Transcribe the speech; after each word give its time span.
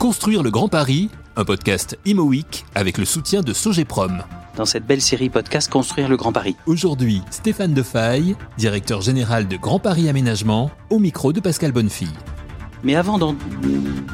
Construire 0.00 0.42
le 0.42 0.50
Grand 0.50 0.68
Paris, 0.68 1.10
un 1.36 1.44
podcast 1.44 1.98
Imo 2.06 2.22
Week 2.22 2.64
avec 2.74 2.96
le 2.96 3.04
soutien 3.04 3.42
de 3.42 3.52
Sogeprom. 3.52 4.22
Dans 4.56 4.64
cette 4.64 4.86
belle 4.86 5.02
série 5.02 5.28
podcast 5.28 5.70
Construire 5.70 6.08
le 6.08 6.16
Grand 6.16 6.32
Paris. 6.32 6.56
Aujourd'hui, 6.64 7.20
Stéphane 7.30 7.74
Defaille, 7.74 8.34
directeur 8.56 9.02
général 9.02 9.46
de 9.46 9.58
Grand 9.58 9.78
Paris 9.78 10.08
Aménagement, 10.08 10.70
au 10.88 11.00
micro 11.00 11.34
de 11.34 11.40
Pascal 11.40 11.72
Bonnefille. 11.72 12.08
Mais 12.82 12.94
avant 12.94 13.18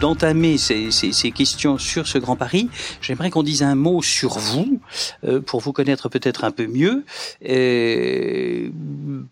d'entamer 0.00 0.58
ces, 0.58 0.90
questions 1.30 1.78
sur 1.78 2.06
ce 2.06 2.18
Grand 2.18 2.36
Paris, 2.36 2.68
j'aimerais 3.00 3.30
qu'on 3.30 3.42
dise 3.42 3.62
un 3.62 3.74
mot 3.74 4.02
sur 4.02 4.38
vous, 4.38 4.80
euh, 5.24 5.40
pour 5.40 5.60
vous 5.60 5.72
connaître 5.72 6.08
peut-être 6.08 6.44
un 6.44 6.50
peu 6.50 6.66
mieux. 6.66 7.04
Euh, 7.48 8.70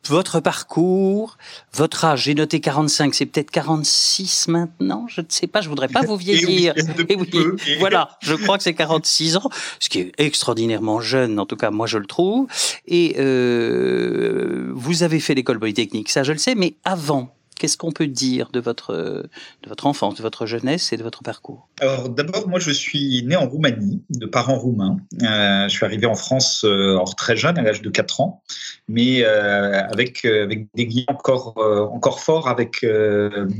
votre 0.06 0.40
parcours, 0.40 1.36
votre 1.72 2.04
âge, 2.04 2.24
j'ai 2.24 2.34
noté 2.34 2.60
45, 2.60 3.14
c'est 3.14 3.26
peut-être 3.26 3.50
46 3.50 4.48
maintenant, 4.48 5.06
je 5.08 5.20
ne 5.20 5.26
sais 5.28 5.46
pas, 5.46 5.60
je 5.60 5.68
voudrais 5.68 5.88
pas 5.88 6.02
vous 6.02 6.16
vieillir. 6.16 6.74
Et 7.08 7.16
oui, 7.16 7.28
voilà, 7.78 8.10
je 8.20 8.34
crois 8.34 8.56
que 8.56 8.62
c'est 8.62 8.74
46 8.74 9.36
ans, 9.36 9.50
ce 9.80 9.88
qui 9.88 10.00
est 10.00 10.12
extraordinairement 10.18 11.00
jeune, 11.00 11.38
en 11.38 11.46
tout 11.46 11.56
cas 11.56 11.70
moi 11.70 11.86
je 11.86 11.98
le 11.98 12.06
trouve. 12.06 12.46
Et 12.86 13.16
euh, 13.18 14.70
vous 14.74 15.02
avez 15.02 15.20
fait 15.20 15.34
l'école 15.34 15.58
polytechnique, 15.58 16.10
ça 16.10 16.22
je 16.22 16.32
le 16.32 16.38
sais, 16.38 16.54
mais 16.54 16.76
avant, 16.84 17.33
Qu'est-ce 17.58 17.76
qu'on 17.76 17.92
peut 17.92 18.06
dire 18.06 18.50
de 18.50 18.60
votre, 18.60 18.94
de 18.94 19.68
votre 19.68 19.86
enfance, 19.86 20.16
de 20.16 20.22
votre 20.22 20.46
jeunesse 20.46 20.92
et 20.92 20.96
de 20.96 21.02
votre 21.02 21.22
parcours? 21.22 21.68
Alors 21.80 22.08
d'abord, 22.08 22.48
moi 22.48 22.58
je 22.58 22.70
suis 22.70 23.22
né 23.24 23.36
en 23.36 23.48
Roumanie, 23.48 24.02
de 24.10 24.26
parents 24.26 24.58
roumains. 24.58 24.96
Euh, 25.22 25.68
je 25.68 25.74
suis 25.74 25.84
arrivé 25.84 26.06
en 26.06 26.14
France 26.14 26.64
euh, 26.64 26.98
très 27.16 27.36
jeune, 27.36 27.58
à 27.58 27.62
l'âge 27.62 27.82
de 27.82 27.90
4 27.90 28.20
ans, 28.20 28.42
mais 28.88 29.24
euh, 29.24 29.80
avec, 29.80 30.24
avec 30.24 30.66
des 30.74 30.86
liens 30.86 31.04
encore, 31.08 31.54
encore 31.92 32.20
forts 32.20 32.48
avec, 32.48 32.84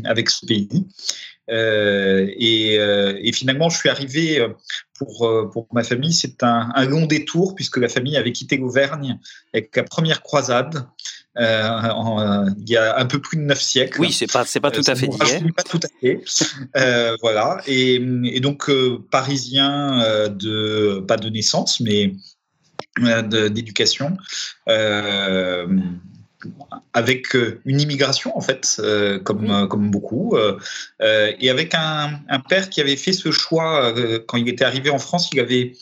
avec 0.05 0.31
ce 0.31 0.47
pays. 0.47 0.87
Et, 1.49 3.33
finalement, 3.33 3.69
je 3.69 3.79
suis 3.79 3.89
arrivé 3.89 4.47
pour, 4.99 5.29
pour 5.53 5.67
ma 5.73 5.83
famille, 5.83 6.13
c'est 6.13 6.43
un, 6.43 6.71
un, 6.75 6.85
long 6.87 7.07
détour 7.07 7.55
puisque 7.55 7.77
la 7.77 7.89
famille 7.89 8.17
avait 8.17 8.33
quitté 8.33 8.57
l'Auvergne 8.57 9.19
avec 9.53 9.75
la 9.77 9.83
première 9.83 10.23
croisade 10.23 10.87
euh, 11.37 12.51
il 12.59 12.71
y 12.71 12.77
a 12.77 12.99
un 12.99 13.07
peu 13.07 13.19
plus 13.21 13.37
de 13.37 13.43
neuf 13.43 13.61
siècles. 13.61 14.01
Oui, 14.01 14.13
c'est 14.13 14.31
pas 14.31 14.45
c'est 14.45 14.61
pas 14.61 14.71
tout 14.71 14.85
à 14.87 14.95
fait 14.95 15.09
d'hier. 15.09 15.43
Pas 15.57 15.63
tout 15.63 15.81
à 15.83 15.89
fait. 16.01 16.21
Euh, 16.77 17.17
voilà. 17.21 17.61
Et, 17.67 17.95
et 18.25 18.41
donc 18.41 18.69
euh, 18.69 18.99
parisien 19.11 20.01
euh, 20.03 20.29
de 20.29 21.05
pas 21.07 21.17
de 21.17 21.29
naissance, 21.29 21.81
mais 21.81 22.13
d'éducation. 23.01 24.17
avec 26.93 27.35
une 27.65 27.81
immigration 27.81 28.37
en 28.37 28.41
fait, 28.41 28.81
comme 29.25 29.67
comme 29.69 29.91
beaucoup, 29.91 30.37
et 31.01 31.51
avec 31.51 31.75
un, 31.75 32.21
un, 32.29 32.41
père 32.41 32.71
qui 32.71 32.81
avait 32.81 32.97
fait 32.97 33.13
ce 33.13 33.33
choix 33.33 33.93
quand 34.29 34.37
il 34.37 34.49
était 34.49 34.65
arrivé 34.65 34.91
en 34.91 35.01
France, 35.01 35.31
il 35.33 35.41
avait 35.41 35.73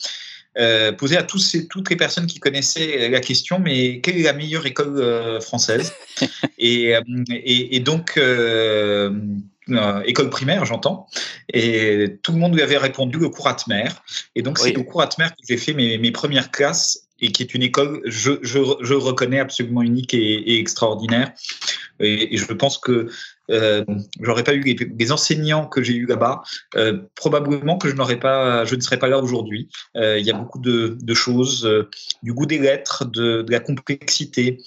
euh, 0.59 0.93
poser 0.93 1.17
à 1.17 1.23
tous 1.23 1.39
ces, 1.39 1.67
toutes 1.67 1.89
les 1.89 1.97
personnes 1.97 2.27
qui 2.27 2.39
connaissaient 2.39 3.09
la 3.09 3.21
question, 3.21 3.59
mais 3.59 4.01
quelle 4.01 4.19
est 4.19 4.25
la 4.25 4.35
meilleure 4.35 4.67
école 4.67 4.99
euh, 4.99 5.41
française 5.41 5.95
et, 6.59 6.95
euh, 6.95 7.01
et, 7.31 7.77
et, 7.77 7.81
donc, 7.81 8.15
euh, 8.19 9.11
école 10.05 10.29
primaire, 10.29 10.65
j'entends. 10.67 11.07
Et 11.53 12.19
tout 12.23 12.33
le 12.33 12.39
monde 12.39 12.55
lui 12.55 12.63
avait 12.63 12.77
répondu 12.77 13.19
le 13.19 13.31
cours 13.31 13.49
Atmer. 13.49 13.89
Et 14.35 14.43
donc, 14.43 14.59
c'est 14.59 14.77
au 14.77 14.85
cours 14.85 15.03
Atmer 15.03 15.29
que 15.29 15.45
j'ai 15.49 15.57
fait 15.57 15.73
mes, 15.73 15.97
mes 15.99 16.11
premières 16.11 16.51
classes 16.51 17.09
et 17.23 17.31
qui 17.31 17.43
est 17.43 17.55
une 17.55 17.63
école, 17.63 18.03
je, 18.05 18.33
je, 18.43 18.59
je 18.81 18.95
reconnais, 18.95 19.39
absolument 19.39 19.83
unique 19.83 20.13
et, 20.13 20.19
et 20.19 20.59
extraordinaire. 20.59 21.33
Et, 22.01 22.35
et, 22.35 22.37
je 22.37 22.53
pense 22.53 22.79
que 22.79 23.09
euh, 23.51 23.85
j'aurais 24.21 24.45
pas 24.45 24.55
eu 24.55 24.61
les, 24.61 25.13
enseignants 25.13 25.67
que 25.67 25.83
j'ai 25.83 25.95
eu 25.95 26.07
là-bas, 26.07 26.43
euh, 26.77 26.99
probablement 27.15 27.77
que 27.77 27.89
je 27.89 27.95
n'aurais 27.95 28.19
pas, 28.19 28.65
je 28.65 28.75
ne 28.75 28.81
serais 28.81 28.99
pas 28.99 29.09
là 29.09 29.19
aujourd'hui. 29.19 29.69
Euh, 29.97 30.19
il 30.19 30.25
y 30.25 30.31
a 30.31 30.35
beaucoup 30.35 30.61
de, 30.61 31.15
choses, 31.15 31.69
du 32.23 32.33
goût 32.33 32.47
des 32.47 32.59
lettres, 32.59 33.05
de, 33.05 33.45
la 33.49 33.61
complexité, 33.61 34.59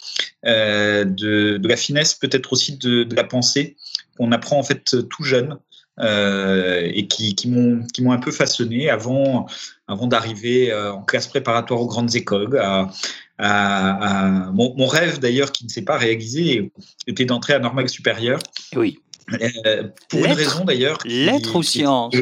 de, 0.43 1.67
la 1.67 1.77
finesse, 1.77 2.13
peut-être 2.13 2.53
aussi 2.53 2.77
de, 2.77 3.07
la 3.15 3.23
pensée 3.23 3.77
qu'on 4.17 4.31
apprend 4.31 4.59
en 4.59 4.63
fait 4.63 4.95
tout 5.09 5.23
jeune. 5.23 5.57
Et 5.97 7.07
qui, 7.07 7.47
m'ont 7.47 8.11
un 8.11 8.17
peu 8.17 8.31
façonné 8.31 8.89
avant 8.89 9.47
d'arriver 9.87 10.73
en 10.73 11.01
classe 11.01 11.27
préparatoire 11.27 11.79
aux 11.79 11.87
grandes 11.87 12.15
écoles. 12.15 12.59
À, 13.37 14.45
à 14.47 14.51
mon, 14.51 14.73
mon, 14.75 14.87
rêve 14.87 15.19
d'ailleurs 15.19 15.51
qui 15.51 15.65
ne 15.65 15.69
s'est 15.69 15.83
pas 15.83 15.97
réalisé 15.97 16.71
était 17.07 17.25
d'entrer 17.25 17.53
à 17.53 17.59
Normal 17.59 17.89
supérieur. 17.89 18.39
Oui. 18.75 18.99
Euh, 19.33 19.89
pour 20.09 20.23
une 20.23 20.33
raison 20.33 20.63
d'ailleurs. 20.63 20.99
Lettres 21.05 21.55
ou 21.55 21.63
sciences. 21.63 22.15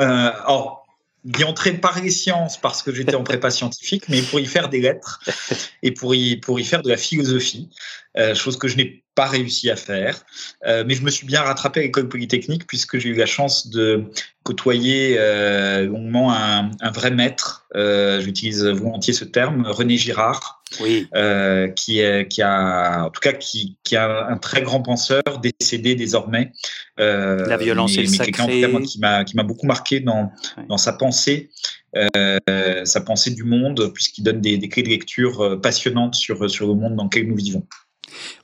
Euh, 0.00 0.30
or, 0.46 0.86
d'y 1.24 1.44
entrer 1.44 1.72
par 1.72 2.00
les 2.00 2.10
sciences 2.10 2.60
parce 2.60 2.82
que 2.82 2.92
j'étais 2.92 3.14
en 3.14 3.22
prépa 3.22 3.50
scientifique, 3.50 4.08
mais 4.08 4.22
pour 4.22 4.40
y 4.40 4.46
faire 4.46 4.68
des 4.68 4.80
lettres 4.80 5.20
et 5.82 5.92
pour 5.92 6.14
y, 6.14 6.36
pour 6.36 6.58
y 6.58 6.64
faire 6.64 6.82
de 6.82 6.88
la 6.88 6.96
philosophie, 6.96 7.70
euh, 8.18 8.34
chose 8.34 8.58
que 8.58 8.68
je 8.68 8.76
n'ai 8.76 9.02
pas 9.14 9.26
réussi 9.26 9.70
à 9.70 9.76
faire. 9.76 10.24
Euh, 10.66 10.84
mais 10.86 10.94
je 10.94 11.02
me 11.02 11.10
suis 11.10 11.26
bien 11.26 11.42
rattrapé 11.42 11.80
à 11.80 11.82
l'école 11.82 12.08
polytechnique 12.08 12.66
puisque 12.66 12.98
j'ai 12.98 13.10
eu 13.10 13.14
la 13.14 13.26
chance 13.26 13.68
de 13.68 14.04
côtoyer 14.42 15.16
euh, 15.18 15.86
longuement 15.86 16.32
un, 16.32 16.70
un, 16.80 16.90
vrai 16.90 17.10
maître, 17.10 17.66
euh, 17.76 18.20
j'utilise 18.20 18.64
volontiers 18.64 19.12
ce 19.12 19.24
terme, 19.24 19.66
René 19.66 19.96
Girard, 19.96 20.62
oui. 20.80 21.06
euh, 21.14 21.68
qui, 21.68 22.00
est, 22.00 22.26
qui 22.28 22.42
a, 22.42 23.04
en 23.04 23.10
tout 23.10 23.20
cas, 23.20 23.32
qui, 23.32 23.76
qui 23.84 23.96
a 23.96 24.26
un 24.26 24.38
très 24.38 24.62
grand 24.62 24.82
penseur, 24.82 25.22
décédé 25.42 25.94
désormais. 25.94 26.52
Euh, 26.98 27.46
la 27.46 27.56
violence 27.56 27.96
mais, 27.96 28.04
et 28.04 28.06
le 28.06 28.12
sacré. 28.12 28.60
Cas, 28.60 28.68
moi, 28.68 28.80
qui 28.80 28.98
m'a 28.98 29.24
qui 29.24 29.36
m'a 29.36 29.44
beaucoup 29.44 29.66
marqué 29.66 30.00
dans 30.00 30.32
dans 30.68 30.78
sa 30.78 30.92
pensée. 30.92 31.50
Euh, 31.94 32.38
sa 32.86 33.02
pensée 33.02 33.32
du 33.32 33.44
monde, 33.44 33.92
puisqu'il 33.92 34.22
donne 34.22 34.40
des, 34.40 34.56
des, 34.56 34.68
clés 34.70 34.82
de 34.82 34.88
lecture 34.88 35.60
passionnantes 35.60 36.14
sur, 36.14 36.50
sur 36.50 36.66
le 36.66 36.72
monde 36.72 36.96
dans 36.96 37.04
lequel 37.04 37.28
nous 37.28 37.36
vivons. 37.36 37.66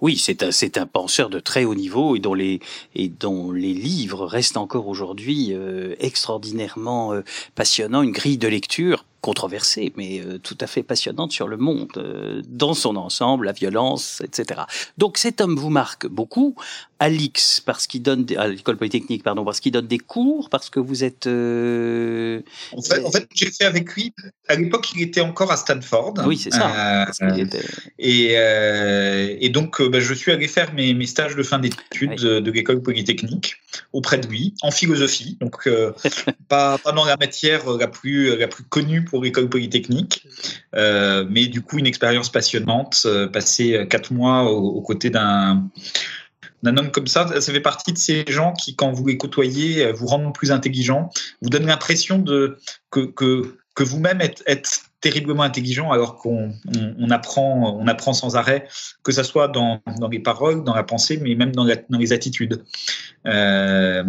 Oui, 0.00 0.16
c'est 0.16 0.42
un, 0.42 0.50
c'est 0.50 0.78
un 0.78 0.86
penseur 0.86 1.30
de 1.30 1.40
très 1.40 1.64
haut 1.64 1.74
niveau 1.74 2.16
et 2.16 2.18
dont 2.20 2.34
les, 2.34 2.60
et 2.94 3.08
dont 3.08 3.52
les 3.52 3.74
livres 3.74 4.26
restent 4.26 4.56
encore 4.56 4.88
aujourd'hui 4.88 5.48
euh, 5.52 5.94
extraordinairement 5.98 7.12
euh, 7.12 7.22
passionnants, 7.54 8.02
une 8.02 8.12
grille 8.12 8.38
de 8.38 8.48
lecture 8.48 9.04
controversée, 9.20 9.92
mais 9.96 10.20
euh, 10.20 10.38
tout 10.38 10.56
à 10.60 10.66
fait 10.66 10.82
passionnante 10.82 11.32
sur 11.32 11.48
le 11.48 11.56
monde, 11.56 11.90
euh, 11.96 12.42
dans 12.46 12.74
son 12.74 12.96
ensemble, 12.96 13.46
la 13.46 13.52
violence, 13.52 14.22
etc. 14.24 14.62
Donc 14.96 15.18
cet 15.18 15.40
homme 15.40 15.56
vous 15.56 15.70
marque 15.70 16.06
beaucoup, 16.06 16.54
Alix, 17.00 17.60
parce 17.60 17.86
qu'il 17.86 18.02
donne, 18.02 18.24
des, 18.24 18.36
à 18.36 18.48
l'école 18.48 18.76
polytechnique, 18.76 19.22
pardon, 19.22 19.44
parce 19.44 19.60
qu'il 19.60 19.70
donne 19.72 19.86
des 19.86 19.98
cours, 19.98 20.50
parce 20.50 20.68
que 20.68 20.80
vous 20.80 21.04
êtes... 21.04 21.26
Euh... 21.26 22.40
En 22.76 22.82
fait, 22.82 23.04
en 23.04 23.10
fait 23.10 23.28
j'ai 23.34 23.50
fait 23.50 23.64
avec 23.64 23.94
lui, 23.94 24.12
à 24.48 24.56
l'époque, 24.56 24.88
il 24.96 25.02
était 25.02 25.20
encore 25.20 25.52
à 25.52 25.56
Stanford. 25.56 26.14
Oui, 26.26 26.36
c'est 26.36 26.50
ça. 26.50 27.06
Était... 27.36 27.60
Et, 27.98 28.32
euh, 28.32 29.36
et 29.40 29.48
donc, 29.48 29.80
bah, 29.82 30.00
je 30.00 30.12
suis 30.12 30.32
allé 30.32 30.48
faire 30.48 30.74
mes, 30.74 30.92
mes 30.92 31.06
stages 31.06 31.36
de 31.36 31.42
fin 31.42 31.60
d'études 31.60 32.10
oui. 32.10 32.16
de, 32.16 32.40
de 32.40 32.50
l'école 32.50 32.82
polytechnique 32.82 33.56
auprès 33.92 34.18
de 34.18 34.26
lui, 34.26 34.54
en 34.62 34.72
philosophie, 34.72 35.36
donc 35.40 35.68
pas, 36.48 36.78
pas 36.78 36.92
dans 36.92 37.04
la 37.04 37.16
matière 37.16 37.70
la 37.76 37.86
plus, 37.86 38.36
la 38.36 38.48
plus 38.48 38.64
connue 38.64 39.04
pour 39.04 39.22
l'école 39.22 39.48
polytechnique, 39.48 40.26
euh, 40.74 41.24
mais 41.28 41.46
du 41.46 41.62
coup 41.62 41.78
une 41.78 41.86
expérience 41.86 42.30
passionnante, 42.30 43.02
euh, 43.06 43.28
passer 43.28 43.86
quatre 43.88 44.12
mois 44.12 44.50
aux, 44.50 44.68
aux 44.68 44.82
côtés 44.82 45.10
d'un 45.10 45.68
d'un 46.62 46.76
homme 46.76 46.90
comme 46.90 47.06
ça, 47.06 47.40
ça 47.40 47.52
fait 47.52 47.60
partie 47.60 47.92
de 47.92 47.98
ces 47.98 48.24
gens 48.28 48.52
qui, 48.52 48.74
quand 48.74 48.90
vous 48.90 49.06
les 49.06 49.16
côtoyez, 49.16 49.92
vous 49.92 50.06
rendent 50.06 50.34
plus 50.34 50.50
intelligent, 50.50 51.10
vous 51.42 51.50
donnent 51.50 51.66
l'impression 51.66 52.18
de 52.18 52.58
que, 52.90 53.06
que, 53.06 53.82
vous-même 53.84 54.20
êtes, 54.20 54.82
terriblement 55.00 55.44
intelligent 55.44 55.92
alors 55.92 56.16
qu'on 56.16 56.52
on, 56.98 57.10
apprend, 57.10 57.78
on 57.78 57.86
apprend 57.86 58.12
sans 58.12 58.34
arrêt, 58.34 58.66
que 59.04 59.12
ça 59.12 59.22
soit 59.22 59.46
dans, 59.46 59.80
dans 60.00 60.08
les 60.08 60.18
paroles, 60.18 60.64
dans 60.64 60.74
la 60.74 60.82
pensée, 60.82 61.18
mais 61.22 61.36
même 61.36 61.52
dans, 61.52 61.64
dans 61.64 61.98
les 61.98 62.12
attitudes. 62.12 62.64
Euh, 63.26 64.02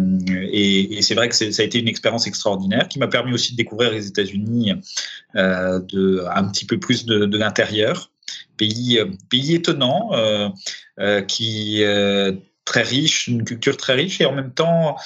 et, 0.52 1.00
c'est 1.02 1.14
vrai 1.14 1.28
que 1.28 1.34
ça 1.34 1.62
a 1.62 1.64
été 1.64 1.78
une 1.78 1.86
expérience 1.86 2.26
extraordinaire 2.26 2.88
qui 2.88 2.98
m'a 2.98 3.06
permis 3.06 3.32
aussi 3.32 3.52
de 3.52 3.56
découvrir 3.56 3.92
les 3.92 4.08
États-Unis 4.08 4.72
euh, 5.36 5.80
un 6.34 6.48
petit 6.48 6.64
peu 6.64 6.80
plus 6.80 7.06
de 7.06 7.38
l'intérieur. 7.38 8.10
Pays, 8.60 9.00
pays 9.30 9.54
étonnant, 9.54 10.10
euh, 10.12 10.50
euh, 10.98 11.22
qui 11.22 11.82
euh, 11.82 12.32
très 12.66 12.82
riche, 12.82 13.26
une 13.26 13.42
culture 13.42 13.78
très 13.78 13.94
riche 13.94 14.20
et 14.20 14.26
en 14.26 14.32
même 14.32 14.52
temps 14.52 14.96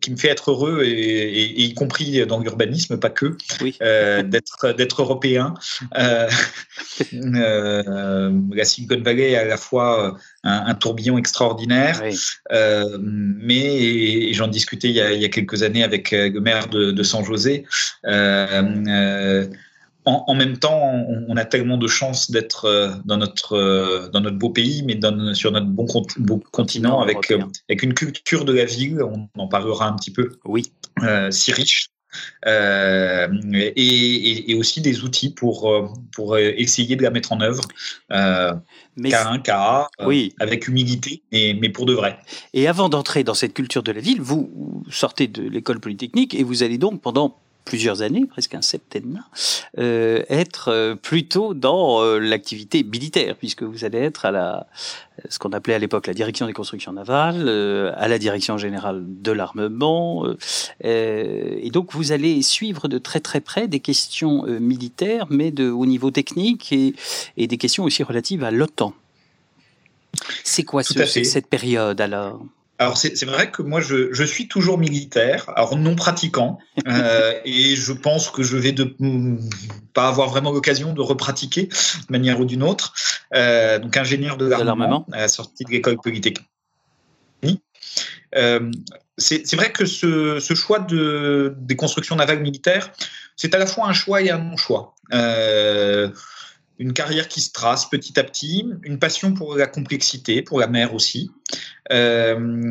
qui 0.00 0.10
me 0.10 0.16
fait 0.16 0.28
être 0.28 0.50
heureux 0.50 0.82
et, 0.84 0.90
et, 0.90 1.60
et 1.60 1.64
y 1.64 1.74
compris 1.74 2.26
dans 2.26 2.40
l'urbanisme, 2.40 2.98
pas 2.98 3.10
que, 3.10 3.36
oui. 3.60 3.76
euh, 3.80 4.22
d'être 4.24 5.02
européen. 5.02 5.54
Euh, 5.96 6.28
euh, 7.14 8.32
la 8.52 8.64
Silicon 8.64 9.00
Valley 9.02 9.32
est 9.32 9.36
à 9.36 9.44
la 9.44 9.56
fois 9.56 10.16
un, 10.42 10.66
un 10.66 10.74
tourbillon 10.74 11.16
extraordinaire, 11.16 12.00
oui. 12.04 12.18
Euh, 12.52 12.98
mais 13.00 14.32
j'en 14.32 14.48
discutais 14.48 14.88
il 14.88 14.94
y, 14.94 15.00
a, 15.00 15.12
il 15.12 15.22
y, 15.22 15.24
a, 15.24 15.28
quelques 15.28 15.62
années 15.62 15.84
avec 15.84 16.10
le 16.10 16.40
maire 16.40 16.68
de, 16.68 16.90
de 16.90 17.02
San 17.02 17.24
José. 17.24 17.64
Euh, 20.06 20.10
en, 20.10 20.34
même 20.34 20.58
temps, 20.58 20.80
on, 21.28 21.36
a 21.36 21.44
tellement 21.44 21.76
de 21.78 21.88
chance 21.88 22.30
d'être 22.30 23.00
dans 23.04 23.16
notre 23.16 24.08
dans 24.12 24.20
notre 24.20 24.36
beau 24.36 24.50
pays, 24.50 24.82
mais 24.84 24.98
sur 25.34 25.52
notre 25.52 25.66
bon, 25.66 25.86
continent 26.52 27.00
avec 27.00 27.32
avec 27.68 27.82
une 27.82 27.94
culture 27.94 28.44
de 28.44 28.52
la 28.52 28.64
ville. 28.64 29.02
On 29.02 29.28
en 29.40 29.48
parlera 29.48 29.88
un 29.88 29.94
petit 29.94 30.12
peu. 30.12 30.38
Oui. 30.44 30.72
si 31.30 31.52
riche. 31.52 31.90
Euh, 32.46 33.28
et, 33.76 34.54
aussi 34.58 34.80
des 34.80 35.02
outils 35.02 35.30
pour, 35.30 35.70
euh, 35.70 35.88
pour 36.12 36.38
essayer 36.38 36.96
de 36.96 37.02
la 37.02 37.10
mettre 37.10 37.32
en 37.32 37.40
œuvre. 37.40 37.62
Euh, 38.12 38.54
cas 39.04 39.28
1, 39.28 39.38
cas 39.40 39.88
oui. 40.04 40.34
avec 40.38 40.68
humilité, 40.68 41.22
mais, 41.32 41.56
mais 41.60 41.68
pour 41.68 41.86
de 41.86 41.92
vrai. 41.92 42.18
Et 42.54 42.68
avant 42.68 42.88
d'entrer 42.88 43.24
dans 43.24 43.34
cette 43.34 43.54
culture 43.54 43.82
de 43.82 43.92
la 43.92 44.00
ville, 44.00 44.20
vous 44.20 44.84
sortez 44.90 45.26
de 45.26 45.42
l'école 45.42 45.80
polytechnique 45.80 46.34
et 46.34 46.42
vous 46.42 46.62
allez 46.62 46.78
donc 46.78 47.02
pendant 47.02 47.38
plusieurs 47.66 48.00
années, 48.00 48.24
presque 48.24 48.54
un 48.54 48.62
septennat, 48.62 49.26
euh, 49.76 50.22
être 50.30 50.68
euh, 50.68 50.94
plutôt 50.94 51.52
dans 51.52 52.00
euh, 52.00 52.18
l'activité 52.18 52.82
militaire, 52.82 53.36
puisque 53.36 53.64
vous 53.64 53.84
allez 53.84 53.98
être 53.98 54.24
à 54.24 54.30
la, 54.30 54.66
ce 55.28 55.38
qu'on 55.38 55.50
appelait 55.50 55.74
à 55.74 55.78
l'époque 55.78 56.06
la 56.06 56.14
direction 56.14 56.46
des 56.46 56.54
constructions 56.54 56.94
navales, 56.94 57.48
à 57.96 58.08
la 58.08 58.18
direction 58.18 58.56
générale 58.56 59.02
de 59.04 59.32
l'armement, 59.32 60.26
et 60.80 61.70
donc 61.72 61.92
vous 61.92 62.12
allez 62.12 62.40
suivre 62.42 62.88
de 62.88 62.98
très 62.98 63.20
très 63.20 63.40
près 63.40 63.68
des 63.68 63.80
questions 63.80 64.44
militaires, 64.44 65.26
mais 65.28 65.50
de 65.50 65.68
au 65.68 65.86
niveau 65.86 66.10
technique 66.10 66.72
et, 66.72 66.94
et 67.36 67.46
des 67.46 67.58
questions 67.58 67.84
aussi 67.84 68.02
relatives 68.02 68.44
à 68.44 68.50
l'OTAN. 68.50 68.94
C'est 70.44 70.62
quoi 70.62 70.82
ce, 70.82 71.04
cette 71.04 71.48
période 71.48 72.00
alors? 72.00 72.40
Alors 72.78 72.96
c'est 72.98 73.24
vrai 73.24 73.50
que 73.50 73.62
moi 73.62 73.80
je, 73.80 74.12
je, 74.12 74.24
suis 74.24 74.48
toujours 74.48 74.78
militaire, 74.78 75.50
alors 75.56 75.76
non 75.76 75.94
pratiquant, 75.94 76.58
euh, 76.88 77.32
et 77.44 77.74
je 77.76 77.92
pense 77.92 78.30
que 78.30 78.42
je 78.42 78.56
vais 78.56 78.72
de 78.72 78.96
pas 79.94 80.08
avoir 80.08 80.28
vraiment 80.28 80.52
l'occasion 80.52 80.92
de 80.92 81.00
repratiquer 81.00 81.64
de 81.66 82.10
manière 82.10 82.40
ou 82.40 82.44
d'une 82.44 82.62
autre. 82.62 82.92
Euh, 83.34 83.78
donc 83.78 83.96
ingénieur 83.96 84.36
de 84.36 84.46
l'armement 84.46 85.06
à 85.12 85.20
la 85.20 85.28
sortie 85.28 85.64
de 85.64 85.70
l'école 85.70 85.96
polytechnique. 85.96 86.46
Euh, 88.36 88.70
c'est 89.18 89.54
vrai 89.54 89.72
que 89.72 89.86
ce, 89.86 90.38
ce, 90.40 90.54
choix 90.54 90.78
de, 90.78 91.54
des 91.58 91.76
constructions 91.76 92.16
navales 92.16 92.40
militaires, 92.40 92.92
c'est 93.36 93.54
à 93.54 93.58
la 93.58 93.66
fois 93.66 93.88
un 93.88 93.92
choix 93.92 94.20
et 94.20 94.30
un 94.30 94.38
non-choix. 94.38 94.94
Euh, 95.14 96.10
une 96.78 96.92
carrière 96.92 97.28
qui 97.28 97.40
se 97.40 97.52
trace 97.52 97.88
petit 97.88 98.18
à 98.18 98.24
petit, 98.24 98.66
une 98.82 98.98
passion 98.98 99.32
pour 99.32 99.56
la 99.56 99.66
complexité, 99.66 100.42
pour 100.42 100.60
la 100.60 100.66
mer 100.66 100.94
aussi. 100.94 101.30
Euh, 101.92 102.70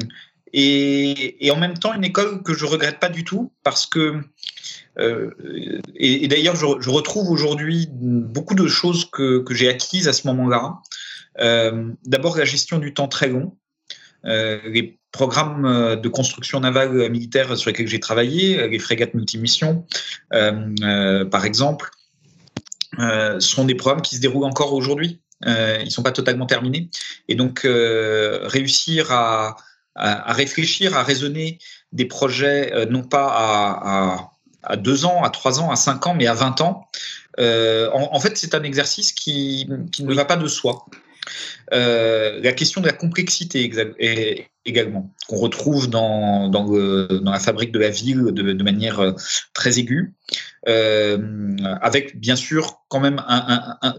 et, 0.54 1.52
en 1.52 1.58
même 1.58 1.78
temps, 1.78 1.94
une 1.94 2.06
école 2.06 2.42
que 2.44 2.54
je 2.54 2.66
regrette 2.66 3.00
pas 3.00 3.10
du 3.10 3.26
tout 3.26 3.52
parce 3.64 3.86
que, 3.86 4.22
euh, 5.00 5.32
et, 5.96 6.28
d'ailleurs, 6.28 6.56
je, 6.56 6.90
retrouve 6.90 7.30
aujourd'hui 7.30 7.88
beaucoup 7.92 8.56
de 8.56 8.68
choses 8.68 9.10
que, 9.12 9.44
j'ai 9.50 9.68
acquises 9.68 10.08
à 10.08 10.14
ce 10.14 10.28
moment-là. 10.28 10.78
Euh, 11.40 11.92
d'abord, 12.06 12.38
la 12.38 12.46
gestion 12.46 12.78
du 12.78 12.94
temps 12.94 13.08
très 13.08 13.28
long. 13.28 13.58
les 14.24 14.98
programmes 15.12 16.00
de 16.02 16.10
construction 16.10 16.60
navale 16.60 17.10
militaire 17.10 17.58
sur 17.58 17.70
lesquels 17.70 17.88
j'ai 17.88 18.00
travaillé, 18.00 18.68
les 18.68 18.80
frégates 18.80 19.14
multimissions, 19.14 19.86
par 20.30 21.46
exemple, 21.46 21.90
sont 23.40 23.66
des 23.66 23.76
programmes 23.76 24.02
qui 24.02 24.16
se 24.16 24.22
déroulent 24.22 24.46
encore 24.46 24.74
aujourd'hui. 24.74 25.22
Euh, 25.46 25.78
ils 25.82 25.86
ne 25.86 25.90
sont 25.90 26.04
pas 26.04 26.12
totalement 26.12 26.46
terminés. 26.46 26.90
Et 27.28 27.36
donc, 27.36 27.66
euh, 27.66 28.48
réussir 28.48 29.12
à, 29.12 29.58
à, 29.96 30.34
réfléchir, 30.34 30.96
à 30.96 31.04
raisonner 31.04 31.60
des 31.92 32.06
projets, 32.06 32.88
non 32.90 33.04
pas 33.04 33.28
à, 33.28 34.32
à, 34.64 34.76
deux 34.78 35.06
ans, 35.06 35.24
à 35.24 35.30
trois 35.30 35.60
ans, 35.60 35.72
à 35.72 35.76
cinq 35.76 36.08
ans, 36.08 36.14
mais 36.16 36.28
à 36.28 36.34
20 36.34 36.62
ans, 36.62 36.88
en, 37.38 38.10
en, 38.12 38.20
fait, 38.20 38.38
c'est 38.38 38.56
un 38.56 38.64
exercice 38.64 39.12
qui, 39.12 39.68
qui 39.92 40.04
ne 40.04 40.14
va 40.14 40.26
pas 40.26 40.38
de 40.38 40.48
soi. 40.48 40.86
Euh, 41.74 42.40
la 42.42 42.52
question 42.52 42.82
de 42.82 42.88
la 42.88 42.94
complexité 42.94 43.70
également, 44.66 45.14
qu'on 45.28 45.38
retrouve 45.38 45.90
dans, 45.90 46.50
dans, 46.50 46.66
dans, 46.66 47.32
la 47.32 47.40
fabrique 47.40 47.72
de 47.72 47.80
la 47.80 47.90
ville 47.90 48.26
de, 48.32 48.54
de 48.54 48.64
manière 48.64 49.00
euh, 49.00 49.12
très 49.54 49.80
aiguë, 49.80 50.14
euh, 50.55 50.55
avec 50.66 52.20
bien 52.20 52.36
sûr 52.36 52.82
quand 52.88 53.00
même 53.00 53.22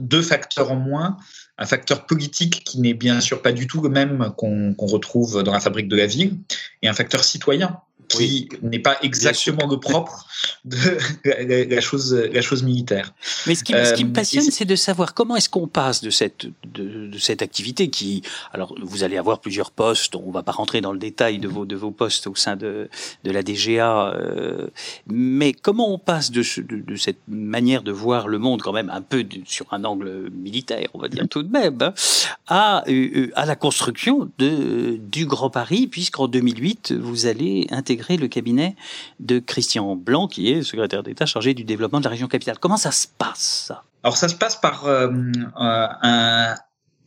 deux 0.01 0.23
facteurs 0.23 0.71
en 0.73 0.77
moins. 0.77 1.17
Un 1.59 1.67
facteur 1.67 2.05
politique 2.05 2.65
qui 2.65 2.81
n'est 2.81 2.95
bien 2.95 3.21
sûr 3.21 3.41
pas 3.41 3.53
du 3.53 3.67
tout 3.67 3.81
le 3.81 3.89
même 3.89 4.33
qu'on 4.37 4.75
retrouve 4.79 5.43
dans 5.43 5.53
la 5.53 5.61
fabrique 5.61 5.89
de 5.89 5.97
la 5.97 6.07
ville, 6.07 6.39
et 6.83 6.89
un 6.89 6.93
facteur 6.93 7.25
citoyen 7.25 7.81
qui 8.09 8.49
n'est 8.63 8.79
pas 8.79 8.97
exactement 9.03 9.67
le 9.67 9.79
propre 9.79 10.27
de 10.65 10.79
la, 11.75 11.81
chose, 11.81 12.15
la 12.15 12.43
chose 12.43 12.63
militaire. 12.63 13.15
Mais 13.47 13.55
ce 13.55 13.65
qui, 13.65 13.73
ce 13.73 13.95
qui 13.95 14.05
me 14.05 14.11
euh, 14.11 14.13
passionne, 14.13 14.51
c'est 14.51 14.65
de 14.65 14.77
savoir 14.77 15.15
comment 15.15 15.37
est-ce 15.37 15.49
qu'on 15.49 15.67
passe 15.67 16.03
de 16.03 16.11
cette, 16.11 16.47
de, 16.65 17.09
de, 17.09 17.19
cette 17.19 17.43
activité 17.43 17.89
qui, 17.89 18.23
alors 18.53 18.75
vous 18.83 19.03
allez 19.03 19.19
avoir 19.19 19.41
plusieurs 19.41 19.71
postes, 19.71 20.15
on 20.15 20.31
va 20.31 20.43
pas 20.43 20.53
rentrer 20.53 20.81
dans 20.81 20.93
le 20.93 20.99
détail 20.99 21.39
de 21.39 21.49
vos, 21.49 21.67
de 21.67 21.77
vos 21.77 21.91
postes 21.91 22.27
au 22.27 22.35
sein 22.35 22.57
de, 22.57 22.89
de 23.25 23.31
la 23.31 23.43
DGA, 23.43 24.15
euh, 24.15 24.69
mais 25.07 25.53
comment 25.53 25.93
on 25.93 25.99
passe 25.99 26.31
de, 26.31 26.43
de, 26.63 26.77
de, 26.81 26.97
cette 26.97 27.21
manière 27.29 27.83
de 27.83 27.93
voir 27.93 28.29
le 28.29 28.39
monde 28.39 28.63
quand 28.63 28.73
même 28.73 28.91
un 28.91 29.03
peu 29.03 29.25
sur 29.45 29.67
un 29.73 29.85
angle 29.85 30.31
militaire, 30.31 30.89
on 30.95 30.99
va 30.99 31.09
dire 31.09 31.27
tout 31.29 31.43
de 31.43 31.51
même, 31.51 31.79
hein, 31.81 31.93
à, 32.47 32.85
euh, 32.89 33.31
à 33.35 33.47
la 33.47 33.57
construction 33.57 34.31
de, 34.39 34.99
du 35.01 35.27
Grand 35.27 35.51
Paris, 35.51 35.87
puisqu'en 35.87 36.29
2008, 36.29 36.93
vous 36.93 37.27
allez 37.27 37.67
intégrer 37.71 37.96
le 37.97 38.29
cabinet 38.29 38.77
de 39.21 39.39
Christian 39.39 39.97
Blanc, 39.97 40.29
qui 40.29 40.53
est 40.53 40.63
secrétaire 40.63 41.03
d'État 41.03 41.27
chargé 41.27 41.55
du 41.55 41.65
développement 41.65 41.99
de 41.99 42.05
la 42.05 42.11
région 42.11 42.29
capitale. 42.29 42.59
Comment 42.59 42.77
ça 42.77 42.91
se 42.93 43.07
passe 43.07 43.73
Alors 44.03 44.17
ça 44.17 44.29
se 44.29 44.35
passe 44.35 44.57
par 44.57 44.87
euh, 44.87 45.09
euh, 45.09 45.87
un... 46.03 46.55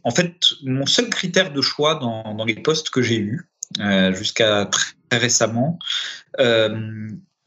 En 0.03 0.11
fait, 0.11 0.35
mon 0.63 0.85
seul 0.85 1.09
critère 1.09 1.51
de 1.51 1.61
choix 1.61 1.95
dans, 1.95 2.45
les 2.45 2.55
postes 2.55 2.89
que 2.89 3.01
j'ai 3.01 3.19
eus 3.19 3.49
euh, 3.79 4.13
jusqu'à 4.13 4.65
très 4.65 5.17
récemment 5.17 5.77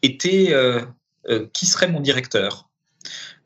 était 0.02 0.54
qui 1.52 1.66
serait 1.66 1.88
mon 1.88 2.00
directeur. 2.00 2.68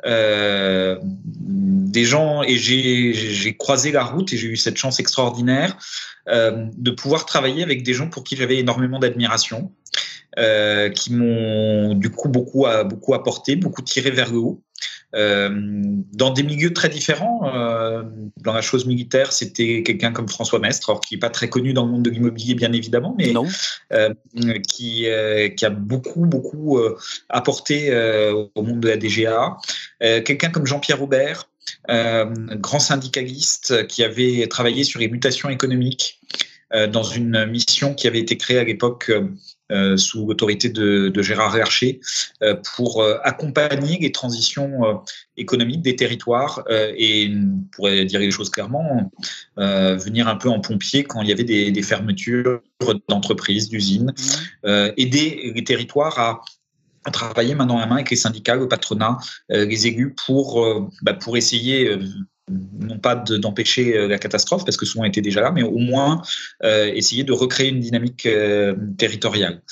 Des 0.06 2.05
gens 2.05 2.43
et 2.43 2.56
j'ai 2.56 3.56
croisé 3.56 3.93
la 3.93 4.05
route 4.05 4.32
et 4.32 4.37
j'ai 4.37 4.49
eu 4.49 4.56
cette 4.56 4.76
chance 4.76 5.00
extraordinaire 5.00 5.76
de 6.26 6.91
pouvoir 6.91 7.26
travailler 7.26 7.62
avec 7.62 7.82
des 7.82 7.93
gens 7.93 8.08
pour 8.08 8.25
qui 8.25 8.37
j'avais 8.37 8.58
énormément 8.58 8.99
d'admiration 8.99 9.73
euh, 10.38 10.91
qui 10.91 11.14
m'ont 11.14 11.94
du 11.94 12.11
coup 12.11 12.29
beaucoup, 12.29 12.67
beaucoup 12.85 13.14
apporté, 13.14 13.56
beaucoup 13.56 13.81
tiré 13.81 14.11
vers 14.11 14.31
le 14.31 14.38
haut. 14.38 14.62
Euh, 15.17 15.49
dans 16.13 16.31
des 16.31 16.43
milieux 16.43 16.75
très 16.75 16.91
différents. 16.91 17.51
Euh, 17.55 18.03
dans 18.43 18.53
la 18.53 18.61
chose 18.61 18.85
militaire, 18.85 19.33
c'était 19.33 19.83
quelqu'un 19.83 20.13
comme 20.13 20.29
François 20.29 20.58
Mestre, 20.58 20.91
alors 20.91 21.01
qui 21.01 21.15
n'est 21.15 21.20
pas 21.20 21.31
très 21.31 21.49
connu 21.49 21.73
dans 21.73 21.87
le 21.87 21.93
monde 21.93 22.03
de 22.03 22.11
l'immobilier, 22.11 22.55
bien 22.55 22.73
évidemment, 22.73 23.15
mais 23.17 23.32
euh, 23.93 24.13
qui, 24.69 25.06
qui 25.56 25.65
a 25.65 25.70
beaucoup, 25.70 26.27
beaucoup 26.27 26.79
apporté 27.29 27.93
au 28.55 28.63
monde 28.63 28.81
de 28.81 28.89
la 28.89 28.96
DGA. 28.96 29.56
quelqu'un 30.01 30.51
comme 30.51 30.67
Jean-Pierre 30.67 31.03
Aubert, 31.03 31.49
grand 31.89 32.79
syndicaliste 32.79 33.87
qui 33.87 34.05
avait 34.05 34.46
travaillé 34.49 34.85
sur 34.85 35.01
les 35.01 35.08
mutations 35.08 35.49
économiques 35.49 36.20
dans 36.73 37.05
une 37.05 37.46
mission 37.46 37.94
qui 37.94 38.06
avait 38.06 38.20
été 38.20 38.37
créée 38.37 38.58
à 38.58 38.65
l'époque 38.65 39.11
sous 39.96 40.27
l'autorité 40.27 40.69
de, 40.69 41.08
de, 41.08 41.23
Gérard 41.23 41.56
Hercher 41.56 42.01
euh, 42.43 42.55
pour 42.77 43.03
euh, 43.03 43.19
accompagner 43.25 43.99
les 43.99 44.13
transitions 44.13 45.03
économiques 45.37 45.82
des 45.82 45.96
territoires 45.96 46.65
et, 46.70 47.32
pour 47.73 47.89
dire 47.89 48.20
les 48.20 48.31
choses 48.31 48.51
clairement, 48.51 49.11
venir 49.56 50.29
un 50.29 50.37
peu 50.37 50.49
en 50.49 50.61
pompier 50.61 51.05
quand 51.05 51.23
il 51.23 51.29
y 51.29 51.32
avait 51.32 51.44
des, 51.44 51.70
des 51.70 51.82
fermetures 51.82 52.61
d'entreprises, 53.08 53.69
d'usines, 53.69 54.15
mmh. 54.65 54.69
aider 54.96 55.53
les 55.55 55.65
territoires 55.65 56.19
à 56.19 56.41
à 57.05 57.13
travailler 57.13 57.55
main 57.55 57.67
dans 57.67 57.79
la 57.79 57.87
main 57.87 57.96
avec 57.96 58.11
les 58.11 58.17
syndicats, 58.17 58.56
le 58.56 58.67
patronat, 58.67 59.19
les 59.49 59.87
aigus 59.87 60.13
pour, 60.27 60.91
bah, 61.03 61.15
pour 61.15 61.37
essayer 61.37 61.96
non 62.48 62.98
pas 62.98 63.17
d'empêcher 63.17 63.96
euh, 63.96 64.06
la 64.06 64.19
catastrophe, 64.19 64.65
parce 64.65 64.76
que 64.76 64.86
souvent 64.86 65.05
était 65.05 65.20
déjà 65.20 65.41
là, 65.41 65.50
mais 65.50 65.62
au 65.62 65.79
moins 65.79 66.22
euh, 66.62 66.93
essayer 66.94 67.24
de 67.24 67.32
recréer 67.32 67.70
une 67.70 67.81
dynamique 67.81 68.26
euh, 68.26 68.74
territoriale. 68.98 69.62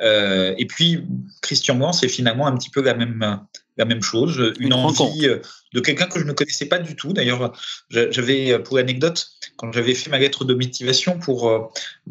et 0.00 0.66
puis, 0.68 1.04
Christian 1.42 1.76
Moin, 1.76 1.92
c'est 1.92 2.08
finalement 2.08 2.46
un 2.46 2.56
petit 2.56 2.70
peu 2.70 2.82
la 2.82 2.94
même, 2.94 3.40
la 3.76 3.84
même 3.84 4.02
chose, 4.02 4.52
une, 4.58 4.74
envie, 4.74 5.28
de 5.74 5.80
quelqu'un 5.80 6.06
que 6.06 6.18
je 6.18 6.24
ne 6.24 6.32
connaissais 6.32 6.66
pas 6.66 6.78
du 6.78 6.96
tout. 6.96 7.12
D'ailleurs, 7.12 7.52
j'avais, 7.90 8.58
pour 8.60 8.76
l'anecdote, 8.76 9.28
quand 9.56 9.72
j'avais 9.72 9.94
fait 9.94 10.10
ma 10.10 10.18
lettre 10.18 10.44
de 10.44 10.54
motivation 10.54 11.18
pour, 11.18 11.48
euh, 11.48 11.60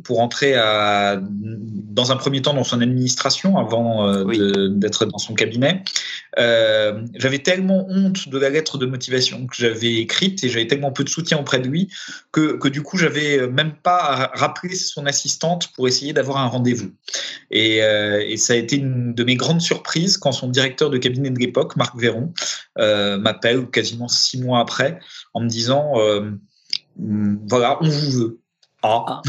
pour 0.03 0.19
entrer 0.19 0.55
à, 0.55 1.19
dans 1.21 2.11
un 2.11 2.15
premier 2.15 2.41
temps 2.41 2.53
dans 2.53 2.63
son 2.63 2.81
administration 2.81 3.57
avant 3.57 4.07
euh, 4.07 4.69
d'être 4.69 5.05
dans 5.05 5.17
son 5.17 5.33
cabinet, 5.33 5.83
euh, 6.39 7.01
j'avais 7.15 7.39
tellement 7.39 7.85
honte 7.89 8.29
de 8.29 8.37
la 8.37 8.49
lettre 8.49 8.77
de 8.77 8.85
motivation 8.85 9.45
que 9.45 9.55
j'avais 9.55 9.95
écrite 9.95 10.43
et 10.43 10.49
j'avais 10.49 10.67
tellement 10.67 10.91
peu 10.91 11.03
de 11.03 11.09
soutien 11.09 11.37
auprès 11.37 11.59
de 11.59 11.67
lui 11.67 11.89
que, 12.31 12.57
que 12.57 12.67
du 12.67 12.81
coup, 12.81 12.97
j'avais 12.97 13.47
même 13.47 13.73
pas 13.73 14.31
rappelé 14.33 14.75
son 14.75 15.05
assistante 15.05 15.71
pour 15.75 15.87
essayer 15.87 16.13
d'avoir 16.13 16.37
un 16.37 16.47
rendez-vous. 16.47 16.91
Et, 17.51 17.77
et, 17.77 18.37
ça 18.37 18.53
a 18.53 18.55
été 18.55 18.77
une 18.77 19.13
de 19.13 19.23
mes 19.23 19.35
grandes 19.35 19.61
surprises 19.61 20.17
quand 20.17 20.31
son 20.31 20.49
directeur 20.49 20.89
de 20.89 20.97
cabinet 20.97 21.29
de 21.29 21.39
l'époque, 21.39 21.75
Marc 21.75 21.95
Véron, 21.97 22.33
m'appelle 22.77 23.52
quasiment 23.61 24.07
six 24.07 24.41
mois 24.41 24.59
après 24.59 24.99
en 25.33 25.41
me 25.41 25.47
disant 25.47 25.93
Mm, 26.97 27.37
voilà, 27.47 27.77
on 27.81 27.89
vous 27.89 28.11
veut. 28.11 28.39
Ah. 28.85 29.21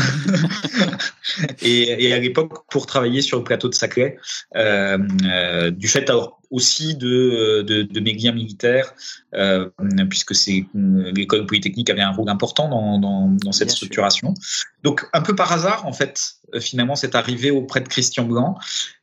et, 1.63 2.13
à 2.13 2.19
l'époque, 2.19 2.69
pour 2.69 2.87
travailler 2.87 3.23
sur 3.23 3.39
le 3.39 3.45
plateau 3.45 3.69
de 3.69 3.75
Saclay, 3.75 4.17
euh, 4.57 4.99
euh, 5.27 5.71
du 5.71 5.87
fait 5.87 6.11
aussi 6.51 6.97
de, 6.97 7.63
de, 7.63 8.01
mes 8.01 8.15
liens 8.15 8.33
militaires, 8.33 8.93
euh, 9.35 9.71
puisque 10.11 10.35
c'est 10.35 10.67
l'école 10.75 11.47
polytechnique 11.47 11.89
avait 11.89 12.01
un 12.01 12.11
rôle 12.11 12.31
important 12.31 12.69
dans, 12.69 12.99
dans, 13.37 13.53
cette 13.53 13.71
structuration. 13.71 14.35
Donc, 14.83 15.07
un 15.13 15.23
peu 15.23 15.37
par 15.37 15.53
hasard, 15.53 15.87
en 15.87 15.93
fait, 15.93 16.35
finalement, 16.59 16.97
c'est 16.97 17.15
arrivé 17.15 17.53
auprès 17.53 17.81
de 17.81 17.87
Christian 17.87 18.25
Blanc, 18.25 18.59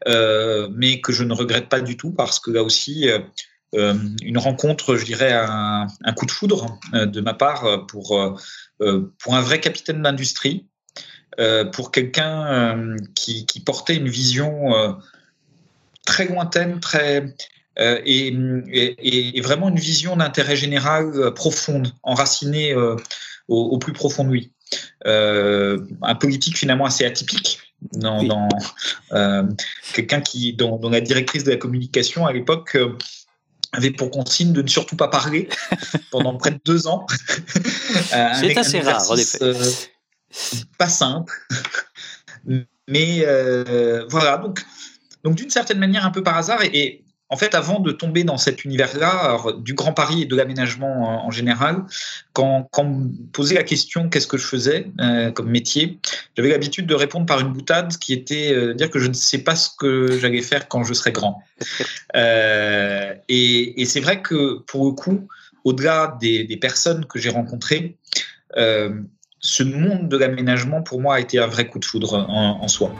mais 0.05 0.99
que 0.99 1.13
je 1.13 1.23
ne 1.23 1.33
regrette 1.33 1.69
pas 1.69 1.79
du 1.79 1.95
tout 1.95 2.11
parce 2.11 2.39
que 2.39 2.51
là 2.51 2.61
aussi, 2.61 3.09
euh, 3.09 3.19
une 3.73 4.37
rencontre, 4.37 4.95
je 4.95 5.05
dirais, 5.05 5.31
un, 5.31 5.87
un 6.03 6.13
coup 6.13 6.25
de 6.25 6.31
foudre 6.31 6.79
euh, 6.93 7.05
de 7.05 7.21
ma 7.21 7.33
part 7.33 7.85
pour, 7.87 8.19
euh, 8.19 9.13
pour 9.19 9.35
un 9.35 9.41
vrai 9.41 9.59
capitaine 9.59 10.01
d'industrie, 10.01 10.67
pour 11.71 11.91
quelqu'un 11.91 12.97
qui, 13.15 13.45
qui, 13.45 13.61
portait 13.61 13.95
une 13.95 14.09
vision 14.09 14.73
très 16.05 16.25
lointaine, 16.25 16.81
très 16.81 17.33
et, 17.79 18.27
et, 18.27 19.37
et, 19.37 19.41
vraiment 19.41 19.69
une 19.69 19.79
vision 19.79 20.17
d'intérêt 20.17 20.57
général 20.57 21.33
profonde, 21.33 21.93
enracinée 22.03 22.75
au, 22.75 22.97
au, 23.47 23.77
plus 23.79 23.93
profond 23.93 24.25
de 24.25 24.29
lui. 24.29 24.51
un 25.05 26.15
politique 26.15 26.57
finalement 26.57 26.85
assez 26.85 27.05
atypique, 27.05 27.61
dans, 27.93 28.23
dans 28.23 28.49
quelqu'un 29.93 30.19
qui 30.19 30.53
dont, 30.53 30.77
dont, 30.77 30.89
la 30.89 31.01
directrice 31.01 31.45
de 31.45 31.51
la 31.51 31.57
communication 31.57 32.27
à 32.27 32.33
l'époque 32.33 32.77
avait 33.73 33.91
pour 33.91 34.11
consigne 34.11 34.53
de 34.53 34.61
ne 34.61 34.67
surtout 34.67 34.95
pas 34.95 35.07
parler 35.07 35.49
pendant 36.11 36.35
près 36.37 36.51
de 36.51 36.59
deux 36.65 36.87
ans. 36.87 37.05
Euh, 38.13 38.29
C'est 38.39 38.57
assez 38.57 38.79
rare, 38.79 39.09
en 39.09 39.15
effet. 39.17 39.37
Euh, 39.41 39.53
pas 40.77 40.87
simple. 40.87 41.33
Mais 42.87 43.23
euh, 43.25 44.05
voilà, 44.09 44.37
donc, 44.37 44.65
donc 45.23 45.35
d'une 45.35 45.49
certaine 45.49 45.77
manière, 45.77 46.05
un 46.05 46.11
peu 46.11 46.23
par 46.23 46.37
hasard, 46.37 46.63
et, 46.63 47.03
en 47.31 47.37
fait, 47.37 47.55
avant 47.55 47.79
de 47.79 47.93
tomber 47.93 48.25
dans 48.25 48.37
cet 48.37 48.65
univers-là, 48.65 49.37
du 49.59 49.73
Grand 49.73 49.93
Paris 49.93 50.23
et 50.23 50.25
de 50.25 50.35
l'aménagement 50.35 51.25
en, 51.25 51.31
général, 51.31 51.85
quand, 52.33 52.67
quand, 52.71 52.83
on 52.83 52.89
me 52.89 53.09
posait 53.31 53.55
la 53.55 53.63
question 53.63 54.09
qu'est-ce 54.09 54.27
que 54.27 54.37
je 54.37 54.45
faisais 54.45 54.91
euh, 54.99 55.31
comme 55.31 55.49
métier, 55.49 55.97
j'avais 56.35 56.49
l'habitude 56.49 56.87
de 56.87 56.93
répondre 56.93 57.25
par 57.25 57.39
une 57.39 57.53
boutade 57.53 57.97
qui 57.97 58.11
était 58.11 58.53
euh, 58.53 58.73
dire 58.73 58.89
que 58.89 58.99
je 58.99 59.07
ne 59.07 59.13
sais 59.13 59.37
pas 59.37 59.55
ce 59.55 59.69
que 59.79 60.19
j'allais 60.19 60.41
faire 60.41 60.67
quand 60.67 60.83
je 60.83 60.93
serai 60.93 61.11
grand. 61.11 61.41
Euh, 62.15 63.13
et, 63.29 63.81
et 63.81 63.85
c'est 63.85 64.01
vrai 64.01 64.21
que 64.21 64.59
pour 64.67 64.85
le 64.85 64.91
coup, 64.91 65.29
au-delà 65.63 66.17
des, 66.19 66.43
des, 66.43 66.57
personnes 66.57 67.05
que 67.05 67.19
j'ai 67.19 67.29
rencontrées, 67.29 67.95
ce 68.57 69.63
monde 69.63 70.09
de 70.09 70.17
l'aménagement 70.17 70.81
pour 70.81 70.99
moi 70.99 71.15
a 71.15 71.19
été 71.21 71.39
un 71.39 71.47
vrai 71.47 71.67
coup 71.67 71.79
de 71.79 71.85
foudre 71.85 72.13
en, 72.13 72.61
en 72.61 72.67
soi. 72.67 72.91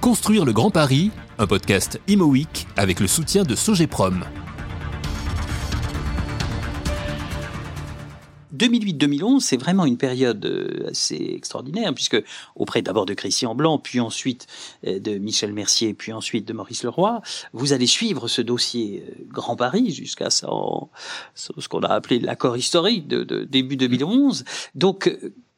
Construire 0.00 0.44
le 0.44 0.52
Grand 0.52 0.72
Paris 0.72 1.12
un 1.38 1.46
podcast 1.46 2.00
Imo 2.08 2.26
Week 2.26 2.66
avec 2.76 3.00
le 3.00 3.06
soutien 3.06 3.42
de 3.42 3.54
Sogeprom. 3.54 4.24
2008-2011, 8.56 9.40
c'est 9.40 9.56
vraiment 9.56 9.84
une 9.84 9.96
période 9.96 10.44
euh, 10.46 10.90
assez 10.90 11.16
extraordinaire, 11.34 11.92
puisque 11.92 12.22
auprès 12.54 12.82
d'abord 12.82 13.04
de 13.04 13.14
Christian 13.14 13.54
Blanc, 13.54 13.78
puis 13.78 13.98
ensuite 13.98 14.46
euh, 14.86 15.00
de 15.00 15.18
Michel 15.18 15.52
Mercier, 15.52 15.92
puis 15.92 16.12
ensuite 16.12 16.46
de 16.46 16.52
Maurice 16.52 16.84
Leroy, 16.84 17.20
vous 17.52 17.72
allez 17.72 17.88
suivre 17.88 18.28
ce 18.28 18.42
dossier 18.42 19.04
euh, 19.08 19.24
Grand 19.28 19.56
Paris 19.56 19.92
jusqu'à 19.92 20.30
ce 20.30 20.46
qu'on 20.46 21.80
a 21.80 21.88
appelé 21.88 22.20
l'accord 22.20 22.56
historique 22.56 23.08
de, 23.08 23.24
de, 23.24 23.42
début 23.42 23.76
2011. 23.76 24.44
Donc, 24.76 25.12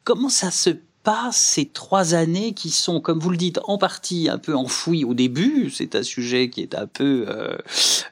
comment 0.04 0.30
ça 0.30 0.50
se 0.50 0.70
pas 1.06 1.30
ces 1.30 1.66
trois 1.66 2.14
années 2.14 2.52
qui 2.52 2.70
sont, 2.70 3.00
comme 3.00 3.20
vous 3.20 3.30
le 3.30 3.36
dites, 3.36 3.60
en 3.62 3.78
partie 3.78 4.28
un 4.28 4.38
peu 4.38 4.56
enfouies 4.56 5.04
au 5.04 5.14
début. 5.14 5.70
C'est 5.70 5.94
un 5.94 6.02
sujet 6.02 6.50
qui 6.50 6.62
est 6.62 6.74
un 6.74 6.88
peu 6.88 7.26
euh, 7.28 7.56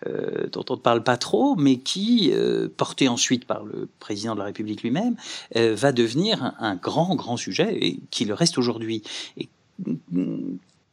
euh, 0.07 0.47
dont 0.53 0.65
on 0.71 0.75
ne 0.75 0.79
parle 0.79 1.03
pas 1.03 1.17
trop, 1.17 1.57
mais 1.57 1.79
qui, 1.79 2.31
euh, 2.33 2.69
porté 2.69 3.09
ensuite 3.09 3.47
par 3.47 3.65
le 3.65 3.89
président 3.99 4.35
de 4.35 4.39
la 4.39 4.45
République 4.45 4.85
lui-même, 4.85 5.17
va 5.57 5.91
devenir 5.91 6.41
un, 6.45 6.55
un, 6.61 6.77
grand, 6.77 7.17
grand 7.17 7.37
sujet 7.37 7.77
et 7.85 7.99
qui 8.13 8.27
le 8.27 8.35
reste 8.35 8.59
aujourd'hui. 8.59 9.03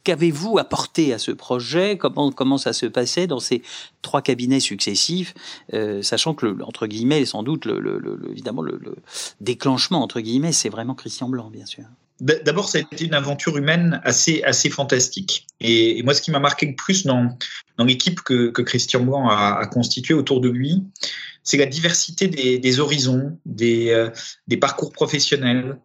Qu'avez-vous 0.04 0.58
apporté 0.58 1.14
à 1.14 1.20
ce 1.20 1.32
projet? 1.32 1.98
Comment, 1.98 2.32
comment 2.32 2.58
ça 2.58 2.74
se 2.74 2.86
passait 2.86 3.28
dans 3.28 3.40
ces 3.40 3.62
trois 4.02 4.22
cabinets 4.22 4.60
successifs, 4.60 5.34
euh, 5.74 6.02
sachant 6.02 6.34
que, 6.34 6.62
entre 6.64 6.88
guillemets, 6.88 7.26
sans 7.26 7.44
doute, 7.44 7.66
le, 7.66 8.02
évidemment, 8.30 8.62
le, 8.62 8.80
déclenchement, 9.42 10.02
entre 10.02 10.20
guillemets, 10.20 10.52
c'est 10.54 10.70
vraiment 10.70 10.96
Christian 10.96 11.30
Blanc, 11.30 11.50
bien 11.52 11.66
sûr. 11.66 11.86
D'abord, 12.20 12.70
ça 12.70 12.78
a 12.78 12.82
été 12.82 13.06
une 13.06 13.16
aventure 13.16 13.58
humaine 13.58 14.00
assez, 14.04 14.44
assez 14.44 14.70
fantastique. 14.70 15.48
Et, 15.60 16.04
moi, 16.04 16.14
ce 16.14 16.22
qui 16.22 16.30
m'a 16.30 16.40
marqué 16.40 16.68
le 16.68 16.76
plus 16.76 17.06
dans, 17.06 17.36
l'équipe 17.80 18.22
que, 18.22 18.50
Christian 18.62 19.02
Blanc 19.02 19.28
a 19.28 19.66
constituée 19.68 20.14
autour 20.14 20.40
de 20.40 20.50
lui, 20.50 20.84
c'est 21.44 21.58
la 21.58 21.66
diversité 21.66 22.28
des, 22.28 22.80
horizons, 22.80 23.38
des, 23.46 23.90
euh, 23.90 24.10
des, 24.48 24.58
parcours 24.58 24.92
professionnels, 24.92 25.78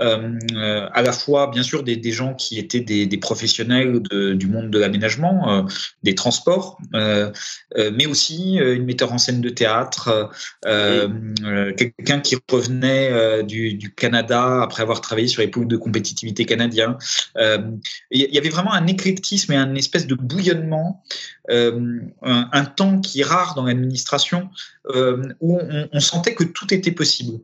euh, 0.00 0.38
euh, 0.54 0.88
à 0.92 1.02
la 1.02 1.12
fois 1.12 1.48
bien 1.48 1.62
sûr 1.62 1.82
des, 1.82 2.12
gens 2.12 2.34
qui 2.34 2.58
étaient 2.58 2.80
des, 2.80 3.18
professionnels 3.18 4.00
du 4.34 4.46
monde 4.46 4.70
de 4.70 4.78
l'aménagement, 4.78 5.66
des 6.02 6.14
transports, 6.14 6.78
mais 6.92 8.06
aussi 8.06 8.56
une 8.56 8.84
metteur 8.84 9.12
en 9.12 9.18
scène 9.18 9.40
de 9.40 9.50
théâtre, 9.50 10.30
quelqu'un 10.62 12.20
qui 12.20 12.36
revenait 12.50 13.42
du, 13.44 13.92
Canada 13.96 14.62
après 14.62 14.82
avoir 14.82 15.00
travaillé 15.00 15.28
sur 15.28 15.42
les 15.42 15.48
pôles 15.48 15.68
de 15.68 15.76
compétitivité 15.76 16.44
canadiens. 16.44 16.98
Il 17.38 17.80
y 18.10 18.38
avait 18.38 18.48
vraiment 18.48 18.72
un 18.72 18.86
éclectisme 18.86 19.52
et 19.52 19.56
un 19.56 19.74
espèce 19.74 20.06
de 20.06 20.14
bouillonnement, 20.14 21.02
un, 21.48 22.00
un, 22.22 22.64
temps 22.64 23.00
qui 23.00 23.20
est 23.20 23.24
rare 23.24 23.54
dans 23.54 23.64
l'administration 23.64 24.50
euh, 24.88 25.28
où 25.40 25.60
on, 25.92 26.00
sentait 26.00 26.34
que 26.34 26.44
tout 26.44 26.72
était 26.72 26.92
possible. 26.92 27.40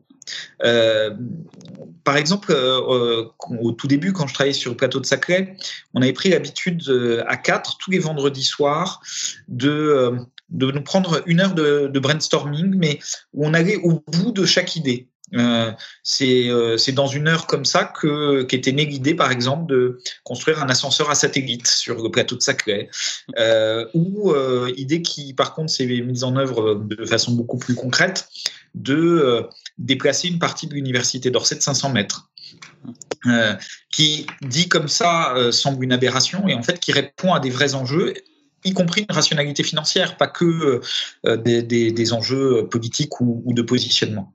Euh, 0.63 1.15
par 2.03 2.17
exemple, 2.17 2.51
euh, 2.51 3.25
au 3.59 3.71
tout 3.71 3.87
début, 3.87 4.13
quand 4.13 4.27
je 4.27 4.33
travaillais 4.33 4.53
sur 4.53 4.71
le 4.71 4.77
plateau 4.77 4.99
de 4.99 5.05
Saclay, 5.05 5.55
on 5.93 6.01
avait 6.01 6.13
pris 6.13 6.29
l'habitude 6.29 6.83
à 7.27 7.37
quatre, 7.37 7.77
tous 7.77 7.91
les 7.91 7.99
vendredis 7.99 8.43
soirs, 8.43 9.01
de, 9.47 10.15
de 10.49 10.71
nous 10.71 10.83
prendre 10.83 11.21
une 11.25 11.41
heure 11.41 11.53
de, 11.53 11.89
de 11.91 11.99
brainstorming, 11.99 12.75
mais 12.75 12.99
où 13.33 13.45
on 13.45 13.53
allait 13.53 13.77
au 13.77 14.03
bout 14.07 14.31
de 14.31 14.45
chaque 14.45 14.75
idée. 14.75 15.07
Euh, 15.33 15.71
euh, 16.21 16.77
c'est 16.77 16.91
dans 16.91 17.07
une 17.07 17.27
heure 17.27 17.47
comme 17.47 17.65
ça 17.65 17.91
qu'était 18.47 18.71
née 18.71 18.85
l'idée, 18.85 19.13
par 19.13 19.31
exemple, 19.31 19.71
de 19.71 19.99
construire 20.23 20.61
un 20.61 20.69
ascenseur 20.69 21.09
à 21.09 21.15
satellite 21.15 21.67
sur 21.67 22.01
le 22.01 22.09
plateau 22.09 22.35
de 22.35 22.41
Saclay, 22.41 22.89
euh, 23.37 23.85
ou 23.93 24.33
idée 24.75 25.01
qui, 25.01 25.33
par 25.33 25.53
contre, 25.53 25.71
s'est 25.71 25.85
mise 25.85 26.23
en 26.23 26.35
œuvre 26.35 26.75
de 26.75 27.05
façon 27.05 27.31
beaucoup 27.33 27.57
plus 27.57 27.75
concrète, 27.75 28.27
de 28.75 29.47
déplacer 29.77 30.27
une 30.27 30.39
partie 30.39 30.67
de 30.67 30.73
l'université 30.73 31.29
d'Orsay 31.31 31.55
de 31.55 31.61
500 31.61 31.89
mètres. 31.89 32.29
qui 33.91 34.25
dit 34.41 34.67
comme 34.67 34.87
ça 34.87 35.35
semble 35.51 35.83
une 35.83 35.91
aberration 35.91 36.47
et 36.47 36.55
en 36.55 36.63
fait 36.63 36.79
qui 36.79 36.91
répond 36.91 37.33
à 37.33 37.39
des 37.39 37.49
vrais 37.49 37.75
enjeux 37.75 38.13
y 38.63 38.73
compris 38.73 39.05
une 39.07 39.15
rationalité 39.15 39.63
financière, 39.63 40.17
pas 40.17 40.27
que 40.27 40.81
des, 41.23 42.13
enjeux 42.13 42.67
politiques 42.69 43.19
ou 43.21 43.53
de 43.53 43.61
positionnement. 43.61 44.33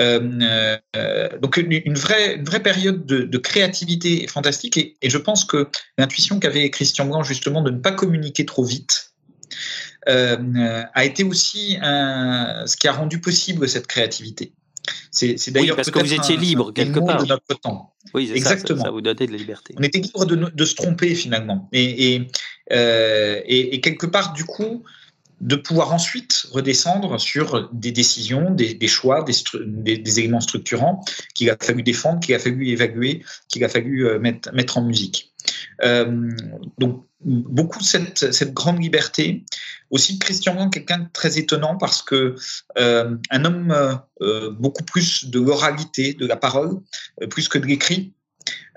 Euh, 0.00 0.76
euh, 0.96 1.28
donc 1.40 1.56
une, 1.56 1.94
vraie, 1.94 2.36
une 2.36 2.44
vraie 2.44 2.62
période 2.62 3.06
de, 3.06 3.22
de 3.22 3.38
créativité 3.38 4.26
fantastique 4.26 4.76
et, 4.76 4.96
et, 5.02 5.10
je 5.10 5.18
pense 5.18 5.44
que 5.44 5.68
l'intuition 5.98 6.40
qu'avait 6.40 6.68
Christian 6.70 7.06
Blanc 7.06 7.22
justement 7.22 7.62
de 7.62 7.70
ne 7.70 7.78
pas 7.78 7.92
communiquer 7.92 8.44
trop 8.44 8.64
vite 8.64 9.12
euh, 10.08 10.82
a 10.92 11.04
été 11.04 11.22
aussi 11.24 11.78
un, 11.80 12.64
ce 12.66 12.76
qui 12.76 12.88
a 12.88 12.92
rendu 12.92 13.20
possible 13.20 13.68
cette 13.68 13.86
créativité. 13.86 14.52
C'est 15.10 15.50
d'ailleurs 15.50 15.76
oui, 15.76 15.76
parce 15.76 15.90
que 15.90 15.98
vous 15.98 16.12
étiez 16.12 16.36
libre 16.36 16.72
quelque 16.72 16.98
part 16.98 17.22
de 17.22 17.28
notre 17.28 17.58
temps. 17.58 17.94
Oui, 18.12 18.30
exactement. 18.34 18.80
Ça, 18.80 18.84
ça, 18.86 18.90
vous 18.90 19.00
donnait 19.00 19.26
de 19.26 19.32
la 19.32 19.38
liberté. 19.38 19.74
On 19.78 19.82
était 19.82 20.00
libre 20.00 20.26
de, 20.26 20.34
de 20.34 20.64
se 20.64 20.74
tromper 20.74 21.14
finalement 21.14 21.68
et, 21.72 22.16
et, 22.16 22.28
et, 22.70 23.74
et 23.74 23.80
quelque 23.80 24.06
part 24.06 24.34
du 24.34 24.44
coup 24.44 24.84
de 25.40 25.56
pouvoir 25.56 25.92
ensuite 25.92 26.46
redescendre 26.52 27.20
sur 27.20 27.68
des 27.72 27.92
décisions, 27.92 28.50
des, 28.50 28.88
choix, 28.88 29.24
des, 29.24 30.20
éléments 30.20 30.40
structurants 30.40 31.04
qu'il 31.34 31.50
a 31.50 31.56
fallu 31.60 31.82
défendre, 31.82 32.20
qu'il 32.20 32.34
a 32.34 32.38
fallu 32.38 32.68
évaluer, 32.68 33.24
qu'il 33.48 33.64
a 33.64 33.68
fallu 33.68 34.06
euh, 34.06 34.18
mettre, 34.18 34.78
en 34.78 34.82
musique. 34.82 35.32
Euh, 35.82 36.30
donc, 36.78 37.06
beaucoup 37.20 37.80
cette, 37.80 38.54
grande 38.54 38.82
liberté. 38.82 39.44
Aussi, 39.90 40.18
Christian 40.18 40.70
quelqu'un 40.70 40.98
de 40.98 41.08
très 41.12 41.38
étonnant 41.38 41.76
parce 41.76 42.02
que 42.02 42.34
euh, 42.78 43.16
un 43.30 43.44
homme 43.44 44.00
beaucoup 44.58 44.84
plus 44.84 45.26
de 45.26 45.40
l'oralité, 45.40 46.14
de 46.14 46.26
la 46.26 46.36
parole, 46.36 46.80
plus 47.30 47.48
que 47.48 47.58
de 47.58 47.66
l'écrit. 47.66 48.14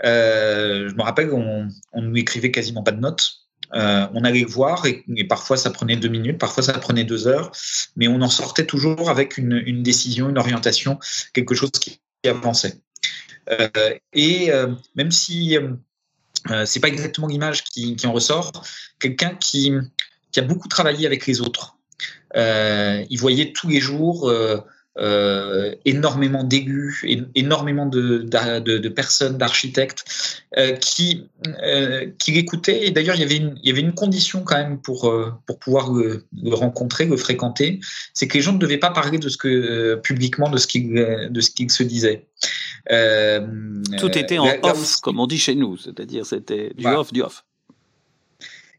je 0.04 0.94
me 0.94 1.02
rappelle, 1.02 1.32
on, 1.32 1.68
on 1.94 2.02
ne 2.02 2.18
écrivait 2.18 2.52
quasiment 2.52 2.84
pas 2.84 2.92
de 2.92 3.00
notes. 3.00 3.47
Euh, 3.74 4.08
on 4.14 4.24
allait 4.24 4.44
voir 4.44 4.86
et, 4.86 5.04
parfois 5.28 5.58
ça 5.58 5.70
prenait 5.70 5.98
deux 5.98 6.08
minutes, 6.08 6.38
parfois 6.38 6.64
ça 6.64 6.74
prenait 6.74 7.04
deux 7.04 7.28
heures, 7.28 7.52
mais 7.96 8.08
on 8.08 8.22
en 8.22 8.30
sortait 8.30 8.66
toujours 8.66 9.10
avec 9.10 9.38
une, 9.38 9.84
décision, 9.84 10.30
une 10.30 10.38
orientation, 10.38 11.00
quelque 11.34 11.56
chose 11.56 11.72
qui 11.72 12.00
avançait. 12.26 12.76
Euh, 13.52 13.70
et 14.14 14.52
euh, 14.52 14.74
même 14.96 15.12
si 15.12 15.58
c'est 16.66 16.80
pas 16.80 16.88
exactement 16.88 17.28
l'image 17.28 17.64
qui, 17.64 17.98
en 18.06 18.14
ressort, 18.14 18.52
quelqu'un 19.00 19.36
qui, 19.36 19.74
qui, 20.32 20.40
a 20.40 20.44
beaucoup 20.44 20.70
travaillé 20.70 21.06
avec 21.06 21.28
les 21.28 21.42
autres. 21.42 21.78
il 22.36 23.18
voyait 23.20 23.52
tous 23.52 23.68
les 23.68 23.82
jours 23.82 24.32
euh, 25.00 25.76
énormément 25.86 26.44
d'élus, 26.44 27.06
énormément 27.36 27.86
de, 27.86 28.20
de, 28.20 28.90
personnes, 28.90 29.38
d'architectes 29.38 30.06
euh, 30.58 30.74
qui, 30.74 31.30
euh, 31.64 32.08
qui 32.18 32.32
l'écoutaient. 32.32 32.88
Et 32.88 32.92
d'ailleurs, 32.92 33.16
il, 33.16 33.22
y 33.22 33.24
avait 33.24 33.38
une, 33.38 33.60
il 33.62 33.70
y 33.70 33.72
avait 33.72 33.82
une 33.82 33.94
condition 33.94 34.42
quand 34.44 34.58
même 34.58 34.80
pour, 34.80 35.14
pour 35.46 35.60
pouvoir 35.60 35.92
le, 35.92 36.26
rencontrer, 36.52 37.06
le 37.06 37.18
fréquenter, 37.18 37.80
c'est 38.14 38.28
que 38.28 38.36
les 38.36 38.42
gens 38.42 38.54
ne 38.54 38.60
devaient 38.60 38.80
pas 38.80 38.90
parler 38.90 39.20
de 39.20 39.30
ce 39.30 39.38
que, 39.38 39.96
publiquement 40.04 40.50
de 40.50 40.58
ce 40.58 40.66
qu'ils 40.66 41.32
qu 41.56 41.70
se 41.70 41.84
disasaient. 41.84 42.26
Tout 43.98 44.18
était 44.18 44.40
en 44.40 44.48
off, 44.64 44.98
comme 45.02 45.20
on 45.20 45.28
dit 45.28 45.38
chez 45.38 45.54
nous, 45.54 45.78
c'est-à-dire 45.78 46.26
c'était 46.26 46.72
du 46.76 46.88
off, 46.88 47.14
du 47.14 47.22
off. 47.22 47.44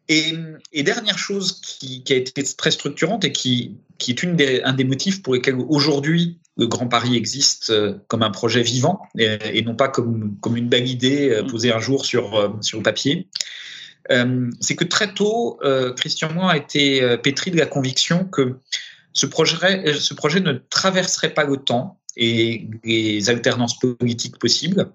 Et, 0.09 0.83
dernière 0.83 1.19
chose 1.19 1.61
qui, 1.61 2.03
a 2.09 2.15
été 2.15 2.43
très 2.57 2.71
structurante 2.71 3.25
et 3.25 3.33
qui, 3.33 3.77
qui 3.99 4.11
est 4.11 4.23
une 4.23 4.37
des, 4.37 4.63
un 4.63 4.73
des 4.73 4.85
motifs 4.85 5.23
pour 5.23 5.35
lesquels 5.35 5.57
aujourd'hui 5.69 6.39
le 6.57 6.67
Grand 6.67 6.89
Paris 6.89 7.17
existe 7.17 7.71
euh, 7.71 7.95
comme 8.09 8.23
un 8.23 8.31
projet 8.31 8.63
vivant 8.63 9.01
et, 9.17 9.63
non 9.63 9.77
pas 9.77 9.89
comme, 9.89 10.37
comme 10.41 10.57
une 10.57 10.69
belle 10.69 10.89
idée 10.89 11.31
euh, 11.31 11.45
posée 11.45 11.73
un 11.73 11.79
jour 11.79 12.05
sur, 12.05 12.35
euh, 12.35 12.49
sur 12.63 12.79
le 12.79 12.83
papier, 12.83 13.29
c'est 14.61 14.75
que 14.75 14.85
très 14.85 15.13
tôt, 15.13 15.61
Christian 15.99 16.33
Moin 16.33 16.49
a 16.49 16.57
été 16.57 17.19
pétri 17.23 17.51
de 17.51 17.59
la 17.59 17.67
conviction 17.67 18.25
que 18.25 18.57
ce 19.13 19.27
projet, 19.27 19.93
ce 19.93 20.15
projet 20.15 20.41
ne 20.41 20.55
traverserait 20.55 21.35
pas 21.35 21.45
le 21.45 21.59
temps 21.59 22.01
et 22.17 22.71
les 22.85 23.29
alternances 23.29 23.79
politiques 23.79 24.39
possibles 24.39 24.91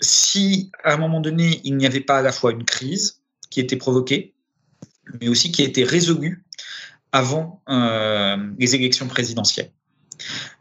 si 0.00 0.70
à 0.84 0.94
un 0.94 0.96
moment 0.96 1.20
donné, 1.20 1.60
il 1.64 1.76
n'y 1.76 1.86
avait 1.86 2.00
pas 2.00 2.18
à 2.18 2.22
la 2.22 2.32
fois 2.32 2.52
une 2.52 2.64
crise 2.64 3.22
qui 3.50 3.60
était 3.60 3.76
provoquée, 3.76 4.34
mais 5.20 5.28
aussi 5.28 5.52
qui 5.52 5.62
a 5.62 5.64
été 5.64 5.84
résolue 5.84 6.44
avant 7.12 7.62
euh, 7.68 8.36
les 8.58 8.74
élections 8.74 9.06
présidentielles. 9.06 9.70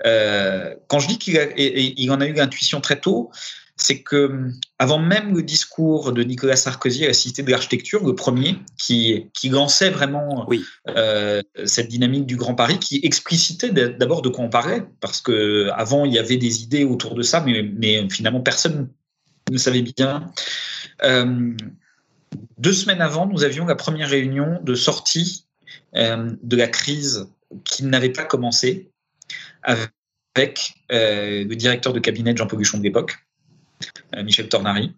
Euh, 0.06 0.76
quand 0.88 1.00
je 1.00 1.08
dis 1.08 1.18
qu'il 1.18 2.12
en 2.12 2.22
a 2.22 2.28
eu 2.28 2.34
l'intuition 2.34 2.82
très 2.82 3.00
tôt, 3.00 3.32
c'est 3.78 4.04
que 4.04 4.52
avant 4.80 5.00
même 5.00 5.36
le 5.36 5.44
discours 5.44 6.14
de 6.14 6.24
Nicolas 6.24 6.56
Sarkozy 6.56 7.04
à 7.04 7.08
la 7.08 7.14
Cité 7.14 7.44
de 7.44 7.52
l'Architecture, 7.52 8.06
le 8.06 8.16
premier, 8.16 8.56
qui, 8.78 9.30
qui 9.34 9.50
lançait 9.50 9.90
vraiment 9.90 10.48
euh, 10.90 11.42
cette 11.66 11.90
dynamique 11.90 12.26
du 12.26 12.38
Grand 12.38 12.56
Paris, 12.56 12.80
qui 12.80 13.02
explicitait 13.04 13.72
d'abord 13.72 14.22
de 14.22 14.30
quoi 14.30 14.46
on 14.46 14.50
parlait, 14.50 14.84
parce 15.02 15.20
que 15.20 15.70
avant 15.74 16.06
il 16.06 16.14
y 16.14 16.20
avait 16.20 16.38
des 16.38 16.64
idées 16.64 16.86
autour 16.86 17.16
de 17.16 17.22
ça, 17.22 17.42
mais, 17.42 17.64
mais 17.64 18.08
finalement 18.10 18.40
personne 18.40 18.90
vous 19.48 19.54
le 19.54 19.60
savez 19.60 19.82
bien. 19.82 20.32
Euh, 21.04 21.52
deux 22.58 22.74
semaines 22.74 23.02
avant, 23.02 23.28
nous 23.28 23.44
avions 23.44 23.66
la 23.66 23.76
première 23.76 24.10
réunion 24.10 24.60
de 24.64 24.76
sortie 24.76 25.46
euh, 25.96 26.32
de 26.42 26.58
la 26.58 26.68
crise 26.68 27.28
qui 27.64 27.84
n'avait 27.84 28.10
pas 28.10 28.24
commencé 28.24 28.90
avec 29.62 30.74
euh, 30.92 31.46
le 31.46 31.56
directeur 31.56 31.94
de 31.94 32.00
cabinet 32.00 32.34
de 32.34 32.38
Jean 32.38 32.48
Poguchon 32.48 32.80
de 32.80 32.84
l'époque, 32.84 33.18
Michel 34.24 34.50
Tornari, 34.50 34.96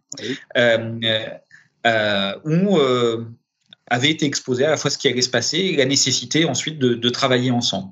où 2.45 2.79
avait 3.89 4.09
été 4.09 4.25
exposé 4.25 4.65
à 4.65 4.69
la 4.69 4.77
fois 4.77 4.91
ce 4.91 4.97
qui 4.97 5.07
allait 5.07 5.21
se 5.21 5.29
passer 5.29 5.57
et 5.57 5.77
la 5.77 5.85
nécessité 5.85 6.45
ensuite 6.45 6.77
de 6.79 7.09
travailler 7.09 7.51
ensemble. 7.51 7.91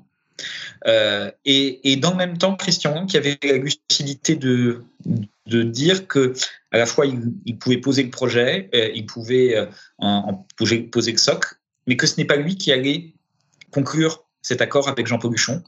Euh, 0.86 1.30
et, 1.44 1.96
dans 1.96 2.10
le 2.10 2.16
même 2.16 2.38
temps, 2.38 2.54
Christian 2.56 3.06
qui 3.06 3.16
avait 3.16 3.38
la 3.42 3.56
lucidité 3.56 4.36
de, 4.36 4.82
de 5.46 5.62
dire 5.62 6.06
que 6.08 6.32
à 6.72 6.78
la 6.78 6.86
fois 6.86 7.06
il, 7.06 7.58
pouvait 7.58 7.78
poser 7.78 8.02
le 8.02 8.10
projet, 8.10 8.68
euh, 8.74 8.90
il 8.94 9.06
pouvait 9.06 9.56
euh, 9.56 9.66
en, 9.98 10.46
poser, 10.56 10.88
le 10.92 11.18
socle, 11.18 11.54
mais 11.86 11.96
que 11.96 12.06
ce 12.06 12.16
n'est 12.18 12.26
pas 12.26 12.36
lui 12.36 12.56
qui 12.56 12.72
allait 12.72 13.14
conclure 13.70 14.24
cet 14.42 14.60
accord 14.60 14.88
avec 14.88 15.06
Jean 15.06 15.18
Pauluchon. 15.18 15.62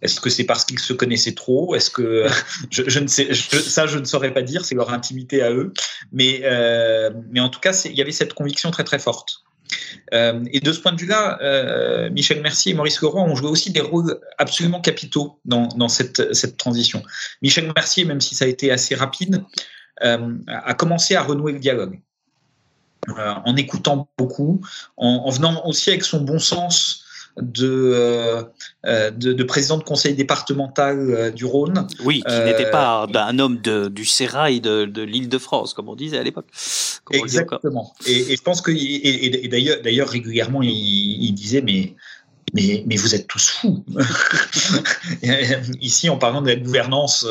Est-ce 0.00 0.20
que 0.20 0.30
c'est 0.30 0.44
parce 0.44 0.64
qu'ils 0.64 0.78
se 0.78 0.92
connaissaient 0.92 1.34
trop? 1.34 1.74
Est-ce 1.74 1.90
que 1.90 2.26
je, 2.70 3.00
ne 3.00 3.08
sais 3.08 3.34
ça 3.34 3.86
je 3.86 3.98
ne 3.98 4.04
saurais 4.04 4.32
pas 4.32 4.42
dire, 4.42 4.64
c'est 4.64 4.76
leur 4.76 4.92
intimité 4.92 5.42
à 5.42 5.52
eux. 5.52 5.72
Mais 6.12 6.42
mais 7.30 7.40
en 7.40 7.48
tout 7.48 7.60
cas, 7.60 7.72
il 7.84 7.96
y 7.96 8.02
avait 8.02 8.12
cette 8.12 8.34
conviction 8.34 8.70
très 8.70 8.84
très 8.84 8.98
forte. 8.98 9.42
Euh, 10.14 10.44
et 10.52 10.60
de 10.60 10.72
ce 10.72 10.80
point 10.80 10.92
de 10.92 11.00
vue-là, 11.00 11.38
euh, 11.42 12.10
Michel 12.10 12.40
Mercier 12.40 12.72
et 12.72 12.74
Maurice 12.74 13.00
Leroy 13.00 13.22
ont 13.22 13.34
joué 13.34 13.48
aussi 13.48 13.70
des 13.70 13.80
rôles 13.80 14.18
absolument 14.38 14.80
capitaux 14.80 15.40
dans, 15.44 15.88
cette, 15.88 16.56
transition. 16.56 17.02
Michel 17.42 17.70
Mercier, 17.74 18.04
même 18.04 18.20
si 18.20 18.34
ça 18.34 18.44
a 18.44 18.48
été 18.48 18.70
assez 18.70 18.94
rapide, 18.94 19.44
euh, 20.02 20.36
a 20.46 20.74
commencé 20.74 21.14
à 21.14 21.22
renouer 21.22 21.52
le 21.52 21.58
dialogue. 21.58 22.00
en 23.08 23.56
écoutant 23.56 24.08
beaucoup, 24.18 24.60
en, 24.96 25.30
venant 25.30 25.64
aussi 25.66 25.90
avec 25.90 26.04
son 26.04 26.20
bon 26.20 26.38
sens 26.38 27.04
euh, 27.60 28.42
euh, 28.86 29.10
de, 29.10 29.32
de, 29.32 29.44
président 29.44 29.78
de 29.78 29.84
conseil 29.84 30.14
départemental 30.14 30.98
euh, 30.98 31.30
du 31.30 31.44
Rhône. 31.44 31.86
Oui, 32.04 32.22
qui 32.26 32.38
n'était 32.40 32.70
pas 32.70 33.06
un 33.14 33.38
homme 33.38 33.60
de, 33.60 33.88
du 33.88 34.04
Sérail 34.04 34.60
de, 34.60 34.84
de 34.84 35.02
l'île 35.02 35.28
de 35.28 35.38
France, 35.38 35.74
comme 35.74 35.88
on 35.88 35.94
disait 35.94 36.18
à 36.18 36.22
l'époque. 36.22 36.46
Exactement. 37.10 37.94
Et, 38.06 38.36
je 38.36 38.42
pense 38.42 38.60
que, 38.60 38.70
et, 38.70 39.48
d'ailleurs, 39.48 39.78
d'ailleurs 39.82 40.08
régulièrement, 40.08 40.62
il, 40.62 41.32
disait, 41.32 41.62
mais 41.62 41.94
mais, 42.54 42.82
mais, 42.86 42.96
vous 42.96 43.14
êtes 43.14 43.26
tous 43.26 43.50
fous. 43.50 43.84
Ici, 45.82 46.08
en 46.08 46.16
parlant 46.16 46.40
de 46.40 46.48
la 46.48 46.56
gouvernance 46.56 47.26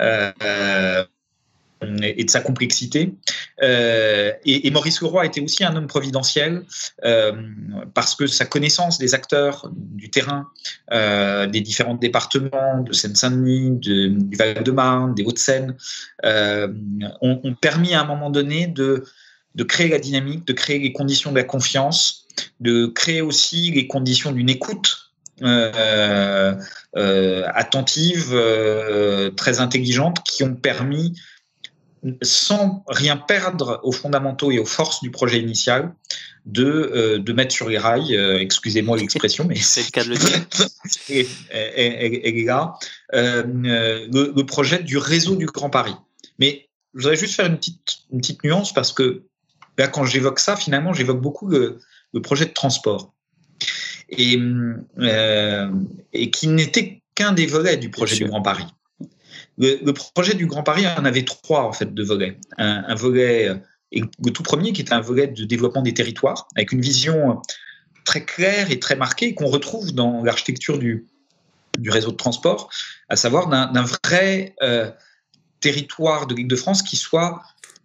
euh, 0.00 1.04
et 2.02 2.24
de 2.24 2.30
sa 2.30 2.40
complexité. 2.40 3.14
Euh, 3.62 4.32
et, 4.44 4.70
Maurice 4.70 5.00
Leroy 5.00 5.26
était 5.26 5.40
aussi 5.40 5.64
un 5.64 5.74
homme 5.76 5.86
providentiel 5.86 6.62
euh, 7.04 7.32
parce 7.94 8.14
que 8.14 8.26
sa 8.26 8.44
connaissance 8.44 8.98
des 8.98 9.14
acteurs 9.14 9.70
du 9.74 10.10
terrain, 10.10 10.48
euh, 10.92 11.46
des 11.46 11.60
différents 11.60 11.94
départements 11.94 12.82
de 12.82 12.92
Seine-Saint-Denis, 12.92 13.78
du 13.78 14.36
Val-de-Marne, 14.36 15.14
des 15.14 15.24
Hauts-de-Seine, 15.24 15.76
ont, 16.22 17.54
permis 17.60 17.94
à 17.94 18.02
un 18.02 18.06
moment 18.06 18.30
donné 18.30 18.66
de, 18.66 19.04
créer 19.66 19.88
la 19.88 19.98
dynamique, 19.98 20.46
de 20.46 20.52
créer 20.52 20.78
les 20.78 20.92
conditions 20.92 21.30
de 21.30 21.36
la 21.36 21.44
confiance, 21.44 22.26
de 22.60 22.86
créer 22.86 23.22
aussi 23.22 23.70
les 23.70 23.86
conditions 23.86 24.32
d'une 24.32 24.50
écoute 24.50 25.10
euh, 25.42 26.54
euh, 26.96 27.46
attentive, 27.54 28.30
euh, 28.32 29.30
très 29.30 29.60
intelligente, 29.60 30.18
qui 30.24 30.42
ont 30.42 30.54
permis 30.54 31.14
sans 32.22 32.82
rien 32.88 33.16
perdre 33.16 33.80
aux 33.82 33.92
fondamentaux 33.92 34.50
et 34.50 34.58
aux 34.58 34.64
forces 34.66 35.02
du 35.02 35.10
projet 35.10 35.40
initial, 35.40 35.94
de, 36.46 36.64
euh, 36.64 37.18
de 37.18 37.32
mettre 37.32 37.52
sur 37.52 37.68
les 37.68 37.78
rails, 37.78 38.16
euh, 38.16 38.40
excusez-moi 38.40 38.96
l'expression, 38.96 39.44
mais 39.44 39.56
c'est 39.56 39.82
le 39.82 39.90
cas 39.90 40.04
de 40.04 40.10
le 40.10 40.16
dire. 40.16 40.46
là, 42.46 42.78
euh, 43.14 43.42
le, 44.10 44.42
projet 44.42 44.82
du 44.82 44.96
réseau 44.96 45.36
du 45.36 45.46
Grand 45.46 45.70
Paris. 45.70 45.94
Mais 46.38 46.68
je 46.94 47.02
voudrais 47.02 47.16
juste 47.16 47.34
faire 47.34 47.46
une 47.46 47.56
petite, 47.56 47.80
une 48.12 48.20
petite 48.20 48.42
nuance 48.42 48.72
parce 48.72 48.92
que 48.92 49.24
là, 49.76 49.86
quand 49.86 50.04
j'évoque 50.04 50.38
ça, 50.38 50.56
finalement, 50.56 50.94
j'évoque 50.94 51.20
beaucoup 51.20 51.46
le, 51.46 51.78
le, 52.14 52.22
projet 52.22 52.46
de 52.46 52.52
transport. 52.52 53.12
Et, 54.08 54.40
et 56.12 56.30
qui 56.32 56.48
n'était 56.48 57.02
qu'un 57.14 57.32
des 57.32 57.46
volets 57.46 57.76
du 57.76 57.90
projet 57.90 58.16
du 58.16 58.24
Grand 58.24 58.42
Paris. 58.42 58.66
Le, 59.58 59.92
projet 59.92 60.34
du 60.34 60.46
Grand 60.46 60.62
Paris 60.62 60.86
en 60.86 61.04
avait 61.04 61.24
trois 61.24 61.64
en 61.64 61.72
fait 61.72 61.92
de 61.92 62.02
volets. 62.02 62.38
Un, 62.56 62.94
volet, 62.94 63.48
euh, 63.48 63.56
le 63.92 64.30
tout 64.30 64.42
premier 64.42 64.72
qui 64.72 64.80
était 64.80 64.92
un 64.94 65.00
volet 65.00 65.26
de 65.26 65.44
développement 65.44 65.82
des 65.82 65.92
territoires, 65.92 66.48
avec 66.56 66.72
une 66.72 66.80
vision 66.80 67.42
très 68.04 68.24
claire 68.24 68.70
et 68.70 68.80
très 68.80 68.96
marquée 68.96 69.34
qu'on 69.34 69.48
retrouve 69.48 69.92
dans 69.92 70.24
l'architecture 70.24 70.78
du, 70.78 71.06
réseau 71.86 72.10
de 72.10 72.16
transport, 72.16 72.70
à 73.08 73.16
savoir 73.16 73.48
d'un 73.48 73.84
vrai 74.04 74.54
euh, 74.62 74.90
territoire 75.60 76.26
de 76.26 76.34
l'Île-de-France 76.34 76.82
qui 76.82 76.96
soit 76.96 77.42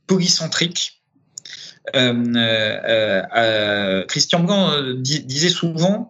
polycentrique, 0.08 1.02
Christian 4.08 4.40
Blanc 4.40 4.94
disait 4.96 5.50
souvent, 5.50 6.10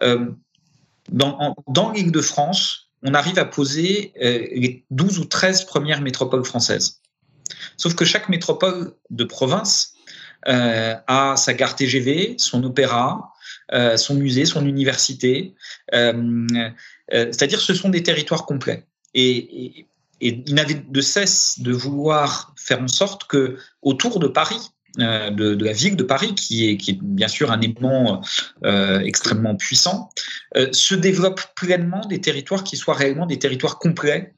dans, 0.00 1.56
dans 1.68 1.92
l'île 1.92 2.12
de 2.12 2.20
France, 2.20 2.85
on 3.02 3.14
arrive 3.14 3.38
à 3.38 3.44
poser 3.44 4.12
les 4.16 4.84
12 4.90 5.18
ou 5.18 5.24
13 5.24 5.64
premières 5.64 6.00
métropoles 6.00 6.44
françaises. 6.44 7.00
Sauf 7.76 7.94
que 7.94 8.04
chaque 8.04 8.28
métropole 8.28 8.92
de 9.10 9.24
province 9.24 9.94
a 10.44 11.34
sa 11.36 11.54
gare 11.54 11.76
TGV, 11.76 12.36
son 12.38 12.64
opéra, 12.64 13.32
son 13.96 14.14
musée, 14.14 14.44
son 14.44 14.66
université. 14.66 15.54
C'est-à-dire 15.92 17.60
ce 17.60 17.74
sont 17.74 17.88
des 17.88 18.02
territoires 18.02 18.46
complets. 18.46 18.86
Et, 19.14 19.86
il 20.20 20.54
n'avait 20.54 20.74
de 20.74 21.00
cesse 21.02 21.60
de 21.60 21.72
vouloir 21.72 22.54
faire 22.56 22.80
en 22.80 22.88
sorte 22.88 23.24
que 23.24 23.58
autour 23.82 24.18
de 24.18 24.28
Paris, 24.28 24.70
euh, 24.98 25.30
de, 25.30 25.64
la 25.64 25.72
ville 25.72 25.96
de 25.96 26.02
Paris, 26.02 26.34
qui 26.34 26.68
est, 26.68 26.76
qui 26.76 26.92
est 26.92 26.98
bien 27.02 27.28
sûr 27.28 27.50
un 27.50 27.60
aimant 27.60 28.22
euh, 28.64 29.00
extrêmement 29.00 29.54
puissant, 29.54 30.10
euh, 30.56 30.68
se 30.72 30.94
développent 30.94 31.42
pleinement 31.54 32.06
des 32.06 32.20
territoires 32.20 32.64
qui 32.64 32.76
soient 32.76 32.94
réellement 32.94 33.26
des 33.26 33.38
territoires 33.38 33.78
complets 33.78 34.32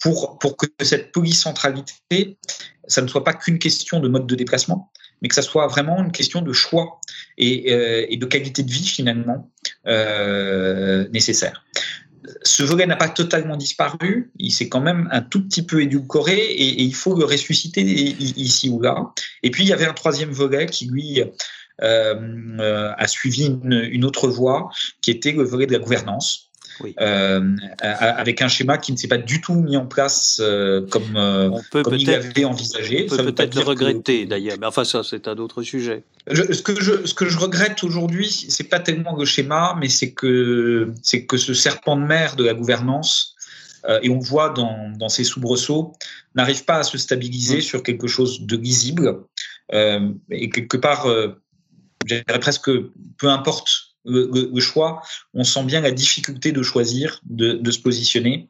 pour, 0.00 0.38
pour 0.38 0.56
que 0.56 0.66
cette 0.80 1.12
polycentralité, 1.12 2.38
ça 2.86 3.02
ne 3.02 3.08
soit 3.08 3.24
pas 3.24 3.34
qu'une 3.34 3.58
question 3.58 4.00
de 4.00 4.08
mode 4.08 4.26
de 4.26 4.34
déplacement, 4.34 4.90
mais 5.20 5.28
que 5.28 5.34
ça 5.34 5.42
soit 5.42 5.66
vraiment 5.66 6.02
une 6.02 6.12
question 6.12 6.40
de 6.40 6.52
choix 6.54 6.98
et 7.36 8.16
de 8.16 8.24
qualité 8.24 8.62
de 8.62 8.70
vie 8.70 8.86
finalement 8.86 9.50
nécessaire 11.12 11.62
ce 12.42 12.62
volet 12.62 12.86
n'a 12.86 12.96
pas 12.96 13.08
totalement 13.08 13.56
disparu, 13.56 14.30
il 14.38 14.50
s'est 14.50 14.68
quand 14.68 14.80
même 14.80 15.08
un 15.12 15.22
tout 15.22 15.42
petit 15.42 15.62
peu 15.62 15.82
édulcoré 15.82 16.36
et, 16.36 16.82
il 16.82 16.94
faut 16.94 17.16
le 17.16 17.24
ressusciter 17.24 17.82
ici 17.82 18.68
ou 18.68 18.80
là. 18.80 19.12
Et 19.42 19.50
puis 19.50 19.64
il 19.64 19.68
y 19.68 19.72
avait 19.72 19.86
un 19.86 19.94
troisième 19.94 20.30
volet 20.30 20.66
qui 20.66 20.86
lui 20.86 21.22
euh, 21.82 22.92
a 22.96 23.06
suivi 23.06 23.46
une, 23.46 24.04
autre 24.04 24.28
voie, 24.28 24.70
qui 25.00 25.10
était 25.10 25.32
le 25.32 25.44
volet 25.44 25.66
de 25.66 25.72
la 25.72 25.78
gouvernance. 25.78 26.47
Euh, 27.00 27.56
avec 27.80 28.42
un 28.42 28.48
schéma 28.48 28.78
qui 28.78 28.92
ne 28.92 28.96
s'est 28.96 29.08
pas 29.08 29.18
du 29.18 29.40
tout 29.40 29.54
mis 29.54 29.76
en 29.76 29.86
place 29.86 30.40
euh, 30.40 30.86
comme, 30.88 31.16
euh, 31.16 31.50
comme 31.72 31.94
il 31.94 32.10
avait 32.10 32.44
envisagé. 32.44 33.06
On 33.10 33.16
peut 33.16 33.32
peut-être 33.32 33.54
le 33.54 33.62
regretter 33.62 34.26
d'ailleurs, 34.26 34.56
mais 34.60 34.66
enfin 34.66 34.84
ça 34.84 35.02
c'est 35.02 35.28
un 35.28 35.36
autre 35.36 35.62
sujet. 35.62 36.04
ce, 36.30 36.62
que 36.62 36.80
je, 36.80 37.06
ce 37.06 37.14
que 37.14 37.26
je 37.26 37.38
regrette 37.38 37.82
aujourd'hui, 37.84 38.28
c'est 38.30 38.68
pas 38.68 38.80
tellement 38.80 39.16
le 39.16 39.24
schéma, 39.24 39.76
mais 39.80 39.88
c'est 39.88 40.12
que, 40.12 40.92
c'est 41.02 41.26
que 41.26 41.36
ce 41.36 41.54
serpent 41.54 41.96
de 41.96 42.04
mer 42.04 42.36
de 42.36 42.44
la 42.44 42.54
gouvernance, 42.54 43.34
et 44.02 44.10
on 44.10 44.18
voit 44.18 44.50
dans, 44.50 44.90
dans 44.98 45.08
ces 45.08 45.24
soubresauts, 45.24 45.94
n'arrive 46.34 46.64
pas 46.64 46.78
à 46.78 46.82
se 46.82 46.98
stabiliser 46.98 47.58
mmh. 47.58 47.62
sur 47.62 47.82
quelque 47.82 48.06
chose 48.06 48.42
de 48.42 48.56
lisible. 48.56 49.20
et 49.72 50.50
quelque 50.50 50.76
part, 50.76 51.06
je 52.06 52.14
dirais 52.14 52.40
presque, 52.40 52.70
peu 53.18 53.28
importe 53.28 53.87
le, 54.08 54.60
choix, 54.60 55.02
on 55.34 55.44
sent 55.44 55.64
bien 55.64 55.80
la 55.80 55.90
difficulté 55.90 56.52
de 56.52 56.62
choisir, 56.62 57.20
de, 57.24 57.70
se 57.70 57.78
positionner. 57.78 58.48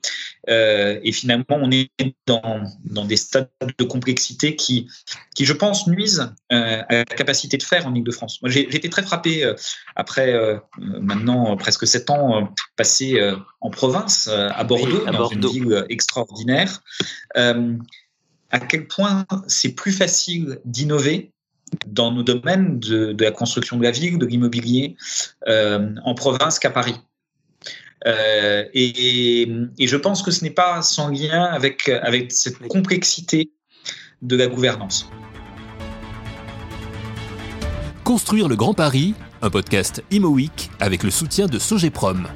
Euh, 0.49 0.99
et 1.03 1.13
finalement, 1.13 1.45
on 1.51 1.71
est 1.71 1.91
dans, 2.27 2.63
dans, 2.85 3.05
des 3.05 3.17
stades 3.17 3.51
de 3.79 3.85
complexité 3.85 4.57
qui, 4.57 4.89
qui 5.35 5.45
je 5.45 5.53
pense, 5.53 5.87
nuisent 5.87 6.33
euh, 6.53 6.83
à 6.89 6.95
la 6.95 7.05
capacité 7.05 7.57
de 7.57 7.63
faire 7.63 7.87
en 7.87 7.95
Ile-de-France. 7.95 8.41
Moi, 8.43 8.51
j'ai 8.51 8.63
été 8.75 8.89
très 8.89 9.03
frappé 9.03 9.45
euh, 9.45 9.55
après 9.97 10.35
maintenant 10.79 11.57
presque 11.57 11.87
sept 11.87 12.11
ans 12.11 12.53
passés 12.77 13.21
en 13.61 13.71
province, 13.71 14.29
à 14.29 14.65
Bordeaux, 14.65 15.05
dans 15.07 15.29
une 15.29 15.47
ville 15.47 15.87
extraordinaire, 15.89 16.83
à 17.35 18.61
quel 18.61 18.87
point 18.87 19.27
c'est 19.47 19.73
plus 19.73 19.93
facile 19.93 20.61
d'innover 20.65 21.33
dans 21.87 22.13
nos 22.13 22.23
domaines 22.23 22.79
de, 22.79 23.17
la 23.19 23.31
construction 23.31 23.77
de 23.77 23.83
la 23.83 23.91
ville, 23.91 24.19
de 24.19 24.27
l'immobilier, 24.27 24.97
euh, 25.47 25.95
en 26.05 26.15
province 26.15 26.59
qu'à 26.59 26.71
Paris. 26.71 26.97
Euh, 28.07 28.65
et, 28.75 29.49
je 29.81 29.97
pense 29.97 30.23
que 30.23 30.31
ce 30.31 30.45
n'est 30.45 30.51
pas 30.51 30.83
sans 30.83 31.09
lien 31.09 31.45
avec, 31.45 31.91
cette 32.31 32.59
complexité 32.69 33.51
de 34.23 34.37
la 34.37 34.47
gouvernance. 34.47 35.09
Construire 38.05 38.49
le 38.49 38.57
Grand 38.57 38.75
Paris, 38.75 39.15
un 39.43 39.51
podcast 39.51 40.03
Imo 40.11 40.37
avec 40.81 41.03
le 41.03 41.11
soutien 41.11 41.47
de 41.47 41.59
Sogeprom. 41.59 42.29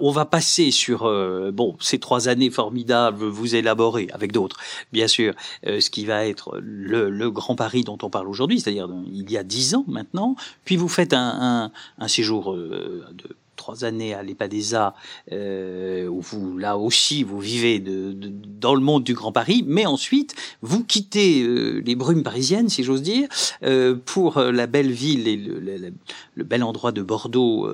On 0.00 0.10
va 0.10 0.24
passer 0.24 0.70
sur 0.70 1.06
euh, 1.06 1.50
bon 1.52 1.76
ces 1.80 1.98
trois 1.98 2.28
années 2.28 2.50
formidables. 2.50 3.24
Vous 3.24 3.54
élaborez 3.54 4.08
avec 4.12 4.32
d'autres, 4.32 4.58
bien 4.92 5.08
sûr, 5.08 5.34
euh, 5.66 5.80
ce 5.80 5.90
qui 5.90 6.04
va 6.04 6.26
être 6.26 6.58
le, 6.62 7.28
Grand 7.30 7.56
Paris 7.56 7.84
dont 7.84 7.98
on 8.02 8.10
parle 8.10 8.28
aujourd'hui, 8.28 8.60
c'est-à-dire 8.60 8.88
il 9.12 9.30
y 9.30 9.36
a 9.36 9.42
dix 9.42 9.74
ans 9.74 9.84
maintenant. 9.86 10.34
Puis 10.64 10.76
vous 10.76 10.88
faites 10.88 11.12
un, 11.12 11.70
un 11.98 12.08
séjour 12.08 12.52
euh, 12.52 13.04
de 13.12 13.36
trois 13.68 13.84
années 13.84 14.14
à 14.14 14.22
l'EPADESA, 14.22 14.94
euh, 15.30 16.08
où 16.08 16.22
vous, 16.22 16.56
là 16.56 16.78
aussi, 16.78 17.22
vous 17.22 17.38
vivez 17.38 17.80
de, 17.80 18.16
dans 18.16 18.74
le 18.74 18.80
monde 18.80 19.04
du 19.04 19.12
Grand 19.12 19.30
Paris, 19.30 19.62
mais 19.66 19.84
ensuite, 19.84 20.34
vous 20.62 20.82
quittez 20.84 21.42
euh, 21.42 21.82
les 21.84 21.94
brumes 21.94 22.22
parisiennes, 22.22 22.70
si 22.70 22.82
j'ose 22.82 23.02
dire, 23.02 23.28
euh, 23.62 23.94
pour 24.06 24.40
la 24.40 24.66
belle 24.66 24.90
ville 24.90 25.28
et 25.28 25.36
le, 25.36 26.44
bel 26.44 26.62
endroit 26.62 26.92
de 26.92 27.02
Bordeaux 27.02 27.68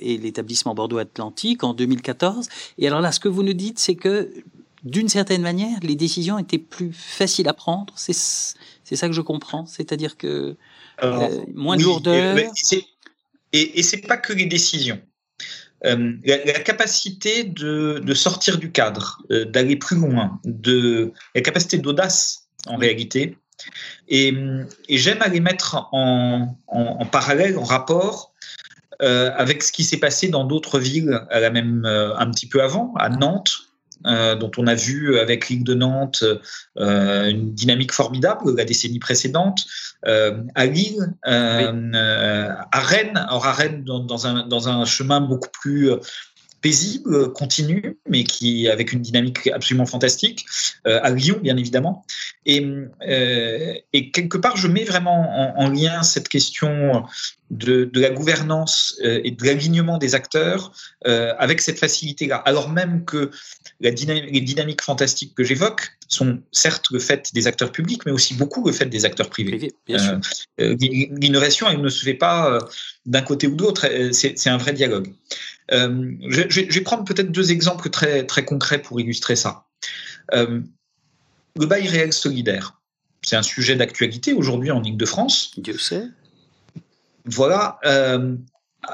et 0.00 0.18
l'établissement 0.18 0.72
Bordeaux 0.72 0.98
Atlantique 0.98 1.64
en 1.64 1.74
2014. 1.74 2.48
Et 2.78 2.86
alors 2.86 3.00
là, 3.00 3.10
ce 3.10 3.18
que 3.18 3.28
vous 3.28 3.42
nous 3.42 3.54
dites, 3.54 3.80
c'est 3.80 3.96
que 3.96 4.30
d'une 4.84 5.08
certaine 5.08 5.42
manière, 5.42 5.80
les 5.82 5.96
décisions 5.96 6.38
étaient 6.38 6.58
plus 6.58 6.92
faciles 6.92 7.48
à 7.48 7.54
prendre. 7.54 7.92
C'est 7.96 8.14
ça 8.14 9.08
que 9.08 9.14
je 9.14 9.20
comprends. 9.20 9.66
C'est-à-dire 9.66 10.16
que 10.16 10.54
moins 11.52 11.76
de 11.76 11.82
lourdeur. 11.82 12.38
Et, 13.54 13.78
et 13.78 13.82
c'est 13.84 13.98
pas 13.98 14.16
que 14.16 14.32
les 14.32 14.46
décisions. 14.46 15.00
Euh, 15.84 16.12
la, 16.24 16.60
capacité 16.60 17.44
de, 17.44 18.14
sortir 18.14 18.58
du 18.58 18.72
cadre, 18.72 19.20
euh, 19.30 19.44
d'aller 19.44 19.76
plus 19.76 19.96
loin, 19.96 20.40
de, 20.44 21.12
la 21.34 21.42
capacité 21.42 21.78
d'audace 21.78 22.48
en 22.66 22.76
réalité. 22.76 23.36
Et, 24.08 24.34
j'aime 24.88 25.20
aller 25.20 25.40
mettre 25.40 25.88
en, 25.92 26.56
parallèle, 27.12 27.58
en 27.58 27.64
rapport 27.64 28.32
euh, 29.02 29.30
avec 29.36 29.62
ce 29.62 29.72
qui 29.72 29.84
s'est 29.84 29.98
passé 29.98 30.28
dans 30.28 30.44
d'autres 30.44 30.78
villes 30.78 31.20
à 31.30 31.40
la 31.40 31.50
même, 31.50 31.84
un 31.84 32.30
petit 32.30 32.48
peu 32.48 32.62
avant, 32.62 32.94
à 32.96 33.10
Nantes, 33.10 33.63
euh, 34.06 34.34
dont 34.34 34.50
on 34.58 34.66
a 34.66 34.74
vu 34.74 35.18
avec 35.18 35.48
Ligue 35.48 35.64
de 35.64 35.74
Nantes 35.74 36.24
euh, 36.78 37.28
une 37.28 37.54
dynamique 37.54 37.92
formidable 37.92 38.54
la 38.56 38.64
décennie 38.64 38.98
précédente, 38.98 39.64
euh, 40.06 40.42
à 40.54 40.66
Lille, 40.66 41.14
à 41.22 42.80
Rennes, 42.80 43.16
alors 43.16 43.46
à 43.46 43.52
Rennes 43.52 43.84
dans, 43.84 44.26
un, 44.26 44.46
dans 44.46 44.68
un 44.68 44.84
chemin 44.84 45.20
beaucoup 45.20 45.48
plus 45.60 45.90
paisible, 46.64 47.30
continu, 47.34 47.98
mais 48.08 48.24
qui 48.24 48.68
avec 48.68 48.92
une 48.92 49.02
dynamique 49.02 49.48
absolument 49.48 49.84
fantastique, 49.84 50.46
à 50.86 51.10
Lyon 51.10 51.38
bien 51.42 51.58
évidemment. 51.58 52.06
Et, 52.46 52.66
et, 53.92 54.10
quelque 54.10 54.38
part, 54.38 54.56
je 54.56 54.66
mets 54.66 54.84
vraiment 54.84 55.58
en 55.58 55.68
lien 55.68 56.02
cette 56.02 56.28
question 56.28 57.04
de, 57.54 57.90
la 57.94 58.10
gouvernance 58.10 58.98
euh, 59.04 59.20
et 59.24 59.30
de 59.30 59.44
l'alignement 59.44 59.98
des 59.98 60.14
acteurs 60.14 60.72
euh, 61.06 61.34
avec 61.38 61.60
cette 61.60 61.78
facilité-là. 61.78 62.36
Alors 62.36 62.70
même 62.70 63.04
que 63.04 63.30
la 63.80 63.90
les 63.90 64.40
dynamiques 64.40 64.82
fantastiques 64.82 65.34
que 65.34 65.44
j'évoque 65.44 65.92
sont 66.08 66.40
certes 66.52 66.86
le 66.90 66.98
fait 66.98 67.30
des 67.32 67.46
acteurs 67.46 67.72
publics, 67.72 68.02
mais 68.06 68.12
aussi 68.12 68.34
beaucoup 68.34 68.66
le 68.66 68.72
fait 68.72 68.86
des 68.86 69.04
acteurs 69.04 69.30
privés. 69.30 69.72
Euh, 69.90 70.76
l'innovation, 70.80 71.68
elle 71.68 71.80
ne 71.80 71.88
se 71.88 72.04
fait 72.04 72.14
pas 72.14 72.58
d'un 73.06 73.22
côté 73.22 73.46
ou 73.46 73.54
de 73.54 73.62
l'autre, 73.62 73.88
c'est 74.12 74.48
un 74.48 74.56
vrai 74.56 74.72
dialogue. 74.72 75.12
Je, 75.70 76.42
je, 76.48 76.60
vais 76.60 76.80
prendre 76.80 77.04
peut-être 77.04 77.32
deux 77.32 77.52
exemples 77.52 77.90
très, 77.90 78.26
très 78.26 78.44
concrets 78.44 78.80
pour 78.80 79.00
illustrer 79.00 79.36
ça. 79.36 79.64
le 80.32 81.66
bail 81.66 81.88
réel 81.88 82.12
solidaire, 82.12 82.80
c'est 83.22 83.36
un 83.36 83.42
sujet 83.42 83.76
d'actualité 83.76 84.32
aujourd'hui 84.32 84.70
en 84.70 84.82
Ile-de-France. 84.82 85.52
Dieu 85.56 85.78
sait 85.78 86.04
voilà, 87.24 87.78
euh, 87.84 88.36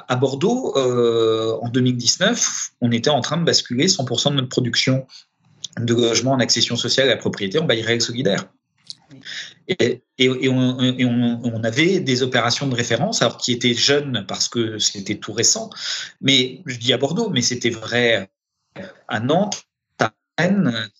à 0.08 0.16
Bordeaux, 0.16 0.76
euh, 0.76 1.58
en 1.60 1.68
2019, 1.68 2.72
on 2.80 2.92
était 2.92 3.10
en 3.10 3.20
train 3.20 3.36
de 3.36 3.44
basculer 3.44 3.88
100% 3.88 4.30
de 4.30 4.36
notre 4.36 4.48
production 4.48 5.06
de 5.78 5.94
logements 5.94 6.32
en 6.32 6.40
accession 6.40 6.76
sociale 6.76 7.08
à 7.08 7.14
la 7.14 7.16
propriété 7.16 7.58
en 7.58 7.64
bail 7.64 7.82
réel 7.82 8.00
solidaire. 8.00 8.46
Et, 9.68 10.02
on, 10.48 11.64
avait 11.64 12.00
des 12.00 12.22
opérations 12.22 12.66
de 12.66 12.74
référence, 12.74 13.22
alors 13.22 13.36
qui 13.36 13.52
étaient 13.52 13.74
jeunes 13.74 14.24
parce 14.28 14.48
que 14.48 14.78
c'était 14.78 15.16
tout 15.16 15.32
récent, 15.32 15.70
mais 16.20 16.62
je 16.66 16.76
dis 16.76 16.92
à 16.92 16.98
Bordeaux, 16.98 17.30
mais 17.30 17.42
c'était 17.42 17.70
vrai 17.70 18.30
à 19.08 19.20
Nantes, 19.20 19.64
à 19.98 20.12
Rennes, 20.38 20.90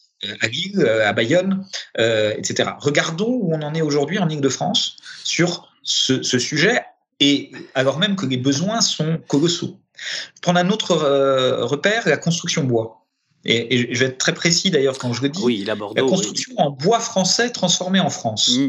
à 0.40 0.46
Lille, 0.48 0.86
à 0.86 1.12
Bayonne, 1.12 1.64
euh, 1.98 2.34
etc. 2.36 2.70
Regardons 2.78 3.32
où 3.32 3.54
on 3.54 3.62
en 3.62 3.74
est 3.74 3.82
aujourd'hui 3.82 4.18
en 4.18 4.28
Ile-de-France 4.28 4.96
sur 5.24 5.68
ce, 5.82 6.22
sujet 6.38 6.82
et 7.20 7.52
alors 7.74 7.98
même 7.98 8.16
que 8.16 8.26
les 8.26 8.36
besoins 8.36 8.80
sont 8.80 9.18
colossaux. 9.28 9.78
Prendre 10.40 10.60
un 10.60 10.70
autre 10.70 10.92
euh, 10.92 11.64
repère, 11.64 12.08
la 12.08 12.16
construction 12.16 12.64
bois. 12.64 13.06
Et, 13.44 13.94
je 13.94 14.00
vais 14.00 14.06
être 14.06 14.18
très 14.18 14.34
précis 14.34 14.70
d'ailleurs 14.70 14.98
quand 14.98 15.12
je 15.12 15.22
le 15.22 15.30
dis, 15.30 15.40
oui, 15.42 15.64
la, 15.64 15.76
construction 15.76 16.52
en 16.58 16.70
bois 16.70 17.00
français 17.00 17.50
transformé 17.50 18.00
en 18.00 18.10
France, 18.10 18.50
mm. 18.50 18.68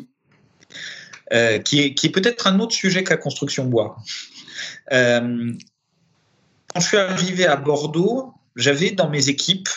euh, 1.34 1.60
qui 1.60 1.82
est, 1.82 1.94
qui 1.94 2.08
est 2.08 2.12
peut-être 2.12 2.48
un 2.48 2.60
autre 2.60 2.74
sujet 2.74 3.04
que 3.04 3.10
la 3.10 3.18
construction 3.18 3.66
bois. 3.66 3.98
Euh, 4.94 5.52
quand 6.74 6.80
je 6.80 6.88
suis 6.88 6.98
arrivé 6.98 7.46
à 7.46 7.58
Bordeaux, 7.58 8.34
j'avais 8.56 8.92
dans 8.92 9.10
mes 9.10 9.28
équipes 9.28 9.70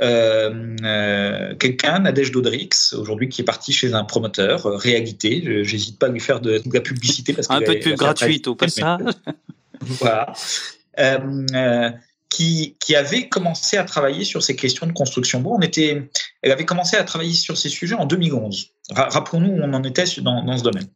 euh, 0.00 1.54
quelqu'un, 1.56 1.98
Nadège 1.98 2.32
Dodrix, 2.32 2.94
aujourd'hui 2.94 3.28
qui 3.28 3.42
est 3.42 3.44
parti 3.44 3.74
chez 3.74 3.92
un 3.92 4.04
promoteur, 4.04 4.62
réalité. 4.64 5.62
J'hésite 5.64 5.98
pas 5.98 6.06
à 6.06 6.08
lui 6.08 6.20
faire 6.20 6.40
de, 6.40 6.62
la 6.72 6.80
publicité 6.80 7.34
parce 7.34 7.50
un 7.50 7.60
peu 7.60 7.74
de 7.74 7.80
pub 7.80 7.96
gratuite 7.96 8.48
au 8.48 8.54
passage. 8.54 9.00
voilà 9.82 10.32
qui, 12.30 12.76
qui, 12.80 12.94
avait 12.94 13.28
commencé 13.28 13.76
à 13.76 13.84
travailler 13.84 14.24
sur 14.24 14.42
ces 14.42 14.56
questions 14.56 14.86
de 14.86 14.92
construction 14.92 15.40
bois. 15.40 15.56
On 15.56 15.60
était, 15.60 16.10
elle 16.42 16.52
avait 16.52 16.64
commencé 16.64 16.96
à 16.96 17.04
travailler 17.04 17.34
sur 17.34 17.58
ces 17.58 17.68
sujets 17.68 17.96
en 17.96 18.06
2011. 18.06 18.70
Rappelons-nous 18.92 19.50
où 19.50 19.60
on 19.62 19.74
en 19.74 19.84
était 19.84 20.04
dans, 20.18 20.42
dans 20.42 20.56
ce 20.56 20.62
domaine. 20.62 20.86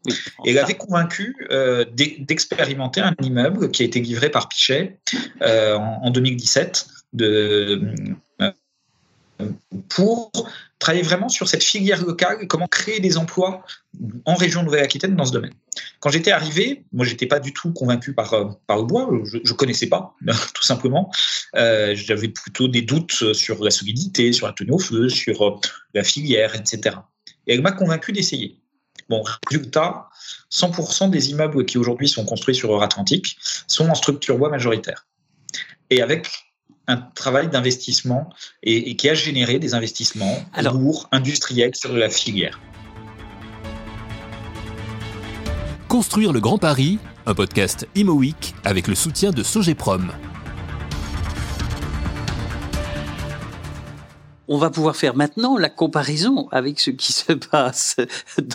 et 0.44 0.50
elle 0.50 0.58
avait 0.58 0.74
convaincu 0.74 1.36
euh, 1.50 1.84
d'expérimenter 1.92 3.00
un 3.00 3.14
immeuble 3.22 3.70
qui 3.70 3.82
a 3.82 3.86
été 3.86 4.00
livré 4.00 4.30
par 4.30 4.48
Pichet 4.48 4.98
euh, 5.42 5.76
en, 5.76 6.00
en, 6.04 6.10
2017 6.10 6.86
de, 7.12 7.94
pour 9.88 10.30
travailler 10.78 11.02
vraiment 11.02 11.28
sur 11.28 11.48
cette 11.48 11.62
filière 11.62 12.04
locale 12.04 12.38
et 12.42 12.46
comment 12.46 12.66
créer 12.66 13.00
des 13.00 13.16
emplois 13.16 13.64
en 14.24 14.34
région 14.34 14.62
Nouvelle-Aquitaine 14.62 15.16
dans 15.16 15.24
ce 15.24 15.32
domaine. 15.32 15.54
Quand 16.00 16.10
j'étais 16.10 16.30
arrivé, 16.30 16.84
moi 16.92 17.06
j'étais 17.06 17.26
pas 17.26 17.40
du 17.40 17.52
tout 17.52 17.72
convaincu 17.72 18.12
par, 18.12 18.34
euh, 18.34 18.50
par 18.66 18.76
le 18.76 18.84
bois, 18.84 19.08
je, 19.24 19.38
ne 19.38 19.52
connaissais 19.52 19.88
pas, 19.88 20.14
tout 20.54 20.62
simplement. 20.62 21.10
Euh, 21.56 21.94
j'avais 21.94 22.28
plutôt 22.28 22.68
des 22.68 22.82
doutes 22.82 23.32
sur 23.32 23.62
la 23.64 23.70
solidité, 23.70 24.32
sur 24.32 24.46
la 24.46 24.52
tenue 24.52 24.72
au 24.72 24.78
feu, 24.78 25.08
sur 25.08 25.42
euh, 25.42 25.58
la 25.94 26.04
filière, 26.04 26.54
etc. 26.54 26.96
Et 27.46 27.54
elle 27.54 27.62
m'a 27.62 27.72
convaincu 27.72 28.12
d'essayer. 28.12 28.58
Bon, 29.08 29.22
résultat, 29.48 30.08
100% 30.50 31.10
des 31.10 31.30
immeubles 31.30 31.64
qui 31.66 31.78
aujourd'hui 31.78 32.08
sont 32.08 32.24
construits 32.24 32.54
sur 32.54 32.72
Euratlantique 32.72 33.36
sont 33.66 33.88
en 33.88 33.94
structure 33.94 34.38
bois 34.38 34.48
majoritaire. 34.48 35.06
Et 35.90 36.00
avec 36.00 36.28
un 36.86 36.96
travail 36.96 37.48
d'investissement 37.48 38.30
et, 38.62 38.96
qui 38.96 39.08
a 39.08 39.14
généré 39.14 39.58
des 39.58 39.74
investissements 39.74 40.36
lourds, 40.56 41.08
industriels 41.12 41.74
sur 41.74 41.92
la 41.92 42.08
filière. 42.08 42.60
Construire 45.88 46.32
le 46.32 46.40
Grand 46.40 46.58
Paris, 46.58 46.98
un 47.26 47.34
podcast 47.34 47.86
Imo 47.94 48.20
avec 48.64 48.88
le 48.88 48.94
soutien 48.94 49.30
de 49.30 49.42
Sogeprom. 49.42 50.12
on 54.48 54.58
va 54.58 54.70
pouvoir 54.70 54.96
faire 54.96 55.16
maintenant 55.16 55.56
la 55.56 55.68
comparaison 55.68 56.48
avec 56.50 56.80
ce 56.80 56.90
qui 56.90 57.12
se 57.12 57.32
passe 57.32 57.96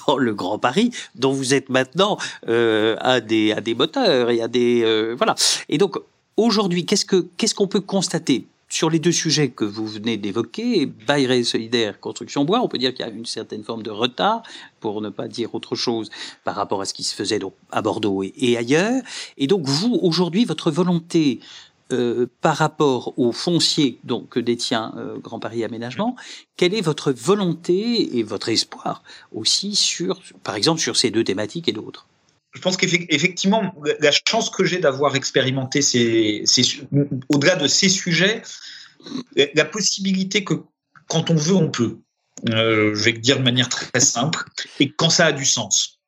dans 0.07 0.17
le 0.17 0.33
Grand 0.33 0.59
Paris, 0.59 0.91
dont 1.15 1.31
vous 1.31 1.53
êtes 1.53 1.69
maintenant 1.69 2.17
euh, 2.47 2.95
à 2.99 3.21
des 3.21 3.51
à 3.51 3.61
des 3.61 3.75
moteurs 3.75 4.29
et 4.29 4.41
à 4.41 4.47
des 4.47 4.83
euh, 4.83 5.15
voilà. 5.17 5.35
Et 5.67 5.77
donc 5.77 5.97
Aujourd'hui, 6.37 6.85
qu'est-ce 6.85 7.05
que 7.05 7.27
qu'est-ce 7.37 7.55
qu'on 7.55 7.67
peut 7.67 7.81
constater 7.81 8.47
sur 8.69 8.89
les 8.89 8.99
deux 8.99 9.11
sujets 9.11 9.49
que 9.49 9.65
vous 9.65 9.87
venez 9.87 10.17
d'évoquer, 10.17 10.85
bail 10.85 11.43
solidaire, 11.43 11.99
construction 11.99 12.45
bois, 12.45 12.61
on 12.61 12.67
peut 12.67 12.77
dire 12.77 12.93
qu'il 12.93 13.05
y 13.05 13.09
a 13.09 13.11
une 13.11 13.25
certaine 13.25 13.63
forme 13.63 13.83
de 13.83 13.89
retard, 13.89 14.43
pour 14.79 15.01
ne 15.01 15.09
pas 15.09 15.27
dire 15.27 15.55
autre 15.55 15.75
chose, 15.75 16.09
par 16.43 16.55
rapport 16.55 16.81
à 16.81 16.85
ce 16.85 16.93
qui 16.93 17.03
se 17.03 17.15
faisait 17.15 17.39
à 17.71 17.81
Bordeaux 17.81 18.23
et, 18.23 18.57
ailleurs. 18.57 19.01
Et 19.37 19.47
donc, 19.47 19.65
vous, 19.65 19.97
aujourd'hui, 20.01 20.45
votre 20.45 20.69
volonté 20.69 21.39
euh, 21.91 22.27
par 22.41 22.57
rapport 22.57 23.17
au 23.17 23.31
foncier 23.31 23.99
donc, 24.03 24.29
que 24.29 24.39
détient 24.39 24.93
euh, 24.97 25.17
Grand 25.17 25.39
Paris 25.39 25.63
Aménagement, 25.63 26.15
quelle 26.55 26.75
est 26.75 26.81
votre 26.81 27.11
volonté 27.11 28.19
et 28.19 28.23
votre 28.23 28.49
espoir 28.49 29.01
aussi 29.33 29.75
sur, 29.75 30.21
par 30.43 30.55
exemple, 30.55 30.79
sur 30.79 30.95
ces 30.95 31.09
deux 31.09 31.23
thématiques 31.23 31.67
et 31.67 31.73
d'autres? 31.73 32.08
Je 32.53 32.61
pense 32.61 32.77
qu'effectivement, 32.77 33.75
la 33.99 34.11
chance 34.27 34.49
que 34.49 34.63
j'ai 34.63 34.79
d'avoir 34.79 35.15
expérimenté 35.15 35.81
ces, 35.81 36.43
au-delà 37.29 37.55
de 37.55 37.67
ces 37.67 37.89
sujets, 37.89 38.41
la 39.53 39.65
possibilité 39.65 40.43
que 40.43 40.55
quand 41.07 41.29
on 41.29 41.35
veut, 41.35 41.55
on 41.55 41.69
peut. 41.69 41.97
Euh, 42.49 42.95
je 42.95 43.03
vais 43.03 43.11
le 43.11 43.19
dire 43.19 43.37
de 43.37 43.43
manière 43.43 43.69
très 43.69 43.99
simple, 43.99 44.45
et 44.79 44.91
quand 44.91 45.09
ça 45.09 45.27
a 45.27 45.31
du 45.31 45.45
sens. 45.45 45.99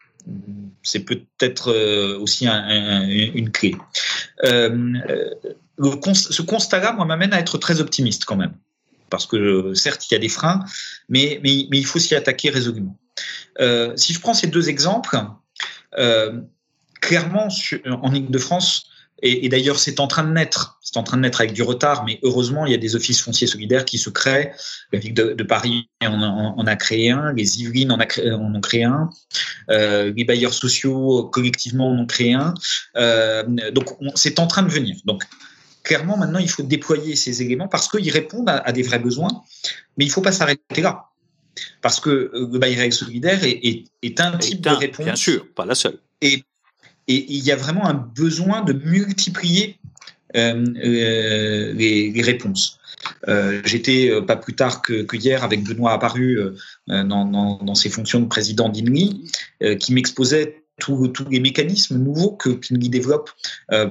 C'est 0.83 0.99
peut-être 0.99 1.71
euh, 1.71 2.17
aussi 2.19 2.47
une 2.47 3.51
clé. 3.51 3.75
Euh, 4.45 4.93
ce 5.79 6.41
constat-là, 6.41 6.93
moi, 6.93 7.05
m'amène 7.05 7.33
à 7.33 7.39
être 7.39 7.57
très 7.57 7.81
optimiste 7.81 8.25
quand 8.25 8.35
même. 8.35 8.53
Parce 9.09 9.25
que 9.25 9.73
certes, 9.73 10.09
il 10.09 10.13
y 10.13 10.17
a 10.17 10.19
des 10.19 10.29
freins, 10.29 10.63
mais, 11.09 11.39
il 11.43 11.85
faut 11.85 11.99
s'y 11.99 12.15
attaquer 12.15 12.49
résolument. 12.49 12.97
si 13.95 14.13
je 14.13 14.19
prends 14.19 14.33
ces 14.33 14.47
deux 14.47 14.69
exemples, 14.69 15.19
clairement, 17.01 17.47
en 17.85 18.13
Ile-de-France, 18.13 18.91
et, 19.23 19.49
d'ailleurs, 19.49 19.77
c'est 19.77 19.99
en 19.99 20.07
train 20.07 20.23
de 20.23 20.31
naître. 20.31 20.79
C'est 20.81 20.97
en 20.97 21.03
train 21.03 21.17
de 21.17 21.21
naître 21.21 21.41
avec 21.41 21.53
du 21.53 21.61
retard, 21.61 22.03
mais 22.05 22.19
heureusement, 22.23 22.65
il 22.65 22.71
y 22.71 22.75
a 22.75 22.79
des 22.79 22.95
offices 22.95 23.21
fonciers 23.21 23.45
solidaires 23.45 23.85
qui 23.85 23.99
se 23.99 24.09
créent. 24.09 24.51
La 24.91 24.99
ville 24.99 25.13
de, 25.13 25.43
Paris 25.43 25.89
en, 26.01 26.65
a 26.65 26.75
créé 26.75 27.11
un, 27.11 27.31
les 27.33 27.61
Yvelines 27.61 27.91
en, 27.91 27.99
ont 27.99 28.61
créé 28.61 28.83
un, 28.83 29.09
euh, 29.69 30.11
les 30.15 30.23
bailleurs 30.23 30.53
sociaux 30.53 31.29
collectivement 31.31 31.89
en 31.91 31.99
ont 31.99 32.05
créé 32.07 32.33
un. 32.33 32.55
Euh, 32.95 33.43
donc, 33.71 33.89
c'est 34.15 34.39
en 34.39 34.47
train 34.47 34.63
de 34.63 34.71
venir. 34.71 34.95
Donc, 35.05 35.23
clairement, 35.83 36.17
maintenant, 36.17 36.39
il 36.39 36.49
faut 36.49 36.63
déployer 36.63 37.15
ces 37.15 37.43
éléments 37.43 37.67
parce 37.67 37.87
qu'ils 37.87 38.11
répondent 38.11 38.49
à, 38.49 38.71
des 38.71 38.81
vrais 38.81 38.99
besoins, 38.99 39.43
mais 39.97 40.05
il 40.05 40.07
ne 40.07 40.13
faut 40.13 40.21
pas 40.21 40.31
s'arrêter 40.31 40.81
là. 40.81 41.10
Parce 41.81 41.99
que 41.99 42.09
euh, 42.09 42.49
le 42.51 42.59
bail 42.59 42.91
solidaire 42.91 43.43
est, 43.43 43.85
est, 44.01 44.19
un 44.19 44.37
type 44.37 44.61
de 44.61 44.69
réponse. 44.69 45.05
Bien 45.05 45.15
sûr, 45.15 45.47
pas 45.53 45.65
la 45.65 45.75
seule. 45.75 45.97
Et, 46.21 46.43
et 47.07 47.25
il 47.33 47.43
y 47.43 47.51
a 47.51 47.55
vraiment 47.55 47.85
un 47.87 47.93
besoin 47.93 48.61
de 48.61 48.73
multiplier 48.73 49.77
euh, 50.35 50.65
euh, 50.83 51.73
les, 51.73 52.21
réponses. 52.21 52.79
J'étais 53.65 54.11
pas 54.27 54.35
plus 54.35 54.55
tard 54.55 54.81
que, 54.81 55.05
hier 55.15 55.43
avec 55.43 55.63
Benoît 55.63 55.93
Apparu 55.93 56.39
dans, 56.87 57.25
dans, 57.25 57.75
ses 57.75 57.89
fonctions 57.89 58.19
de 58.19 58.27
président 58.27 58.69
d'INLI, 58.69 59.29
qui 59.79 59.93
m'exposait 59.93 60.63
tous 60.79 61.11
les 61.29 61.39
mécanismes 61.39 61.97
nouveaux 61.97 62.31
que 62.31 62.49
PINLI 62.49 62.89
développe 62.89 63.31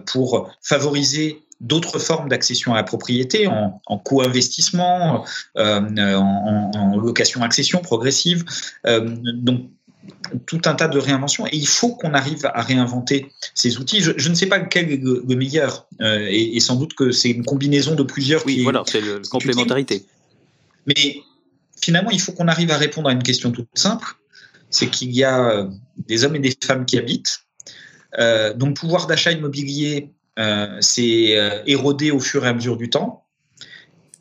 pour 0.07 0.51
favoriser 0.63 1.43
d'autres 1.61 1.99
formes 1.99 2.29
d'accession 2.29 2.73
à 2.73 2.77
la 2.77 2.83
propriété 2.83 3.47
en, 3.47 3.81
en 3.87 3.99
co-investissement, 3.99 5.25
euh, 5.57 5.81
en, 6.15 6.71
en 6.75 6.97
location-accession 6.97 7.81
progressive. 7.81 8.45
Euh, 8.87 9.17
donc, 9.35 9.71
tout 10.47 10.63
un 10.65 10.75
tas 10.75 10.89
de 10.89 10.99
réinventions 10.99 11.47
et 11.47 11.57
il 11.57 11.67
faut 11.67 11.95
qu'on 11.95 12.15
arrive 12.15 12.47
à 12.47 12.63
réinventer 12.63 13.31
ces 13.55 13.79
outils. 13.79 14.01
Je, 14.01 14.29
ne 14.29 14.35
sais 14.35 14.47
pas 14.47 14.59
lequel 14.59 14.91
est 14.91 14.97
le, 14.97 15.37
meilleur 15.37 15.87
euh, 16.01 16.27
et, 16.31 16.59
sans 16.61 16.77
doute 16.77 16.95
que 16.95 17.11
c'est 17.11 17.31
une 17.31 17.45
combinaison 17.45 17.95
de 17.95 18.03
plusieurs. 18.03 18.45
Oui, 18.47 18.63
voilà, 18.63 18.83
c'est 18.87 19.01
la 19.01 19.19
complémentarité. 19.31 20.07
Mais 20.87 21.23
finalement, 21.81 22.11
il 22.11 22.21
faut 22.21 22.33
qu'on 22.33 22.49
arrive 22.49 22.71
à 22.71 22.79
répondre 22.79 23.09
à 23.09 23.13
une 23.13 23.23
question 23.23 23.51
toute 23.51 23.69
simple 23.75 24.17
c'est 24.73 24.87
qu'il 24.87 25.11
y 25.11 25.25
a 25.25 25.69
des 26.07 26.25
hommes 26.25 26.37
et 26.37 26.39
des 26.39 26.57
femmes 26.65 26.87
qui 26.87 26.97
habitent, 26.97 27.41
euh, 28.19 28.53
le 28.55 28.75
pouvoir 28.75 29.07
d'achat 29.07 29.33
immobilier 29.33 30.11
c'est 30.81 31.39
euh, 31.39 31.63
érodé 31.67 32.11
au 32.11 32.21
fur 32.21 32.45
et 32.45 32.49
à 32.49 32.53
mesure 32.53 32.77
du 32.77 32.91
temps. 32.91 33.25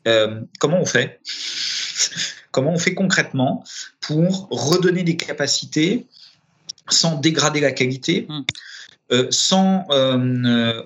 Euh, 0.08 0.42
comment 0.60 0.80
on 0.80 0.86
fait 0.86 1.22
Comment 2.52 2.74
on 2.74 2.80
fait 2.80 2.96
concrètement 2.96 3.64
pour 4.02 4.48
redonner 4.50 5.04
des 5.04 5.16
capacités 5.16 6.08
sans 6.90 7.16
dégrader 7.16 7.60
la 7.60 7.72
qualité, 7.72 8.28
hmm. 8.28 9.30
sans 9.30 9.86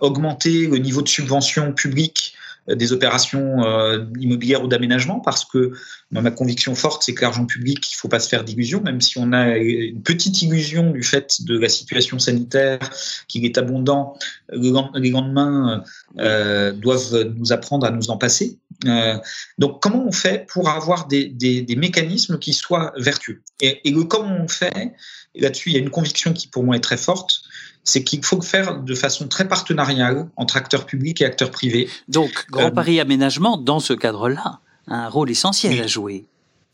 augmenter 0.01 0.67
le 0.67 0.77
niveau 0.77 1.01
de 1.01 1.07
subvention 1.07 1.71
publique 1.71 2.35
euh, 2.35 2.52
des 2.67 2.93
opérations 2.93 3.63
euh, 3.65 4.05
immobilières 4.19 4.63
ou 4.63 4.67
d'aménagement 4.67 5.19
parce 5.19 5.43
que 5.43 5.73
ma 6.11 6.31
conviction 6.31 6.75
forte, 6.75 7.03
c'est 7.03 7.13
que 7.13 7.21
l'argent 7.21 7.45
public, 7.45 7.79
il 7.91 7.95
ne 7.95 7.97
faut 7.97 8.07
pas 8.07 8.19
se 8.19 8.29
faire 8.29 8.43
d'illusions, 8.43 8.81
même 8.81 9.01
si 9.01 9.17
on 9.17 9.33
a 9.33 9.57
une 9.57 10.01
petite 10.01 10.41
illusion 10.41 10.91
du 10.91 11.03
fait 11.03 11.41
de 11.41 11.57
la 11.57 11.69
situation 11.69 12.19
sanitaire, 12.19 12.79
qu'il 13.27 13.45
est 13.45 13.57
abondant, 13.57 14.17
les 14.51 15.09
lendemains 15.09 15.83
euh, 16.19 16.71
doivent 16.71 17.33
nous 17.35 17.51
apprendre 17.51 17.85
à 17.85 17.91
nous 17.91 18.09
en 18.09 18.17
passer. 18.17 18.59
Euh, 18.85 19.17
donc, 19.57 19.81
comment 19.81 20.05
on 20.05 20.11
fait 20.11 20.45
pour 20.47 20.69
avoir 20.69 21.07
des 21.07 21.75
mécanismes 21.77 22.37
qui 22.37 22.53
soient 22.53 22.93
vertueux? 22.97 23.41
Et, 23.59 23.87
et 23.87 23.91
le 23.91 24.03
comment 24.03 24.37
on 24.39 24.47
fait, 24.47 24.93
là-dessus, 25.35 25.69
il 25.69 25.73
y 25.73 25.77
a 25.77 25.79
une 25.79 25.89
conviction 25.89 26.31
qui 26.33 26.47
pour 26.47 26.63
moi 26.63 26.75
est 26.75 26.83
très 26.83 26.97
forte, 26.97 27.42
c'est 27.83 28.03
qu'il 28.03 28.23
faut 28.23 28.41
faire 28.41 28.79
de 28.79 28.95
façon 28.95 29.27
très 29.27 29.47
partenariale 29.47 30.29
entre 30.35 30.57
acteurs 30.57 30.85
publics 30.85 31.21
et 31.21 31.25
acteurs 31.25 31.51
privés. 31.51 31.89
Donc, 32.07 32.45
Grand 32.49 32.67
euh, 32.67 32.71
Paris 32.71 32.99
Aménagement, 32.99 33.57
dans 33.57 33.79
ce 33.79 33.93
cadre-là, 33.93 34.59
a 34.87 34.95
un 34.95 35.09
rôle 35.09 35.29
essentiel 35.29 35.81
à 35.81 35.87
jouer. 35.87 36.25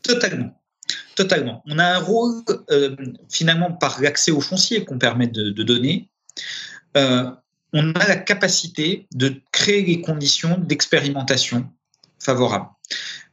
Totalement. 0.02 0.56
Totalement. 1.14 1.62
On 1.66 1.78
a 1.78 1.84
un 1.84 1.98
rôle, 1.98 2.42
euh, 2.70 2.96
finalement, 3.28 3.72
par 3.72 4.00
l'accès 4.00 4.30
aux 4.30 4.40
fonciers 4.40 4.84
qu'on 4.84 4.98
permet 4.98 5.26
de, 5.26 5.62
donner, 5.62 6.08
euh, 6.96 7.30
on 7.72 7.92
a 7.92 8.08
la 8.08 8.16
capacité 8.16 9.06
de 9.14 9.34
créer 9.52 9.82
les 9.82 10.00
conditions 10.00 10.58
d'expérimentation 10.58 11.68
favorables. 12.18 12.68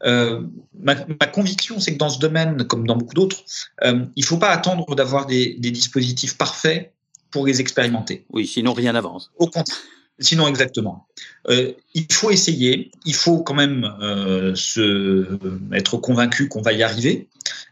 ma, 0.03 0.95
conviction, 1.31 1.79
c'est 1.79 1.93
que 1.93 1.97
dans 1.97 2.09
ce 2.09 2.19
domaine, 2.19 2.65
comme 2.67 2.85
dans 2.85 2.95
beaucoup 2.95 3.15
d'autres, 3.15 3.43
il 3.83 4.11
ne 4.15 4.25
faut 4.25 4.37
pas 4.37 4.49
attendre 4.49 4.95
d'avoir 4.95 5.25
des, 5.25 5.55
des, 5.59 5.71
dispositifs 5.71 6.37
parfaits 6.37 6.93
pour 7.31 7.45
les 7.45 7.61
expérimenter. 7.61 8.25
Oui, 8.31 8.47
sinon 8.47 8.73
rien 8.73 8.93
n'avance. 8.93 9.31
Au 9.37 9.47
contraire. 9.47 9.77
Sinon, 10.19 10.47
exactement. 10.47 11.07
Euh, 11.49 11.73
il 11.93 12.11
faut 12.11 12.31
essayer, 12.31 12.91
il 13.05 13.13
faut 13.13 13.43
quand 13.43 13.53
même 13.53 13.83
euh, 14.01 14.55
se, 14.55 15.37
être 15.71 15.97
convaincu 15.97 16.47
qu'on 16.47 16.61
va 16.61 16.73
y 16.73 16.81
arriver, 16.81 17.27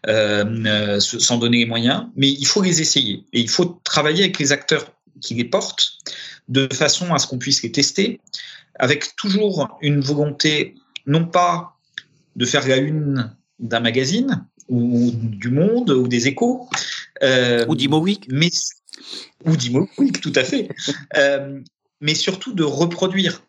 euh, 0.08 1.00
sans 1.00 1.38
donner 1.38 1.58
les 1.60 1.66
moyens, 1.66 2.06
mais 2.16 2.30
il 2.30 2.46
faut 2.46 2.62
les 2.62 2.82
essayer. 2.82 3.26
Et 3.34 3.42
il 3.42 3.50
faut 3.50 3.82
travailler 3.84 4.26
avec 4.26 4.38
les 4.38 4.52
acteurs 4.52 4.94
qui 5.22 5.34
les 5.34 5.46
portent, 5.46 5.94
de 6.48 6.72
façon 6.72 7.12
à 7.16 7.18
ce 7.18 7.26
qu'on 7.26 7.40
puisse 7.40 7.64
les 7.64 7.72
tester, 7.72 8.22
avec 8.78 9.16
toujours 9.16 9.80
une 9.82 10.02
volonté, 10.02 10.76
non 11.08 11.26
pas 11.26 11.78
de 12.36 12.46
faire 12.46 12.68
la 12.68 12.78
une 12.78 13.36
d'un 13.58 13.80
magazine, 13.80 14.46
ou 14.70 15.12
du 15.16 15.50
Monde, 15.50 15.90
ou 15.90 16.08
des 16.08 16.28
échos. 16.28 16.70
ou 17.24 17.76
d'Imo 17.76 18.06
Mais, 18.30 18.52
ou 19.46 19.56
d'Imo 19.56 19.90
tout 20.22 20.34
à 20.36 20.44
fait 20.44 20.70
mais 22.02 22.16
surtout 22.16 22.54
de 22.54 22.64
reproduire, 22.64 23.42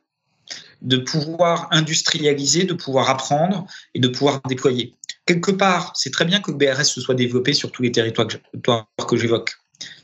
de 0.82 0.96
pouvoir 0.96 1.68
industrialiser, 1.70 2.64
de 2.64 2.74
pouvoir 2.74 3.11
apprendre 3.11 3.66
et 3.94 4.00
de 4.00 4.09
pouvoir 4.09 4.40
déployer. 4.48 4.94
Quelque 5.26 5.50
part, 5.50 5.92
c'est 5.96 6.12
très 6.12 6.24
bien 6.24 6.40
que 6.40 6.52
le 6.52 6.56
BRS 6.56 6.85
se 6.85 7.00
soit 7.00 7.14
développé 7.14 7.52
sur 7.52 7.72
tous 7.72 7.82
les 7.82 7.90
territoires 7.90 8.87
que 9.09 9.16
j'évoque. 9.16 9.52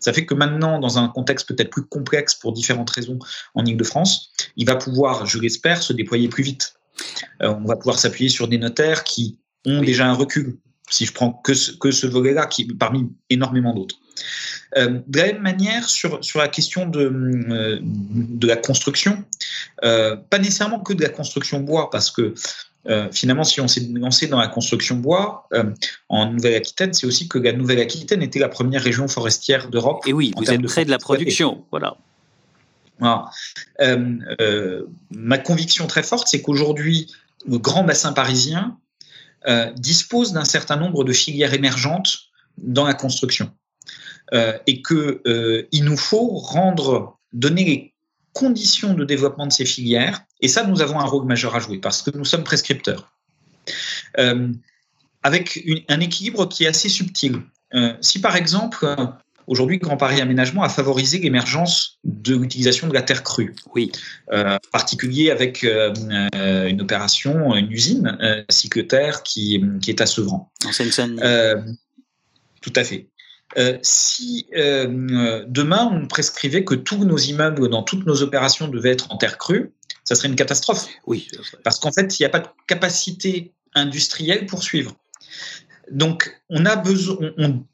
Ça 0.01 0.13
fait 0.13 0.27
que 0.27 0.35
maintenant, 0.35 0.79
dans 0.79 0.99
un 0.99 1.09
contexte 1.09 1.49
peut-être 1.49 1.71
plus 1.71 1.85
complexe 1.85 2.35
pour 2.35 2.53
différentes 2.53 2.91
raisons 2.91 3.19
en 3.55 3.65
Ile-de-France, 3.65 4.33
il 4.57 4.67
va 4.67 4.77
pouvoir, 4.77 5.27
je 5.27 5.39
l'espère, 5.39 5.83
se 5.83 5.93
déployer 5.93 6.29
plus 6.29 6.43
vite. 6.43 6.75
Euh, 7.43 7.55
on 7.55 7.65
va 7.65 7.77
pouvoir 7.77 7.99
s'appuyer 7.99 8.29
sur 8.29 8.49
des 8.49 8.59
notaires 8.59 9.05
qui 9.05 9.39
ont 9.65 9.81
déjà 9.81 10.07
un 10.07 10.13
recul, 10.13 10.59
si 10.91 11.07
je 11.07 11.13
prends 11.13 11.33
que 11.33 11.55
ce, 11.55 11.73
que 11.73 11.91
ce 11.91 12.07
volet-là, 12.07 12.47
qui 12.47 12.67
parmi 12.67 13.11
énormément 13.31 13.73
d'autres. 13.73 14.02
Euh, 14.77 15.01
de 15.07 15.19
la 15.19 15.27
même 15.27 15.43
manière, 15.43 15.89
sur, 15.89 16.25
sur 16.25 16.39
la 16.39 16.49
question 16.49 16.87
de, 16.87 17.01
euh, 17.01 17.79
de 17.83 18.47
la 18.47 18.57
construction, 18.57 19.23
euh, 19.85 20.17
pas 20.17 20.39
nécessairement 20.39 20.81
que 20.81 20.93
de 20.93 21.03
la 21.03 21.11
construction 21.11 21.61
bois, 21.61 21.91
parce 21.91 22.11
que 22.11 22.35
finalement, 23.13 23.45
si 23.45 23.61
on 23.61 23.69
s'est 23.69 23.89
lancé 23.95 24.27
dans 24.27 24.41
la 24.41 24.49
construction 24.49 24.97
bois 24.97 25.49
en 26.09 26.33
Nouvelle-Aquitaine, 26.33 26.93
c'est 26.93 27.07
aussi 27.07 27.29
que 27.29 27.39
la 27.39 27.53
Nouvelle-Aquitaine 27.53 28.23
était 28.23 28.41
la 28.41 28.49
première 28.49 28.83
région 28.83 29.07
forestière 29.07 29.69
d'Europe. 29.69 30.03
Et 30.05 30.13
oui, 30.13 30.33
vous 30.37 30.51
êtes 30.51 30.61
près 30.63 30.85
de 30.85 30.91
la 30.91 30.99
production, 30.99 31.65
voilà. 31.71 31.95
ma 35.13 35.39
conviction 35.39 35.87
très 35.87 36.03
forte, 36.03 36.27
c'est 36.27 36.43
qu'aujourd'hui, 36.43 37.07
le 37.47 37.59
grand 37.59 37.85
bassin 37.85 38.13
parisien 38.13 38.77
dispose 39.77 40.33
d'un 40.33 40.45
certain 40.45 40.75
nombre 40.75 41.05
de 41.05 41.13
filières 41.13 41.55
émergentes 41.55 42.33
dans 42.59 42.85
la 42.85 42.95
construction. 42.95 43.53
Euh, 44.33 44.57
et 44.67 44.81
qu'il 44.81 45.19
euh, 45.27 45.67
nous 45.75 45.97
faut 45.97 46.29
rendre, 46.29 47.19
donner 47.35 47.65
les 47.65 47.95
conditions 48.33 48.95
de 48.95 49.05
développement 49.05 49.47
de 49.47 49.53
ces 49.53 49.67
filières. 49.67 50.23
Et 50.41 50.49
ça, 50.49 50.65
nous 50.65 50.81
avons 50.81 50.99
un 50.99 51.05
rôle 51.05 51.27
majeur 51.27 51.55
à 51.55 51.59
jouer 51.59 51.79
parce 51.79 52.01
que 52.01 52.17
nous 52.17 52.25
sommes 52.25 52.45
prescripteurs. 52.45 53.13
Euh, 54.19 54.49
avec 55.23 55.63
un 55.89 56.01
équilibre 56.01 56.49
qui 56.49 56.65
est 56.65 56.69
assez 56.69 56.89
subtil. 56.89 57.43
si 58.01 58.21
par 58.21 58.35
exemple, 58.35 58.97
aujourd'hui, 59.47 59.79
Grand 59.79 59.97
Paris 59.97 60.21
Aménagement 60.21 60.63
a 60.63 60.69
favorisé 60.69 61.19
l'émergence 61.19 62.01
de 62.03 62.35
l'utilisation 62.35 62.89
de 62.89 62.95
la 62.95 63.03
terre 63.03 63.23
crue. 63.23 63.55
Oui. 63.75 63.93
en 64.33 64.59
particulier 64.73 65.31
avec 65.31 65.63
une 65.63 66.81
opération, 66.81 67.55
une 67.55 67.71
usine 67.71 68.19
cycle 68.51 68.89
terre 68.89 69.23
qui, 69.23 69.63
qui 69.81 69.91
est 69.91 70.01
à 70.01 70.07
Sevran. 70.07 70.51
En 70.65 70.73
Seine-Saint-Denis. 70.73 71.77
tout 72.63 72.73
à 72.75 72.83
fait. 72.83 73.12
Euh, 73.59 73.79
si 73.83 74.47
euh, 74.57 75.45
demain 75.47 75.91
on 75.93 76.07
prescrivait 76.07 76.65
que 76.65 76.75
tous 76.75 77.05
nos 77.05 77.19
immeubles 77.19 77.69
dans 77.69 77.83
toutes 77.83 78.07
nos 78.07 78.23
opérations 78.23 78.69
devaient 78.69 78.93
être 78.93 79.13
en 79.13 79.17
terre 79.19 79.37
crue, 79.37 79.73
ça 80.05 80.15
serait 80.15 80.29
une 80.29 80.37
catastrophe. 80.37 80.89
Oui. 81.07 81.29
Parce 81.63 81.79
qu'en 81.79 81.93
fait, 81.93 82.19
il 82.19 82.23
n'y 82.23 82.27
a 82.27 82.31
pas 82.31 82.41
de 82.41 82.49
capacité 82.67 83.53
industrielle 83.75 84.47
pour 84.47 84.63
suivre. 84.63 84.95
Donc, 85.91 86.35
on 86.49 86.65
a 86.65 86.77
besoin, 86.77 87.19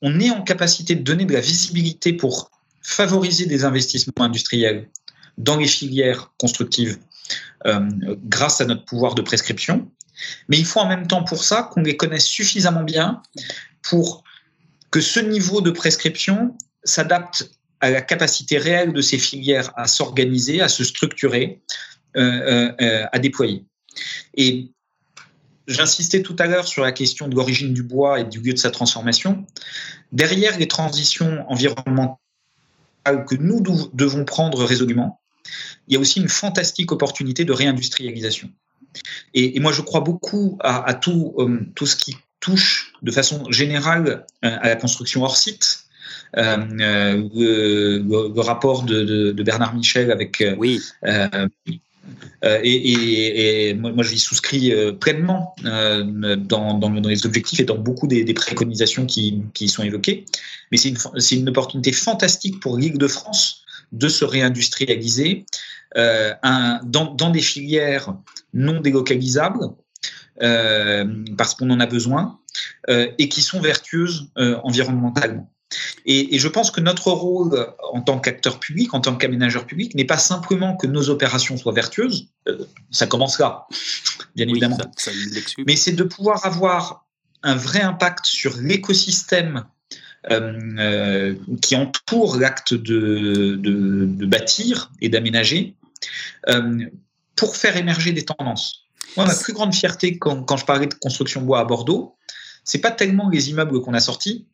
on, 0.03 0.21
est 0.21 0.31
en 0.31 0.43
capacité 0.43 0.95
de 0.95 1.03
donner 1.03 1.25
de 1.25 1.33
la 1.33 1.41
visibilité 1.41 2.13
pour 2.13 2.51
favoriser 2.83 3.47
des 3.47 3.65
investissements 3.65 4.25
industriels 4.25 4.89
dans 5.37 5.57
les 5.57 5.67
filières 5.67 6.33
constructives 6.39 6.99
euh, 7.67 7.89
grâce 8.25 8.61
à 8.61 8.65
notre 8.65 8.85
pouvoir 8.85 9.15
de 9.15 9.23
prescription. 9.23 9.89
Mais 10.49 10.59
il 10.59 10.65
faut 10.67 10.81
en 10.81 10.89
même 10.89 11.07
temps 11.07 11.23
pour 11.23 11.45
ça 11.45 11.71
qu'on 11.73 11.83
les 11.83 11.97
connaisse 11.97 12.25
suffisamment 12.25 12.83
bien 12.83 13.23
pour 13.83 14.25
que 14.91 15.01
ce 15.01 15.21
niveau 15.21 15.61
de 15.61 15.71
prescription 15.71 16.57
s'adapte 16.85 17.51
à 17.81 17.91
la 17.91 18.01
capacité 18.01 18.59
réelle 18.59 18.93
de 18.93 19.01
ces 19.01 19.19
filières 19.19 19.73
à 19.77 19.87
s'organiser, 19.87 20.61
à 20.61 20.69
se 20.69 20.85
structurer, 20.85 21.61
euh, 22.17 22.23
euh, 22.23 22.73
euh, 22.81 23.07
à 23.13 23.19
déployer. 23.19 23.65
Et 24.35 24.71
j'insistais 25.67 26.23
tout 26.23 26.37
à 26.39 26.47
l'heure 26.47 26.67
sur 26.67 26.83
la 26.83 26.93
question 26.93 27.29
de 27.29 27.37
l'origine 27.37 27.75
du 27.75 27.83
bois 27.83 28.21
et 28.21 28.25
du 28.25 28.41
lieu 28.41 28.53
de 28.53 28.59
sa 28.59 28.71
transformation. 28.71 29.45
Derrière 30.11 30.59
les 30.59 30.67
transitions 30.67 31.45
environnementales 31.49 32.17
que 33.29 33.37
nous 33.37 33.61
devons 33.93 34.25
prendre 34.25 34.65
résolument, 34.65 35.21
il 35.87 35.95
y 35.95 35.97
a 35.97 36.01
aussi 36.01 36.21
une 36.21 36.29
fantastique 36.29 36.93
opportunité 36.93 37.45
de 37.45 37.53
réindustrialisation. 37.53 38.51
Et, 39.35 39.61
moi, 39.61 39.73
je 39.73 39.83
crois 39.83 40.01
beaucoup 40.01 40.59
à, 40.61 40.95
tout, 40.95 41.37
tout 41.75 41.87
ce 41.87 41.97
qui 41.97 42.17
touche 42.41 42.93
de 43.03 43.11
façon 43.11 43.51
générale 43.51 44.27
euh, 44.45 44.57
à 44.61 44.69
la 44.69 44.77
construction 44.77 45.23
hors 45.23 45.37
site. 45.37 45.85
Euh, 46.37 46.59
euh, 46.81 48.03
le, 48.05 48.41
rapport 48.41 48.83
de, 48.83 49.33
Bernard 49.33 49.75
Michel 49.75 50.11
avec 50.11 50.45
oui. 50.59 50.81
et, 52.53 53.75
moi, 53.75 54.03
je 54.03 54.15
y 54.15 54.19
souscris 54.19 54.73
pleinement 55.01 55.55
dans, 55.63 57.01
les 57.05 57.27
objectifs 57.27 57.61
et 57.61 57.65
dans 57.65 57.79
beaucoup 57.79 58.07
des, 58.07 58.35
préconisations 58.35 59.07
qui, 59.07 59.43
qui, 59.55 59.69
sont 59.69 59.83
évoquées. 59.83 60.27
Mais 60.71 60.77
c'est 60.77 60.91
une, 60.91 60.99
une, 61.41 61.49
opportunité 61.49 61.93
fantastique 61.93 62.61
pour 62.61 62.77
l'île 62.77 62.99
de 62.99 63.09
France 63.09 63.65
de 63.93 64.09
se 64.09 64.27
réindustrialiser 64.27 65.47
un, 65.97 66.81
dans, 66.85 67.15
dans, 67.15 67.31
des 67.31 67.41
filières 67.41 68.15
non 68.53 68.81
délocalisables 68.81 69.71
euh, 70.43 71.05
parce 71.37 71.55
qu'on 71.55 71.71
en 71.71 71.81
a 71.81 71.87
besoin, 71.87 72.39
euh, 72.89 73.11
et 73.19 73.29
qui 73.29 73.43
sont 73.43 73.61
vertueuses 73.61 74.29
euh, 74.39 74.57
environnementalement. 74.63 75.53
Et, 76.07 76.39
je 76.39 76.49
pense 76.49 76.71
que 76.71 76.81
notre 76.81 77.11
rôle 77.11 77.67
en 77.93 78.01
tant 78.01 78.19
qu'acteur 78.19 78.59
public, 78.59 78.95
en 78.95 79.01
tant 79.01 79.17
qu'aménageur 79.17 79.67
public, 79.67 79.95
n'est 79.95 80.07
pas 80.07 80.17
simplement 80.17 80.77
que 80.77 80.87
nos 80.87 81.11
opérations 81.11 81.59
soient 81.59 81.75
vertueuses, 81.75 82.29
ça 82.91 83.07
commence 83.07 83.39
là, 83.39 83.67
bien 84.35 84.49
évidemment, 84.49 84.79
mais 85.67 85.77
c'est 85.77 85.93
de 85.93 86.05
pouvoir 86.05 86.47
avoir 86.47 87.07
un 87.43 87.55
vrai 87.55 87.83
impact 87.83 88.25
sur 88.25 88.57
l'écosystème 88.57 89.67
qui 91.61 91.77
entoure 91.77 92.39
l'acte 92.39 92.73
de, 92.73 93.57
de, 93.59 94.27
bâtir 94.27 94.91
et 95.03 95.11
d'aménager 95.11 95.77
pour 97.37 97.57
faire 97.57 97.77
émerger 97.77 98.13
des 98.13 98.25
tendances. 98.25 98.88
Moi, 99.17 99.27
ma 99.27 99.35
plus 99.35 99.53
grande 99.53 99.75
fierté 99.75 100.19
quand, 100.19 100.57
je 100.57 100.65
parlais 100.65 100.87
de 100.87 100.95
construction 100.95 101.43
bois 101.43 101.61
à 101.61 101.65
Bordeaux, 101.65 102.17
c'est 102.65 102.79
pas 102.79 102.91
tellement 102.91 103.29
les 103.29 103.51
immeubles 103.51 103.81
qu'on 103.81 103.95
a 103.95 104.01
sortis, 104.01 104.47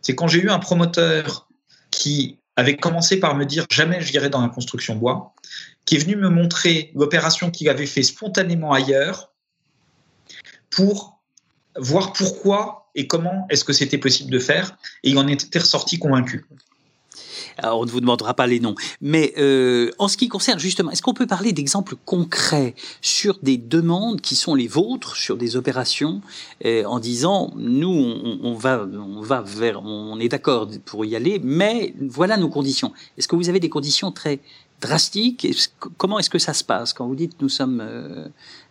c'est 0.00 0.14
quand 0.14 0.28
j'ai 0.28 0.40
eu 0.40 0.50
un 0.50 0.58
promoteur 0.58 1.48
qui 1.90 2.38
avait 2.56 2.76
commencé 2.76 3.18
par 3.20 3.34
me 3.36 3.46
dire 3.46 3.64
jamais 3.70 4.00
je 4.00 4.10
virais 4.12 4.28
dans 4.28 4.42
la 4.42 4.48
construction 4.48 4.96
bois, 4.96 5.34
qui 5.84 5.96
est 5.96 5.98
venu 5.98 6.16
me 6.16 6.28
montrer 6.28 6.92
l'opération 6.94 7.50
qu'il 7.50 7.68
avait 7.68 7.86
fait 7.86 8.02
spontanément 8.02 8.72
ailleurs 8.72 9.32
pour 10.70 11.22
voir 11.76 12.12
pourquoi 12.12 12.90
et 12.94 13.06
comment 13.06 13.46
est-ce 13.48 13.64
que 13.64 13.72
c'était 13.72 13.98
possible 13.98 14.30
de 14.30 14.38
faire, 14.38 14.76
et 15.02 15.10
il 15.10 15.18
en 15.18 15.26
était 15.26 15.58
ressorti 15.58 15.98
convaincu. 15.98 16.46
Alors, 17.58 17.80
on 17.80 17.84
ne 17.84 17.90
vous 17.90 18.00
demandera 18.00 18.34
pas 18.34 18.46
les 18.46 18.60
noms. 18.60 18.74
Mais 19.00 19.32
euh, 19.38 19.90
en 19.98 20.08
ce 20.08 20.16
qui 20.16 20.28
concerne 20.28 20.58
justement, 20.58 20.90
est-ce 20.90 21.02
qu'on 21.02 21.14
peut 21.14 21.26
parler 21.26 21.52
d'exemples 21.52 21.96
concrets 22.04 22.74
sur 23.00 23.38
des 23.42 23.56
demandes 23.56 24.20
qui 24.20 24.34
sont 24.34 24.54
les 24.54 24.68
vôtres, 24.68 25.16
sur 25.16 25.36
des 25.36 25.56
opérations, 25.56 26.20
euh, 26.64 26.84
en 26.84 26.98
disant, 26.98 27.52
nous, 27.56 27.90
on, 28.42 28.54
va, 28.54 28.86
on 28.92 29.20
va 29.22 29.42
vers, 29.42 29.82
on 29.84 30.18
est 30.20 30.28
d'accord 30.28 30.68
pour 30.84 31.04
y 31.04 31.16
aller, 31.16 31.40
mais 31.42 31.94
voilà 32.00 32.36
nos 32.36 32.48
conditions. 32.48 32.92
Est-ce 33.18 33.28
que 33.28 33.36
vous 33.36 33.48
avez 33.48 33.60
des 33.60 33.68
conditions 33.68 34.12
très 34.12 34.40
drastique. 34.82 35.46
Comment 35.96 36.18
est-ce 36.18 36.28
que 36.28 36.38
ça 36.38 36.52
se 36.52 36.62
passe 36.62 36.92
quand 36.92 37.06
vous 37.06 37.14
dites 37.14 37.40
nous 37.40 37.48
sommes 37.48 37.80
euh, 37.80 38.28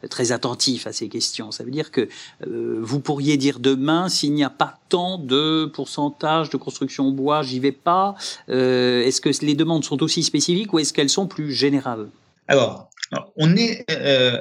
très 0.10 0.32
attentifs 0.32 0.86
à 0.86 0.93
ces 0.93 1.10
questions? 1.10 1.52
Ça 1.52 1.63
veut 1.63 1.71
dire 1.71 1.89
que 1.89 2.08
euh, 2.45 2.78
vous 2.82 3.00
pourriez 3.00 3.38
dire 3.38 3.60
demain 3.60 4.10
s'il 4.10 4.34
n'y 4.34 4.44
a 4.44 4.50
pas 4.52 4.79
tant 4.90 5.17
de 5.17 5.65
pourcentage 5.73 6.50
de 6.50 6.58
construction 6.58 7.10
bois, 7.12 7.42
j'y 7.42 7.60
vais 7.60 7.71
pas. 7.71 8.15
Euh, 8.50 9.02
est-ce 9.02 9.21
que 9.21 9.29
les 9.44 9.56
demandes 9.56 9.83
sont 9.83 10.04
aussi 10.04 10.21
spécifiques 10.21 10.71
ou 10.73 10.79
est-ce 10.79 10.94
qu'elles 10.94 11.10
sont 11.10 11.27
plus 11.27 11.52
générales? 11.52 12.10
Alors, 12.48 12.90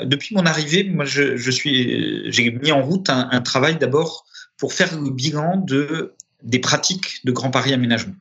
depuis 0.05 0.35
mon 0.35 0.45
arrivée, 0.45 0.85
moi 0.85 1.05
je, 1.05 1.51
suis, 1.51 2.31
j'ai 2.31 2.51
mis 2.51 2.73
en 2.73 2.83
route 2.83 3.09
un, 3.09 3.29
un 3.31 3.41
travail 3.41 3.79
d'abord 3.79 4.27
pour 4.59 4.73
faire 4.73 5.01
le 5.01 5.11
bilan 5.11 5.63
de 5.67 6.15
des 6.43 6.59
pratiques 6.59 7.25
de 7.25 7.33
Grand 7.33 7.51
Paris 7.51 7.73
Aménagement. 7.73 8.15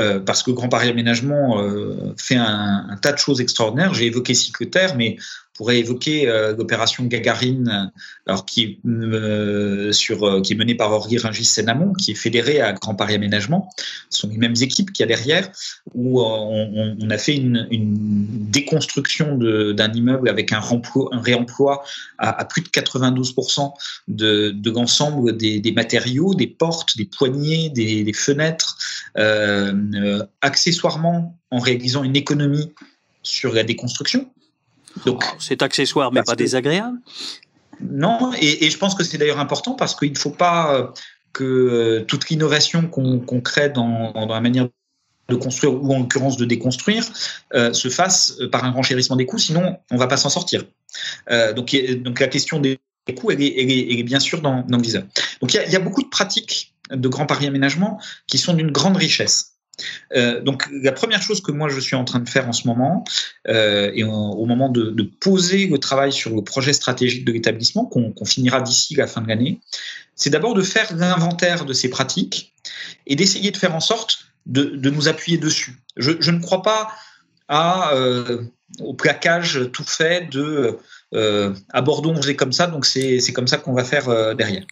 Euh, 0.00 0.20
parce 0.20 0.42
que 0.42 0.50
Grand 0.50 0.70
Paris 0.70 0.88
Aménagement 0.88 1.60
euh, 1.60 2.14
fait 2.16 2.36
un, 2.36 2.96
tas 3.02 3.12
de 3.12 3.18
choses 3.18 3.40
extraordinaires. 3.42 3.92
J'ai 3.92 4.06
évoqué 4.06 4.32
Cycloterre, 4.32 4.96
mais 4.96 5.18
pourrait 5.54 5.78
évoquer 5.78 6.28
euh, 6.28 6.56
l'opération 6.56 7.04
Gagarine, 7.04 7.92
alors 8.26 8.46
qui, 8.46 8.80
euh, 8.86 9.92
euh, 9.92 10.42
est 10.42 10.54
menée 10.54 10.74
par 10.74 10.92
Henri 10.92 11.18
Ringis 11.18 11.44
Sénamon, 11.44 11.92
qui 11.92 12.12
est 12.12 12.14
fédéré 12.14 12.60
à 12.60 12.72
Grand 12.72 12.94
Paris 12.94 13.14
Aménagement. 13.14 13.68
Ce 14.08 14.20
sont 14.20 14.28
les 14.28 14.38
mêmes 14.38 14.54
équipes 14.60 14.92
qu'il 14.92 15.02
y 15.02 15.04
a 15.04 15.14
derrière, 15.14 15.50
où 15.94 16.22
on, 16.22 17.10
a 17.10 17.18
fait 17.18 17.36
une, 17.36 17.66
déconstruction 18.50 19.36
d'un 19.36 19.92
immeuble 19.92 20.28
avec 20.28 20.52
un, 20.52 20.58
remploi, 20.58 21.08
un 21.12 21.20
réemploi 21.20 21.84
à, 22.18 22.44
plus 22.44 22.62
de 22.62 22.68
92% 22.68 23.72
de, 24.08 24.70
l'ensemble 24.70 25.36
des, 25.36 25.72
matériaux, 25.74 26.34
des 26.34 26.46
portes, 26.46 26.96
des 26.96 27.04
poignées, 27.06 27.70
des, 27.70 28.12
fenêtres, 28.12 28.78
accessoirement 30.40 31.38
en 31.50 31.58
réalisant 31.58 32.04
une 32.04 32.16
économie 32.16 32.72
sur 33.22 33.52
la 33.52 33.64
déconstruction 33.64 34.30
donc, 35.06 35.24
c'est 35.38 35.62
accessoire, 35.62 36.12
mais 36.12 36.22
pas 36.22 36.36
désagréable. 36.36 36.98
Non, 37.80 38.32
et, 38.40 38.66
et, 38.66 38.70
je 38.70 38.78
pense 38.78 38.94
que 38.94 39.02
c'est 39.02 39.18
d'ailleurs 39.18 39.40
important 39.40 39.74
parce 39.74 39.94
qu'il 39.94 40.12
ne 40.12 40.18
faut 40.18 40.30
pas 40.30 40.74
euh, 40.74 40.86
que 41.32 41.44
euh, 41.44 42.04
toute 42.04 42.28
l'innovation 42.28 42.86
qu'on 42.86 43.20
qu 43.20 43.40
crée 43.42 43.70
dans, 43.70 44.12
dans, 44.12 44.26
la 44.26 44.40
manière 44.40 44.68
de 45.28 45.36
construire 45.36 45.82
ou 45.82 45.92
en 45.94 46.00
l'occurrence 46.00 46.36
de 46.36 46.44
déconstruire 46.44 47.04
euh, 47.54 47.72
se 47.72 47.88
fasse 47.88 48.38
par 48.50 48.64
un 48.64 48.70
renchérissement 48.70 49.16
des 49.16 49.26
coûts, 49.26 49.38
sinon 49.38 49.78
on 49.90 49.94
ne 49.94 49.98
va 49.98 50.06
pas 50.06 50.16
s'en 50.16 50.28
sortir. 50.28 50.64
Euh, 51.30 51.52
donc, 51.52 51.74
donc 52.02 52.20
la 52.20 52.28
question 52.28 52.60
des 52.60 52.78
coûts, 53.16 53.30
elle 53.30 53.42
est, 53.42 53.54
elle 53.58 53.70
est, 53.70 53.92
elle 53.92 53.98
est 53.98 54.04
bien 54.04 54.20
sûr 54.20 54.42
dans, 54.42 54.62
dans 54.62 54.76
le 54.76 54.82
visa. 54.82 55.00
Donc 55.40 55.54
il 55.54 55.62
y, 55.66 55.72
y 55.72 55.76
a 55.76 55.80
beaucoup 55.80 56.02
de 56.02 56.08
pratiques 56.08 56.74
de 56.90 57.08
Grand 57.08 57.26
Paris 57.26 57.46
Aménagement 57.46 58.00
qui 58.26 58.38
sont 58.38 58.52
d'une 58.52 58.70
grande 58.70 58.96
richesse. 58.96 59.54
Euh, 60.14 60.40
donc 60.40 60.68
la 60.70 60.92
première 60.92 61.22
chose 61.22 61.40
que 61.40 61.50
moi 61.50 61.68
je 61.68 61.80
suis 61.80 61.96
en 61.96 62.04
train 62.04 62.20
de 62.20 62.28
faire 62.28 62.48
en 62.48 62.52
ce 62.52 62.66
moment, 62.66 63.04
euh, 63.48 63.90
et 63.94 64.04
au, 64.04 64.10
au 64.10 64.44
moment 64.46 64.68
de, 64.68 64.90
de, 64.90 65.02
poser 65.02 65.66
le 65.66 65.78
travail 65.78 66.12
sur 66.12 66.34
le 66.34 66.42
projet 66.42 66.72
stratégique 66.72 67.24
de 67.24 67.32
l'établissement, 67.32 67.86
qu'on 67.86 68.12
qu 68.12 68.24
finira 68.26 68.60
d'ici 68.60 68.94
la 68.94 69.06
fin 69.06 69.20
de 69.20 69.28
l'année, 69.28 69.60
c'est 70.14 70.30
d'abord 70.30 70.54
de 70.54 70.62
faire 70.62 70.94
l'inventaire 70.94 71.64
de 71.64 71.72
ces 71.72 71.88
pratiques 71.88 72.52
et 73.06 73.16
d'essayer 73.16 73.50
de 73.50 73.56
faire 73.56 73.74
en 73.74 73.80
sorte 73.80 74.26
de, 74.46 74.64
de 74.64 74.90
nous 74.90 75.08
appuyer 75.08 75.38
dessus. 75.38 75.78
Je, 75.96 76.12
je, 76.20 76.30
ne 76.30 76.40
crois 76.40 76.62
pas 76.62 76.92
à, 77.48 77.94
euh, 77.94 78.42
au 78.80 78.94
plaquage 78.94 79.70
tout 79.72 79.84
fait 79.84 80.28
de 80.30 80.78
à 81.72 81.82
Bordeaux 81.82 82.08
on 82.10 82.16
faisait 82.22 82.36
comme 82.36 82.52
ça, 82.52 82.66
donc 82.66 82.86
c'est 82.86 83.20
comme 83.34 83.46
ça 83.46 83.58
qu'on 83.58 83.74
va 83.74 83.84
faire 83.84 84.34
derrière. 84.34 84.64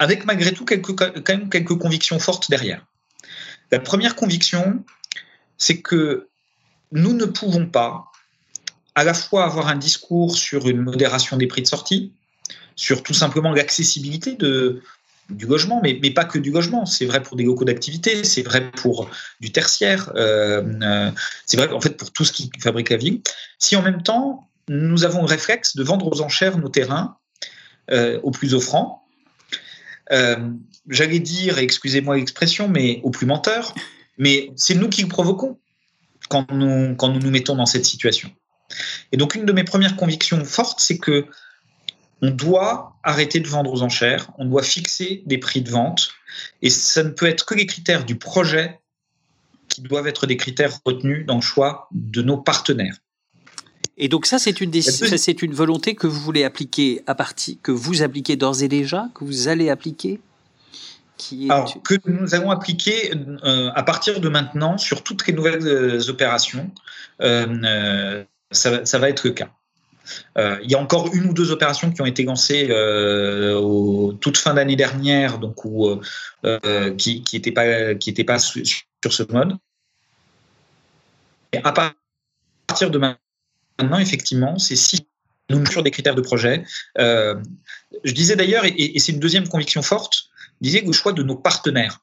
avec 0.00 0.24
malgré 0.24 0.52
tout 0.52 0.64
quelques, 0.64 0.96
quand 0.96 1.28
même 1.28 1.48
quelques 1.48 1.78
convictions 1.78 2.18
fortes 2.18 2.50
derrière. 2.50 2.84
La 3.74 3.80
première 3.80 4.14
conviction, 4.14 4.84
c'est 5.58 5.80
que 5.80 6.28
nous 6.92 7.12
ne 7.12 7.24
pouvons 7.24 7.66
pas 7.66 8.04
à 8.94 9.02
la 9.02 9.14
fois 9.14 9.46
avoir 9.46 9.66
un 9.66 9.74
discours 9.74 10.36
sur 10.36 10.68
une 10.68 10.80
modération 10.80 11.36
des 11.36 11.48
prix 11.48 11.62
de 11.62 11.66
sortie, 11.66 12.12
sur 12.76 13.02
tout 13.02 13.14
simplement 13.14 13.50
l'accessibilité 13.50 14.36
du 14.36 15.46
logement, 15.46 15.80
mais, 15.82 15.98
pas 16.12 16.24
que 16.24 16.38
du 16.38 16.52
logement. 16.52 16.86
C'est 16.86 17.04
vrai 17.04 17.20
pour 17.20 17.36
des 17.36 17.42
locaux 17.42 17.64
d'activité, 17.64 18.22
c'est 18.22 18.42
vrai 18.42 18.70
pour 18.70 19.10
du 19.40 19.50
tertiaire, 19.50 20.12
euh, 20.14 20.62
euh, 20.80 21.10
c'est 21.44 21.56
vrai 21.56 21.68
en 21.72 21.80
fait 21.80 21.96
pour 21.96 22.12
tout 22.12 22.24
ce 22.24 22.30
qui 22.30 22.52
fabrique 22.60 22.90
la 22.90 22.96
ville. 22.96 23.22
Si 23.58 23.74
en 23.74 23.82
même 23.82 24.04
temps, 24.04 24.48
nous 24.68 25.02
avons 25.02 25.22
le 25.22 25.26
réflexe 25.26 25.74
de 25.74 25.82
vendre 25.82 26.06
aux 26.06 26.20
enchères 26.20 26.58
nos 26.58 26.68
terrains 26.68 27.16
euh, 27.90 28.20
au 28.22 28.30
plus 28.30 28.54
offrant, 28.54 29.03
euh, 29.03 29.03
j'allais 30.10 31.20
dire, 31.20 31.58
excusez-moi 31.58 32.16
l'expression, 32.16 32.68
mais 32.68 33.00
au 33.02 33.10
plus 33.10 33.26
menteur, 33.26 33.74
mais 34.18 34.50
c'est 34.56 34.74
nous 34.74 34.88
qui 34.88 35.02
le 35.02 35.08
provoquons 35.08 35.58
quand 36.28 36.50
nous, 36.50 36.94
quand 36.96 37.08
nous 37.08 37.20
nous 37.20 37.30
mettons 37.30 37.56
dans 37.56 37.66
cette 37.66 37.84
situation. 37.84 38.30
Et 39.12 39.16
donc, 39.16 39.34
une 39.34 39.44
de 39.44 39.52
mes 39.52 39.64
premières 39.64 39.96
convictions 39.96 40.44
fortes, 40.44 40.80
c'est 40.80 40.98
que 40.98 41.26
on 42.22 42.30
doit 42.30 42.96
arrêter 43.02 43.40
de 43.40 43.48
vendre 43.48 43.72
aux 43.72 43.82
enchères, 43.82 44.30
on 44.38 44.46
doit 44.46 44.62
fixer 44.62 45.22
des 45.26 45.38
prix 45.38 45.60
de 45.60 45.70
vente, 45.70 46.10
et 46.62 46.70
ça 46.70 47.02
ne 47.02 47.10
peut 47.10 47.26
être 47.26 47.44
que 47.44 47.54
les 47.54 47.66
critères 47.66 48.04
du 48.04 48.16
projet 48.16 48.80
qui 49.68 49.82
doivent 49.82 50.06
être 50.06 50.26
des 50.26 50.36
critères 50.36 50.78
retenus 50.84 51.26
dans 51.26 51.36
le 51.36 51.42
choix 51.42 51.88
de 51.92 52.22
nos 52.22 52.38
partenaires. 52.38 52.96
Et 53.96 54.08
donc 54.08 54.26
ça, 54.26 54.38
c'est 54.38 54.60
une, 54.60 54.72
c'est 54.82 55.42
une 55.42 55.54
volonté 55.54 55.94
que 55.94 56.06
vous 56.06 56.20
voulez 56.20 56.44
appliquer 56.44 57.02
à 57.06 57.14
partir, 57.14 57.56
que 57.62 57.70
vous 57.70 58.02
appliquez 58.02 58.36
d'ores 58.36 58.62
et 58.62 58.68
déjà, 58.68 59.08
que 59.14 59.24
vous 59.24 59.48
allez 59.48 59.70
appliquer 59.70 60.20
qui 61.16 61.46
est... 61.46 61.50
Alors, 61.50 61.82
que 61.82 61.94
nous 62.06 62.34
allons 62.34 62.50
appliquer 62.50 63.12
euh, 63.44 63.70
à 63.74 63.82
partir 63.82 64.20
de 64.20 64.28
maintenant 64.28 64.78
sur 64.78 65.02
toutes 65.02 65.26
les 65.26 65.32
nouvelles 65.32 65.66
euh, 65.66 66.08
opérations. 66.08 66.70
Euh, 67.20 68.24
ça, 68.50 68.84
ça, 68.84 68.98
va 68.98 69.08
être 69.08 69.24
le 69.24 69.32
cas. 69.32 69.50
il 70.36 70.70
y 70.70 70.74
a 70.74 70.78
encore 70.78 71.14
une 71.14 71.30
ou 71.30 71.32
deux 71.32 71.50
opérations 71.50 71.90
qui 71.90 72.00
ont 72.02 72.06
été 72.06 72.24
lancées 72.24 72.70
au, 73.56 74.12
toute 74.20 74.36
fin 74.36 74.54
d'année 74.54 74.76
dernière, 74.76 75.38
donc 75.38 75.64
où, 75.64 76.00
qui 76.98 77.24
n'étaient 77.32 77.52
pas, 77.52 77.94
qui 77.94 78.12
pas 78.24 78.38
sur, 78.38 78.62
sur 78.64 79.12
ce 79.12 79.22
mode. 79.32 79.56
Et 81.52 81.58
à 81.58 81.72
partir 81.72 82.90
de 82.90 82.98
maintenant, 82.98 83.23
Maintenant, 83.78 83.98
effectivement, 83.98 84.58
c'est 84.58 84.76
si 84.76 85.06
nous 85.50 85.66
sur 85.66 85.82
des 85.82 85.90
critères 85.90 86.14
de 86.14 86.20
projet. 86.20 86.64
Euh, 86.98 87.34
je 88.04 88.12
disais 88.12 88.36
d'ailleurs, 88.36 88.64
et, 88.64 88.98
c'est 88.98 89.12
une 89.12 89.20
deuxième 89.20 89.48
conviction 89.48 89.82
forte, 89.82 90.24
je 90.60 90.68
disais 90.68 90.82
le 90.84 90.92
choix 90.92 91.12
de 91.12 91.22
nos 91.22 91.36
partenaires. 91.36 92.00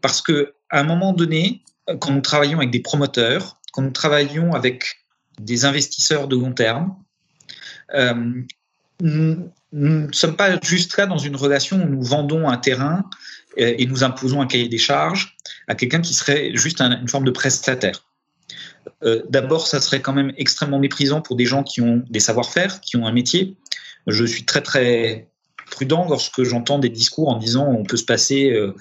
Parce 0.00 0.20
que 0.20 0.54
à 0.70 0.80
un 0.80 0.84
moment 0.84 1.12
donné, 1.12 1.62
quand 2.00 2.10
nous 2.10 2.20
travaillons 2.20 2.58
avec 2.58 2.70
des 2.70 2.80
promoteurs, 2.80 3.60
quand 3.72 3.82
nous 3.82 3.90
travaillons 3.90 4.52
avec 4.54 4.96
des 5.38 5.64
investisseurs 5.64 6.28
de 6.28 6.36
long 6.36 6.52
terme, 6.52 6.96
euh, 7.94 8.42
nous 9.00 9.52
ne 9.72 10.12
sommes 10.12 10.36
pas 10.36 10.58
juste 10.62 10.96
là 10.96 11.06
dans 11.06 11.18
une 11.18 11.36
relation 11.36 11.82
où 11.82 11.88
nous 11.88 12.02
vendons 12.02 12.48
un 12.48 12.56
terrain 12.56 13.04
euh, 13.58 13.74
et 13.78 13.86
nous 13.86 14.02
imposons 14.02 14.40
un 14.40 14.46
cahier 14.46 14.68
des 14.68 14.78
charges 14.78 15.36
à 15.68 15.74
quelqu'un 15.74 16.00
qui 16.00 16.14
serait 16.14 16.52
juste 16.54 16.80
un, 16.80 17.00
une 17.00 17.08
forme 17.08 17.24
de 17.24 17.30
prestataire. 17.30 18.05
Euh, 19.02 19.22
D'abord, 19.28 19.66
ça 19.66 19.80
serait 19.80 20.00
quand 20.00 20.12
même 20.12 20.32
extrêmement 20.36 20.78
méprisant 20.78 21.20
pour 21.20 21.36
des 21.36 21.46
gens 21.46 21.62
qui 21.62 21.80
ont 21.80 22.02
des 22.08 22.20
savoir-faire, 22.20 22.80
qui 22.80 22.96
ont 22.96 23.06
un 23.06 23.12
métier. 23.12 23.56
Je 24.06 24.24
suis 24.24 24.44
très 24.44 24.62
très 24.62 25.28
prudent 25.70 26.06
lorsque 26.08 26.44
j'entends 26.44 26.78
des 26.78 26.88
discours 26.88 27.28
en 27.28 27.36
disant 27.36 27.66
on 27.66 27.84
peut 27.84 27.96
se 27.96 28.04
passer 28.04 28.50
euh, 28.50 28.74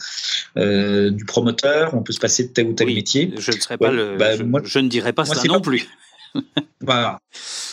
euh, 0.57 1.09
du 1.09 1.25
promoteur, 1.25 1.93
on 1.95 2.03
peut 2.03 2.13
se 2.13 2.19
passer 2.19 2.43
de 2.47 2.53
tel 2.53 2.67
ou 2.67 2.73
tel 2.73 2.87
oui, 2.87 2.95
métier. 2.95 3.33
Je 3.37 3.51
ne 3.51 3.57
serais 3.57 3.77
pas 3.77 3.89
ouais, 3.89 3.95
le, 3.95 4.17
bah, 4.17 4.35
je, 4.35 4.43
moi, 4.43 4.61
je, 4.63 4.79
ne 4.79 4.87
dirais 4.87 5.13
pas 5.13 5.23
moi, 5.23 5.35
ça 5.35 5.43
non 5.47 5.55
pas, 5.55 5.61
plus. 5.61 5.89
voilà. 6.81 7.19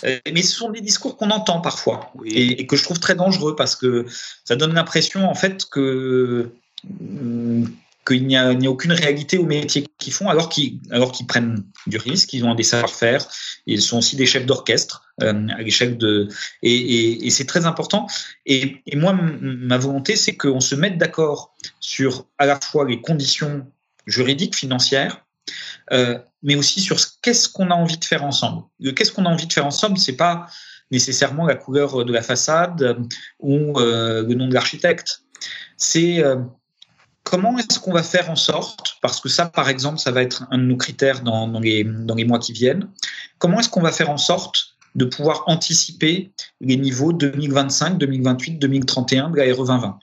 Mais 0.02 0.42
ce 0.42 0.54
sont 0.54 0.70
des 0.70 0.80
discours 0.80 1.16
qu'on 1.16 1.30
entend 1.30 1.60
parfois 1.60 2.10
oui. 2.14 2.30
et, 2.30 2.60
et, 2.60 2.66
que 2.66 2.76
je 2.76 2.82
trouve 2.82 3.00
très 3.00 3.14
dangereux 3.14 3.54
parce 3.54 3.76
que 3.76 4.06
ça 4.44 4.56
donne 4.56 4.74
l'impression 4.74 5.28
en 5.28 5.34
fait 5.34 5.66
que 5.66 6.50
qu'il 8.06 8.26
n'y 8.26 8.36
a, 8.36 8.48
a, 8.48 8.68
aucune 8.68 8.92
réalité 8.92 9.38
au 9.38 9.44
métier 9.44 9.86
qu'ils 9.98 10.12
font, 10.12 10.28
alors 10.28 10.48
qu'ils 10.48 10.80
alors 10.90 11.12
qu'ils 11.12 11.26
prennent 11.26 11.64
du 11.86 11.98
risque, 11.98 12.32
ils 12.32 12.44
ont 12.44 12.54
des 12.54 12.62
savoir-faire, 12.62 13.26
ils 13.66 13.82
sont 13.82 13.98
aussi 13.98 14.16
des 14.16 14.26
chefs 14.26 14.46
d'orchestre 14.46 15.04
euh, 15.22 15.48
à 15.48 15.62
l'échelle 15.62 15.98
de 15.98 16.28
et, 16.62 16.74
et, 16.74 17.26
et 17.26 17.30
c'est 17.30 17.46
très 17.46 17.66
important. 17.66 18.06
Et, 18.46 18.82
et 18.86 18.96
moi, 18.96 19.12
ma 19.40 19.78
volonté, 19.78 20.16
c'est 20.16 20.36
qu'on 20.36 20.60
se 20.60 20.74
mette 20.74 20.98
d'accord 20.98 21.54
sur 21.80 22.26
à 22.38 22.46
la 22.46 22.58
fois 22.60 22.86
les 22.88 23.00
conditions 23.00 23.66
juridiques, 24.06 24.56
financières, 24.56 25.24
euh, 25.92 26.18
mais 26.42 26.56
aussi 26.56 26.80
sur 26.80 26.98
qu'est-ce 27.20 27.48
qu'on 27.48 27.70
a 27.70 27.74
envie 27.74 27.98
de 27.98 28.04
faire 28.04 28.24
ensemble. 28.24 28.64
Qu'est-ce 28.96 29.12
qu'on 29.12 29.26
a 29.26 29.28
envie 29.28 29.46
de 29.46 29.52
faire 29.52 29.66
ensemble, 29.66 29.98
c'est 29.98 30.16
pas 30.16 30.46
nécessairement 30.90 31.46
la 31.46 31.54
couleur 31.54 32.04
de 32.04 32.12
la 32.12 32.22
façade 32.22 32.98
ou 33.40 33.78
euh, 33.78 34.26
le 34.26 34.34
nom 34.34 34.48
de 34.48 34.54
l'architecte. 34.54 35.22
C'est 35.76 36.22
euh, 36.22 36.36
comment 37.22 37.56
est-ce 37.58 37.78
qu'on 37.78 37.92
va 37.92 38.02
faire 38.02 38.30
en 38.30 38.36
sorte, 38.36 38.96
parce 39.00 39.20
que 39.20 39.28
ça, 39.28 39.46
par 39.46 39.68
exemple, 39.68 39.98
ça 39.98 40.10
va 40.10 40.22
être 40.22 40.46
un 40.50 40.58
de 40.58 40.64
nos 40.64 40.76
critères 40.76 41.22
dans, 41.22 41.60
les, 41.60 41.84
mois 41.84 42.38
qui 42.38 42.52
viennent, 42.52 42.88
comment 43.38 43.60
est-ce 43.60 43.68
qu'on 43.68 43.82
va 43.82 43.92
faire 43.92 44.10
en 44.10 44.18
sorte 44.18 44.76
de 44.94 45.04
pouvoir 45.04 45.44
anticiper 45.46 46.32
les 46.60 46.76
niveaux 46.76 47.12
2025, 47.12 47.96
2028, 47.98 48.58
2031 48.58 49.30
de 49.30 49.36
la 49.36 49.44
RE 49.54 49.64
2020 49.64 49.98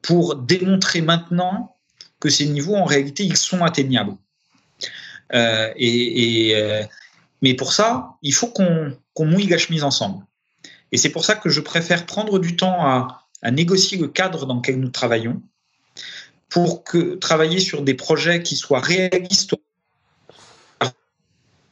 pour 0.00 0.36
démontrer 0.36 1.02
maintenant 1.02 1.76
que 2.20 2.30
ces 2.30 2.46
niveaux, 2.46 2.76
en 2.76 2.84
réalité, 2.84 3.24
ils 3.24 3.36
sont 3.36 3.64
atteignables. 3.64 4.16
Euh, 5.34 5.70
et, 5.76 6.52
euh, 6.54 6.82
mais 7.42 7.54
pour 7.54 7.72
ça, 7.72 8.16
il 8.22 8.32
faut 8.32 8.46
qu'on 8.46 8.96
qu 9.14 9.24
mouille 9.24 9.46
la 9.46 9.58
chemise 9.58 9.84
ensemble. 9.84 10.24
Et 10.92 10.96
c'est 10.96 11.10
pour 11.10 11.24
ça 11.24 11.34
que 11.34 11.50
je 11.50 11.60
préfère 11.60 12.06
prendre 12.06 12.38
du 12.38 12.56
temps 12.56 12.80
à 13.42 13.50
négocier 13.50 13.98
le 13.98 14.08
cadre 14.08 14.46
dans 14.46 14.54
lequel 14.54 14.80
nous 14.80 14.88
travaillons, 14.88 15.42
pour 16.48 16.84
que 16.84 17.14
travailler 17.16 17.60
sur 17.60 17.82
des 17.82 17.94
projets 17.94 18.42
qui 18.42 18.56
soient 18.56 18.80
réalistes 18.80 19.54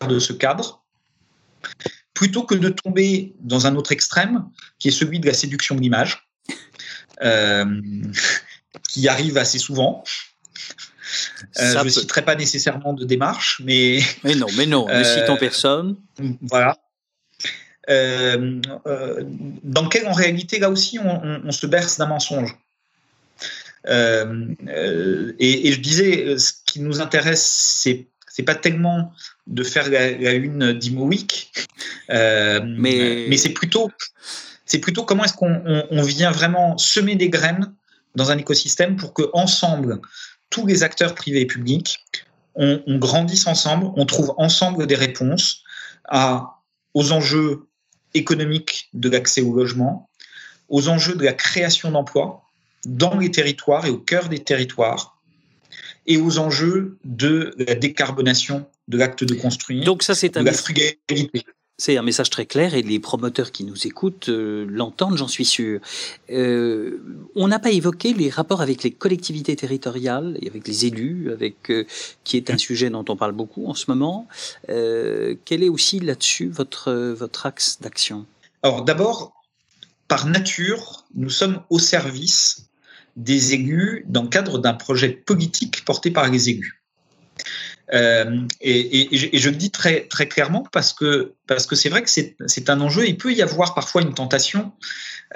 de 0.07 0.18
ce 0.18 0.33
cadre 0.33 0.85
plutôt 2.14 2.45
que 2.45 2.55
de 2.55 2.70
tomber 2.70 3.35
dans 3.41 3.66
un 3.66 3.77
autre 3.77 3.93
extrême, 3.93 4.49
qui 4.79 4.89
est 4.89 4.93
celui 4.93 5.20
de 5.20 5.27
la 5.27 5.35
séduction 5.35 5.74
de 5.74 5.81
l'image, 5.83 6.27
euh, 7.22 7.81
qui 8.89 9.07
arrive 9.07 9.37
assez 9.37 9.59
souvent. 9.59 10.03
Euh, 11.61 11.79
je 11.79 11.85
ne 11.85 11.89
citerai 11.89 12.24
pas 12.24 12.35
nécessairement 12.35 12.95
de 12.95 13.05
démarche, 13.05 13.61
mais. 13.64 14.01
Mais 14.24 14.35
non, 14.35 14.47
mais 14.57 14.66
non, 14.66 14.89
ne 14.89 15.05
citons 15.05 15.37
personne. 15.37 15.97
Voilà. 16.41 16.79
dans 17.87 19.85
lequel, 19.85 20.09
en 20.09 20.12
réalité, 20.12 20.59
là 20.59 20.70
aussi, 20.70 20.99
on 20.99 21.51
se 21.53 21.66
berce 21.66 21.99
d'un 21.99 22.07
mensonge. 22.07 22.57
Euh, 23.89 24.55
euh, 24.68 25.32
et, 25.39 25.72
je 25.72 25.80
disais, 25.80 26.24
euh, 26.26 26.39
ce 26.39 26.53
qui 26.66 26.80
nous 26.80 27.01
intéresse, 27.01 27.45
c'est 27.45 28.07
c'est 28.28 28.43
pas 28.43 28.55
tellement 28.55 29.12
de 29.47 29.62
faire 29.62 29.89
la, 29.89 30.11
une 30.11 30.74
d'Imo 30.74 31.07
Week, 31.07 31.51
mais, 32.11 33.26
mais 33.30 33.37
c'est 33.39 33.55
plutôt 33.55 33.91
c'est 34.66 34.78
plutôt 34.78 35.05
comment 35.05 35.24
est-ce 35.24 35.32
qu'on 35.32 35.62
on, 35.91 36.03
vient 36.03 36.30
vraiment 36.30 36.76
semer 36.76 37.16
des 37.16 37.30
graines 37.30 37.72
dans 38.14 38.30
un 38.30 38.37
écosystème 38.37 38.97
pour 38.97 39.14
que 39.14 39.22
ensemble 39.32 40.03
tous 40.51 40.66
les 40.66 40.82
acteurs 40.82 41.14
privés 41.14 41.41
et 41.41 41.47
publics 41.47 42.05
on, 42.57 42.82
on 42.87 42.99
grandisse 42.99 43.47
ensemble, 43.47 43.87
on 43.97 44.05
trouve 44.05 44.34
ensemble 44.37 44.87
des 44.87 44.97
réponses 44.97 45.62
à, 46.05 46.61
aux 46.93 47.12
enjeux 47.12 47.66
économiques 48.12 48.91
de 48.93 49.09
l'accès 49.09 49.41
au 49.41 49.55
logement, 49.55 50.11
aux 50.68 50.89
enjeux 50.89 51.14
de 51.14 51.24
la 51.24 51.32
création 51.32 51.91
d'emplois, 51.91 52.45
dans 52.85 53.16
les 53.18 53.31
territoires 53.31 53.87
et 53.87 53.91
au 53.91 53.99
cœur 53.99 54.29
des 54.29 54.41
territoires 54.41 55.16
et 56.07 56.18
aux 56.18 56.39
enjeux 56.39 56.99
de 57.05 57.55
la 57.59 57.74
décarbonation 57.74 58.66
de 58.89 58.99
l'acte 58.99 59.24
de 59.24 59.35
construire. 59.35 59.85
Donc 59.85 60.03
ça, 60.03 60.14
c'est 60.14 60.37
un 60.37 60.43
la 60.43 60.53
frugalité. 60.53 61.31
C'est 61.79 61.99
un 61.99 62.03
message 62.03 62.31
très 62.31 62.47
clair 62.47 62.72
et 62.72 62.81
les 62.81 62.99
promoteurs 62.99 63.53
qui 63.53 63.62
nous 63.62 63.87
écoutent 63.87 64.31
euh, 64.31 64.64
l'entendent, 64.66 65.18
j'en 65.18 65.29
suis 65.29 65.45
sûr. 65.45 65.81
Euh, 66.31 67.03
on 67.35 67.49
n'a 67.49 67.59
pas 67.59 67.70
évoqué 67.70 68.14
les 68.14 68.31
rapports 68.31 68.62
avec 68.62 68.83
les 68.83 68.91
collectivités 68.91 69.55
territoriales 69.57 70.39
et 70.41 70.49
avec 70.49 70.66
les 70.66 70.87
élus, 70.87 71.31
avec 71.31 71.70
euh, 71.70 71.85
qui 72.24 72.39
est 72.39 72.49
un 72.49 72.57
sujet 72.57 72.89
dont 72.89 73.05
on 73.11 73.16
parle 73.16 73.33
beaucoup 73.33 73.66
en 73.66 73.74
ce 73.74 73.91
moment. 73.91 74.27
quel 74.66 75.62
est 75.62 75.68
aussi 75.68 76.01
là-dessus 76.01 76.49
votre 76.49 76.93
votre 76.93 77.45
axe 77.45 77.79
d'action? 77.83 78.24
Alors 78.62 78.83
d'abord, 78.83 79.35
par 80.09 80.27
nature, 80.27 81.05
nous 81.14 81.31
sommes 81.31 81.61
au 81.68 81.79
service 81.79 82.66
des 83.17 83.55
aigus 83.55 84.05
dans 84.07 84.23
le 84.23 84.29
cadre 84.29 84.59
d'un 84.59 84.75
projet 84.75 85.09
politique 85.09 85.85
porté 85.85 86.11
par 86.11 86.31
les 86.31 86.51
aigus. 86.51 86.75
Euh, 87.93 88.41
et, 88.61 89.09
je, 89.12 89.49
le 89.49 89.55
dis 89.55 89.71
très, 89.71 90.07
très 90.09 90.27
clairement 90.27 90.67
parce 90.73 90.93
que 90.93 91.35
parce 91.47 91.67
que 91.67 91.77
c'est 91.77 91.89
vrai 91.89 92.03
que 92.03 92.11
c'est 92.11 92.71
un 92.71 92.81
enjeu. 92.81 93.07
Il 93.07 93.17
peut 93.17 93.33
y 93.33 93.43
avoir 93.43 93.75
parfois 93.75 94.03
une 94.03 94.14
tentation 94.14 94.73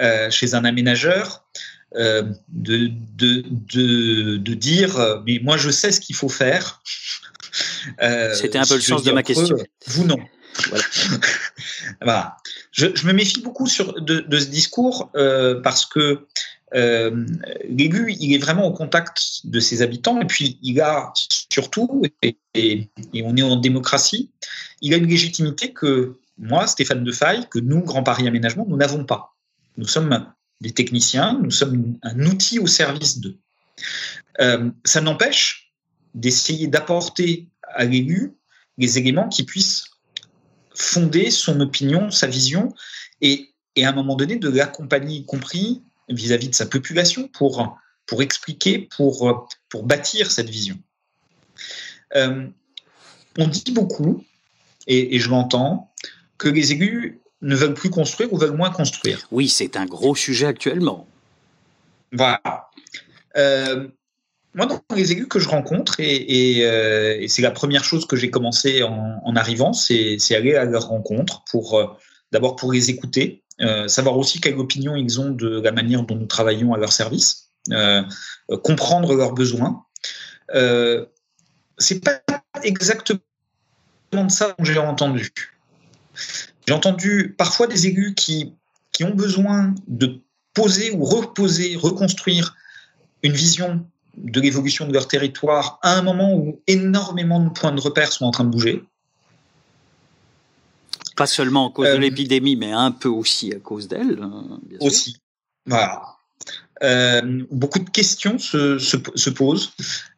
euh, 0.01 0.29
chez 0.29 0.53
un 0.53 0.65
aménageur 0.65 1.45
euh, 1.95 2.23
de, 2.49 2.89
de, 3.15 3.45
de, 3.49 4.37
de, 4.37 4.53
dire 4.53 5.21
mais 5.25 5.39
moi 5.41 5.57
je 5.57 5.69
sais 5.69 5.91
ce 5.91 6.01
qu'il 6.01 6.15
faut 6.15 6.29
faire. 6.29 6.81
C'était 8.33 8.57
un 8.57 8.65
peu 8.65 8.75
le 8.75 8.81
sens 8.81 9.03
de 9.03 9.11
ma 9.11 9.23
question. 9.23 9.57
Vous 9.87 10.03
non. 10.03 10.17
Voilà. 10.69 10.83
voilà. 12.01 12.37
Je, 12.73 12.87
je, 12.93 13.07
me 13.07 13.13
méfie 13.13 13.41
beaucoup 13.41 13.67
sur, 13.67 14.01
de, 14.01 14.19
de 14.19 14.39
ce 14.39 14.47
discours 14.47 15.09
parce 15.63 15.85
que 15.85 16.27
euh, 16.73 17.25
L'élu, 17.67 18.15
il 18.19 18.33
est 18.33 18.37
vraiment 18.37 18.65
au 18.65 18.73
contact 18.73 19.45
de 19.45 19.59
ses 19.59 19.81
habitants 19.81 20.19
et 20.21 20.25
puis 20.25 20.59
il 20.61 20.79
a 20.81 21.11
surtout, 21.51 22.03
et, 22.53 22.89
on 23.23 23.35
est 23.35 23.41
en 23.41 23.57
démocratie, 23.57 24.31
il 24.81 24.93
a 24.93 24.97
une 24.97 25.07
légitimité 25.07 25.73
que 25.73 26.17
moi, 26.37 26.67
Stéphane 26.67 27.03
Defaille, 27.03 27.47
que 27.49 27.59
nous, 27.59 27.81
Grand 27.81 28.03
Paris 28.03 28.27
Aménagement, 28.27 28.65
nous 28.67 28.77
n'avons 28.77 29.03
pas. 29.03 29.35
Nous 29.77 29.87
sommes 29.87 30.27
des 30.61 30.71
techniciens, 30.71 31.39
nous 31.41 31.51
sommes 31.51 31.97
un 32.03 32.19
outil 32.25 32.59
au 32.59 32.67
service 32.67 33.19
d'eux. 33.19 33.37
Euh, 34.39 34.69
ça 34.85 35.01
n'empêche 35.01 35.73
d'essayer 36.13 36.67
d'apporter 36.67 37.47
à 37.63 37.85
l'élu 37.85 38.33
les 38.77 38.97
éléments 38.97 39.29
qui 39.29 39.43
puissent 39.43 39.85
fonder 40.73 41.31
son 41.31 41.59
opinion, 41.59 42.11
sa 42.11 42.27
vision, 42.27 42.73
et, 43.21 43.53
et 43.75 43.85
à 43.85 43.89
un 43.89 43.93
moment 43.93 44.15
donné 44.15 44.37
de 44.37 44.49
l'accompagner, 44.49 45.17
y 45.17 45.25
compris 45.25 45.83
vis-à-vis 46.11 46.49
de 46.49 46.55
sa 46.55 46.65
population 46.65 47.27
pour, 47.27 47.77
pour 48.05 48.21
expliquer, 48.21 48.89
pour, 48.95 49.49
pour 49.69 49.83
bâtir 49.83 50.31
cette 50.31 50.49
vision. 50.49 50.77
Euh, 52.15 52.47
on 53.37 53.47
dit 53.47 53.71
beaucoup, 53.71 54.23
et, 54.87 55.19
je 55.19 55.29
l'entends, 55.29 55.93
que 56.37 56.49
les 56.49 56.73
élus 56.73 57.21
ne 57.41 57.55
veulent 57.55 57.73
plus 57.73 57.89
construire 57.89 58.31
ou 58.33 58.37
veulent 58.37 58.55
moins 58.55 58.71
construire. 58.71 59.27
Oui, 59.31 59.47
c'est 59.47 59.77
un 59.77 59.85
gros 59.85 60.15
sujet 60.15 60.45
actuellement. 60.45 61.07
Voilà. 62.11 62.69
Euh, 63.37 63.87
moi, 64.53 64.65
dans 64.65 64.81
les 64.95 65.13
élus 65.13 65.27
que 65.27 65.39
je 65.39 65.47
rencontre, 65.47 65.99
et, 65.99 66.65
euh, 66.65 67.25
c'est 67.27 67.41
la 67.41 67.51
première 67.51 67.83
chose 67.83 68.05
que 68.05 68.17
j'ai 68.17 68.29
commencé 68.29 68.83
en, 68.83 69.21
en 69.23 69.35
arrivant, 69.35 69.71
c'est 69.71 70.17
aller 70.35 70.55
à 70.55 70.65
leur 70.65 70.87
rencontre 70.87 71.43
pour 71.49 71.97
d'abord 72.31 72.55
pour 72.55 72.71
les 72.71 72.89
écouter, 72.89 73.40
euh, 73.61 73.87
savoir 73.87 74.17
aussi 74.17 74.41
quelle 74.41 74.57
opinion 74.57 74.95
ils 74.95 75.19
ont 75.19 75.29
de 75.29 75.61
la 75.61 75.71
manière 75.71 76.03
dont 76.03 76.15
nous 76.15 76.25
travaillons 76.25 76.73
à 76.73 76.77
leur 76.77 76.91
service, 76.91 77.49
euh, 77.71 78.03
comprendre 78.63 79.13
leurs 79.15 79.33
besoins. 79.33 79.85
Euh, 80.55 81.05
c'est 81.77 82.03
pas 82.03 82.21
exactement 82.63 83.19
de 84.13 84.31
ça 84.31 84.53
que 84.57 84.65
j'ai 84.65 84.77
entendu. 84.77 85.31
J'ai 86.67 86.73
entendu 86.73 87.35
parfois 87.37 87.67
des 87.67 87.87
élus 87.87 88.13
qui, 88.15 88.55
qui 88.91 89.03
ont 89.03 89.13
besoin 89.13 89.73
de 89.87 90.21
poser 90.53 90.91
ou 90.91 91.03
reposer, 91.05 91.75
reconstruire 91.75 92.55
une 93.23 93.33
vision 93.33 93.85
de 94.17 94.41
l'évolution 94.41 94.87
de 94.87 94.93
leur 94.93 95.07
territoire 95.07 95.79
à 95.81 95.95
un 95.95 96.01
moment 96.01 96.33
où 96.33 96.61
énormément 96.67 97.39
de 97.39 97.49
points 97.49 97.71
de 97.71 97.79
repère 97.79 98.11
sont 98.11 98.25
en 98.25 98.31
train 98.31 98.43
de 98.43 98.49
bouger. 98.49 98.83
Pas 101.21 101.27
seulement 101.27 101.69
à 101.69 101.71
cause 101.71 101.85
de 101.85 101.91
euh, 101.91 101.99
l'épidémie, 101.99 102.55
mais 102.55 102.71
un 102.71 102.89
peu 102.89 103.07
aussi 103.07 103.53
à 103.53 103.59
cause 103.59 103.87
d'elle. 103.87 104.17
Hein, 104.23 104.59
aussi. 104.79 105.17
Voilà. 105.67 106.01
Euh, 106.81 107.43
beaucoup 107.51 107.77
de 107.77 107.91
questions 107.91 108.39
se, 108.39 108.79
se, 108.79 109.29
posent. 109.29 109.71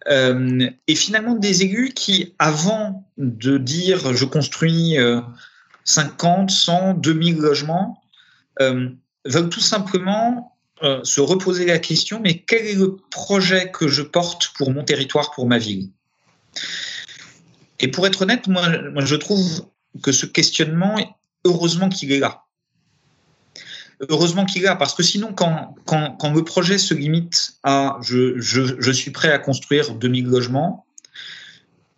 Euh, 0.08 0.70
et 0.88 0.96
finalement, 0.96 1.36
des 1.36 1.62
aigus 1.62 1.92
qui, 1.94 2.34
avant 2.40 3.06
de 3.18 3.58
dire 3.58 4.16
je 4.16 4.24
construis 4.24 4.96
50, 5.84 6.50
100, 6.50 6.94
2000 6.94 7.36
logements, 7.36 8.02
veulent 8.62 9.50
tout 9.50 9.60
simplement 9.60 10.56
se 11.04 11.20
reposer 11.20 11.66
la 11.66 11.80
question 11.80 12.22
mais 12.24 12.38
quel 12.48 12.66
est 12.66 12.76
le 12.76 12.96
projet 13.12 13.72
que 13.72 13.90
je 13.90 14.04
porte 14.04 14.54
pour 14.56 14.72
mon 14.72 14.86
territoire, 14.86 15.32
pour 15.32 15.48
ma 15.48 15.58
ville? 15.58 15.90
Et 17.82 17.90
pour 17.90 18.08
être 18.08 18.22
honnête, 18.22 18.48
moi, 18.48 18.70
moi 18.94 19.04
je 19.04 19.18
trouve 19.18 19.66
que 20.02 20.12
ce 20.12 20.26
questionnement, 20.26 20.96
heureusement 21.46 21.90
qu'il 21.90 22.12
est 22.12 22.20
là. 22.20 22.44
Heureusement 24.10 24.46
qu'il 24.46 24.64
est 24.64 24.66
là, 24.66 24.76
parce 24.76 24.94
que 24.94 25.04
sinon, 25.04 25.34
quand, 25.34 25.76
quand, 25.86 26.18
quand 26.18 26.34
le 26.34 26.44
projet 26.44 26.78
se 26.78 26.94
limite 26.94 27.54
à 27.64 27.98
je, 28.02 28.40
je, 28.40 28.80
je, 28.80 28.92
suis 28.92 29.12
prêt 29.12 29.32
à 29.32 29.40
construire 29.40 29.94
2000 29.94 30.26
logements, 30.26 30.86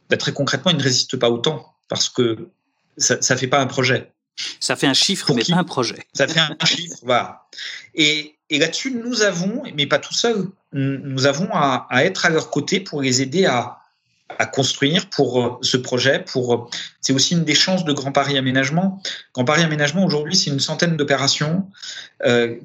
ben, 0.10 0.18
très 0.18 0.34
concrètement, 0.34 0.72
il 0.72 0.78
ne 0.78 0.84
résiste 0.84 1.18
pas 1.18 1.30
autant, 1.30 1.74
parce 1.88 2.10
que 2.10 2.50
ça 2.98 3.18
ne 3.18 3.40
fait 3.40 3.48
pas 3.48 3.60
un 3.60 3.66
projet. 3.66 4.12
Ça 4.60 4.76
fait 4.76 4.88
un 4.88 4.94
chiffre, 4.94 5.34
mais 5.34 5.44
pas 5.44 5.56
un 5.56 5.64
projet. 5.64 6.06
Ça 6.14 6.28
fait 6.28 6.40
un 6.40 6.66
chiffre, 6.66 6.98
voilà. 7.04 7.48
Et, 7.96 8.36
et 8.50 8.60
là-dessus, 8.60 8.92
nous 8.92 9.22
avons, 9.22 9.64
mais 9.76 9.88
pas 9.88 10.00
tout 10.00 10.14
seul, 10.14 10.48
nous 10.74 11.26
avons 11.26 11.50
à, 11.54 11.88
à 11.90 12.04
être 12.04 12.26
à 12.26 12.30
leur 12.30 12.52
côté 12.52 12.82
pour 12.82 13.02
les 13.02 13.22
aider 13.22 13.46
à, 13.46 13.80
à 14.40 14.46
construire 14.46 15.10
pour 15.10 15.42
euh, 15.42 15.58
ce 15.62 15.78
projet. 15.78 16.20
Pour 16.20 16.54
euh, 16.54 16.58
c'est 17.02 17.14
aussi 17.14 17.34
une 17.34 17.44
des 17.44 17.56
chances 17.56 17.86
de 17.86 17.94
Grand 17.94 18.12
Paris 18.12 18.38
Aménagement. 18.38 19.02
Grand 19.34 19.46
Paris 19.46 19.64
Aménagement 19.64 20.06
aujourd'hui, 20.06 20.36
c'est 20.36 20.50
une 20.50 20.60
centaine 20.60 20.98
d'opérations 20.98 21.70
euh, 22.26 22.56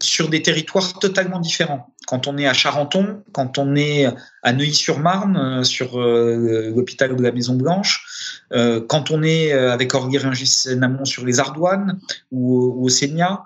sur 0.00 0.28
des 0.28 0.42
territoires 0.42 0.98
totalement 0.98 1.40
différents. 1.40 1.92
Quand 2.06 2.26
on 2.26 2.38
est 2.38 2.46
à 2.46 2.54
Charenton, 2.54 3.22
quand 3.32 3.58
on 3.58 3.74
est 3.74 4.06
à 4.42 4.52
Neuilly-sur-Marne, 4.52 5.36
euh, 5.36 5.64
sur 5.64 6.00
euh, 6.00 6.72
l'hôpital 6.74 7.14
de 7.14 7.22
la 7.22 7.32
Maison 7.32 7.54
Blanche, 7.54 8.06
euh, 8.52 8.80
quand 8.80 9.10
on 9.10 9.22
est 9.22 9.52
avec 9.52 9.94
Orgueil-Rungis-Namont 9.94 11.04
sur 11.04 11.24
les 11.24 11.40
Ardoines 11.40 11.98
ou, 12.30 12.74
ou 12.76 12.86
au 12.86 12.88
Sénia, 12.88 13.44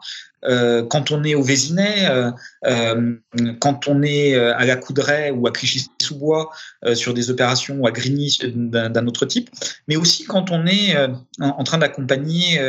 quand 0.89 1.11
on 1.11 1.25
est 1.25 1.35
au 1.35 1.43
Vésinet, 1.43 2.07
euh, 2.09 2.31
euh, 2.67 3.17
quand 3.61 3.89
on 3.89 4.03
est 4.03 4.35
à 4.37 4.65
la 4.65 4.77
Coudray 4.77 5.31
ou 5.31 5.47
à 5.47 5.53
Clichy-sous-Bois 5.53 6.51
sur 6.95 7.15
des 7.15 7.31
opérations 7.31 7.77
ou 7.79 7.87
à 7.87 7.91
Grigny 7.91 8.39
d'un 8.55 9.07
autre 9.07 9.27
type, 9.27 9.51
mais 9.89 9.97
aussi 9.97 10.25
quand 10.25 10.51
on 10.51 10.67
est 10.67 10.95
en, 11.41 11.65
train 11.65 11.79
d'accompagner 11.79 12.61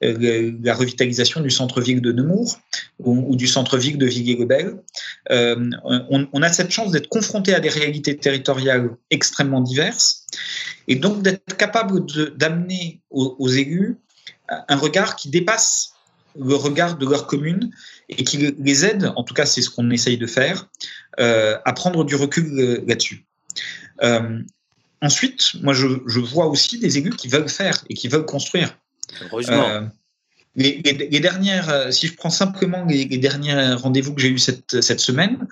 la 0.00 0.74
revitalisation 0.74 1.40
du 1.40 1.50
centre-ville 1.50 2.00
de 2.00 2.12
Nemours 2.12 2.58
ou, 2.98 3.36
du 3.36 3.46
centre-ville 3.46 3.98
de 3.98 4.06
Villiers-le-Bel. 4.06 4.76
On, 5.30 6.26
on, 6.32 6.42
a 6.42 6.52
cette 6.52 6.70
chance 6.70 6.90
d'être 6.90 7.08
confronté 7.08 7.54
à 7.54 7.60
des 7.60 7.68
réalités 7.68 8.16
territoriales 8.16 8.90
extrêmement 9.10 9.60
diverses 9.60 10.26
et 10.88 10.96
donc 10.96 11.22
d'être 11.22 11.56
capable 11.56 12.04
d'amener 12.36 13.00
aux, 13.10 13.36
aux, 13.38 13.48
élus 13.48 13.98
un 14.48 14.76
regard 14.76 15.16
qui 15.16 15.28
dépasse 15.28 15.92
le 16.38 16.54
regard 16.54 16.96
de 16.96 17.06
leur 17.06 17.26
commune 17.26 17.70
et 18.08 18.24
qui 18.24 18.36
les 18.36 18.84
aide, 18.84 19.12
en 19.16 19.24
tout 19.24 19.34
cas 19.34 19.46
c'est 19.46 19.62
ce 19.62 19.70
qu'on 19.70 19.90
essaye 19.90 20.18
de 20.18 20.26
faire, 20.26 20.68
euh, 21.18 21.58
à 21.64 21.72
prendre 21.72 22.04
du 22.04 22.14
recul 22.14 22.82
là-dessus. 22.86 23.24
Euh, 24.02 24.40
ensuite, 25.02 25.54
moi 25.62 25.74
je, 25.74 25.86
vois 26.20 26.46
aussi 26.46 26.78
des 26.78 26.98
élus 26.98 27.10
qui 27.10 27.28
veulent 27.28 27.48
faire 27.48 27.84
et 27.88 27.94
qui 27.94 28.08
veulent 28.08 28.26
construire. 28.26 28.76
Heureusement. 29.22 29.68
Euh, 29.68 29.80
les, 30.56 31.20
dernières, 31.20 31.92
si 31.92 32.08
je 32.08 32.14
prends 32.14 32.30
simplement 32.30 32.84
les, 32.84 33.06
derniers 33.06 33.74
rendez-vous 33.74 34.14
que 34.14 34.20
j'ai 34.20 34.30
eu 34.30 34.38
cette, 34.38 34.80
cette 34.80 34.98
semaine, 35.00 35.46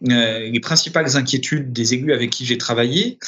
les 0.00 0.60
principales 0.60 1.16
inquiétudes 1.16 1.72
des 1.72 1.94
élus 1.94 2.12
avec 2.12 2.30
qui 2.30 2.44
j'ai 2.44 2.58
travaillé 2.58 3.18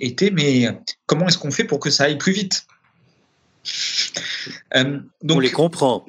étaient 0.00 0.30
mais 0.30 0.68
comment 1.06 1.26
est-ce 1.26 1.38
qu'on 1.38 1.50
fait 1.50 1.64
pour 1.64 1.80
que 1.80 1.88
ça 1.88 2.04
aille 2.04 2.18
plus 2.18 2.32
vite? 2.32 2.66
Donc, 4.74 5.36
On 5.36 5.40
les 5.40 5.50
comprend. 5.50 6.04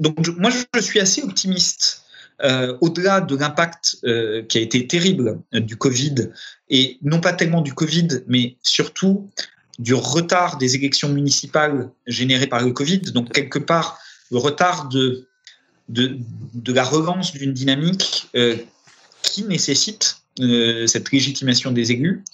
donc 0.00 0.28
moi 0.38 0.50
je 0.50 0.80
suis 0.80 1.00
assez 1.00 1.22
optimiste 1.22 2.04
euh, 2.42 2.76
au-delà 2.80 3.20
de 3.20 3.36
l'impact 3.36 3.98
euh, 4.04 4.42
qui 4.42 4.58
a 4.58 4.60
été 4.60 4.88
terrible 4.88 5.40
euh, 5.54 5.60
du 5.60 5.76
Covid, 5.76 6.30
et 6.68 6.98
non 7.02 7.20
pas 7.20 7.32
tellement 7.32 7.60
du 7.60 7.72
Covid, 7.74 8.08
mais 8.26 8.56
surtout 8.60 9.30
du 9.78 9.94
retard 9.94 10.58
des 10.58 10.74
élections 10.74 11.08
municipales 11.08 11.90
générées 12.08 12.48
par 12.48 12.60
le 12.60 12.72
Covid, 12.72 13.00
donc 13.12 13.32
quelque 13.32 13.60
part 13.60 13.98
le 14.32 14.38
retard 14.38 14.88
de, 14.88 15.28
de, 15.88 16.18
de 16.54 16.72
la 16.72 16.82
relance 16.82 17.32
d'une 17.32 17.52
dynamique 17.52 18.28
qui 19.22 19.44
nécessite 19.44 20.23
cette 20.38 21.12
légitimation 21.12 21.70
des 21.70 21.92
élus. 21.92 22.24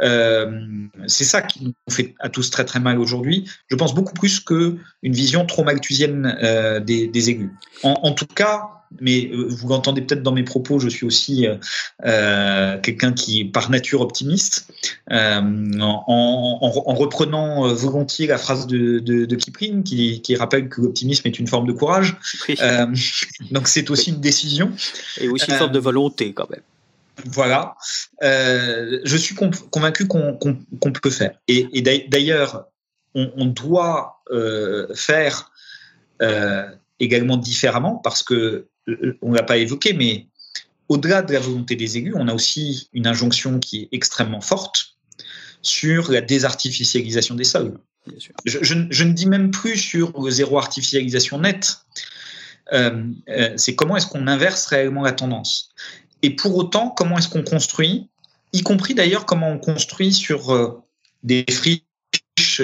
c'est 0.00 1.24
ça 1.24 1.42
qui 1.42 1.64
nous 1.64 1.74
fait 1.90 2.14
à 2.20 2.28
tous 2.28 2.50
très 2.50 2.64
très 2.64 2.80
mal 2.80 2.98
aujourd'hui. 2.98 3.48
Je 3.68 3.76
pense 3.76 3.94
beaucoup 3.94 4.14
plus 4.14 4.40
qu'une 4.40 4.78
vision 5.02 5.44
trop 5.46 5.64
malthusienne 5.64 6.82
des, 6.84 7.08
des 7.08 7.30
élus. 7.30 7.50
En, 7.82 8.00
en, 8.02 8.12
tout 8.12 8.26
cas, 8.26 8.78
mais 9.00 9.28
euh, 9.32 9.46
vous 9.48 9.68
l'entendez 9.68 10.00
peut-être 10.02 10.22
dans 10.22 10.32
mes 10.32 10.42
propos, 10.42 10.78
je 10.78 10.88
suis 10.88 11.06
aussi 11.06 11.46
euh, 11.46 11.56
euh 12.04 12.78
quelqu'un 12.78 13.12
qui 13.12 13.44
par 13.44 13.70
nature 13.70 14.00
optimiste, 14.00 14.68
euh, 15.10 15.40
en, 15.80 16.04
en, 16.06 16.82
en, 16.86 16.94
reprenant 16.94 17.72
volontiers 17.74 18.26
la 18.26 18.38
phrase 18.38 18.66
de, 18.66 18.98
de, 18.98 19.24
de 19.24 19.36
Kipling 19.36 19.82
qui, 19.82 20.20
qui, 20.22 20.36
rappelle 20.36 20.68
que 20.68 20.80
l'optimisme 20.80 21.26
est 21.26 21.38
une 21.38 21.46
forme 21.46 21.66
de 21.66 21.72
courage. 21.72 22.16
donc 23.50 23.68
c'est 23.68 23.90
aussi 23.90 24.10
une 24.10 24.20
décision. 24.20 24.72
Et 25.20 25.28
aussi 25.28 25.50
une 25.50 25.56
forme 25.56 25.72
de 25.72 25.78
volonté 25.78 26.32
quand 26.32 26.48
même. 26.50 26.62
Voilà. 27.26 27.74
je 28.20 29.16
suis 29.16 29.34
convaincu 29.34 30.06
qu'on 30.06 30.92
peut 30.92 31.10
faire. 31.10 31.38
Et, 31.48 31.66
et 31.72 31.82
d'ailleurs, 32.08 32.66
on, 33.14 33.30
on, 33.36 33.46
doit 33.46 34.22
faire 34.94 35.50
également 37.00 37.36
différemment 37.36 37.96
parce 37.96 38.22
que 38.22 38.68
euh, 38.88 39.18
on 39.22 39.30
ne 39.30 39.36
l'a 39.36 39.42
pas 39.42 39.58
évoqué, 39.58 39.92
mais 39.92 40.26
au-delà 40.88 41.22
de 41.22 41.32
la 41.32 41.40
volonté 41.40 41.76
des 41.76 41.98
élus, 41.98 42.14
on 42.16 42.28
a 42.28 42.34
aussi 42.34 42.88
une 42.92 43.06
injonction 43.06 43.58
qui 43.58 43.82
est 43.82 43.88
extrêmement 43.92 44.40
forte 44.40 44.96
sur 45.62 46.10
la 46.10 46.20
désartificialisation 46.20 47.34
des 47.34 47.44
sols. 47.44 47.78
Je, 48.46 48.74
ne 48.74 49.12
dis 49.12 49.26
même 49.26 49.50
plus 49.50 49.76
sur 49.76 50.18
le 50.18 50.30
zéro 50.30 50.58
artificialisation 50.58 51.40
net. 51.40 51.78
Euh, 52.72 53.04
euh, 53.28 53.52
c'est 53.56 53.74
comment 53.74 53.96
est-ce 53.96 54.06
qu'on 54.06 54.26
inverse 54.26 54.66
réellement 54.66 55.02
la 55.02 55.12
tendance. 55.12 55.70
Et 56.22 56.30
pour 56.30 56.56
autant, 56.56 56.90
comment 56.90 57.18
est-ce 57.18 57.28
qu'on 57.28 57.44
construit, 57.44 58.08
y 58.52 58.62
compris 58.62 58.94
d'ailleurs 58.94 59.26
comment 59.26 59.50
on 59.50 59.58
construit 59.58 60.12
sur 60.12 60.82
des 61.22 61.44
friches 61.50 61.82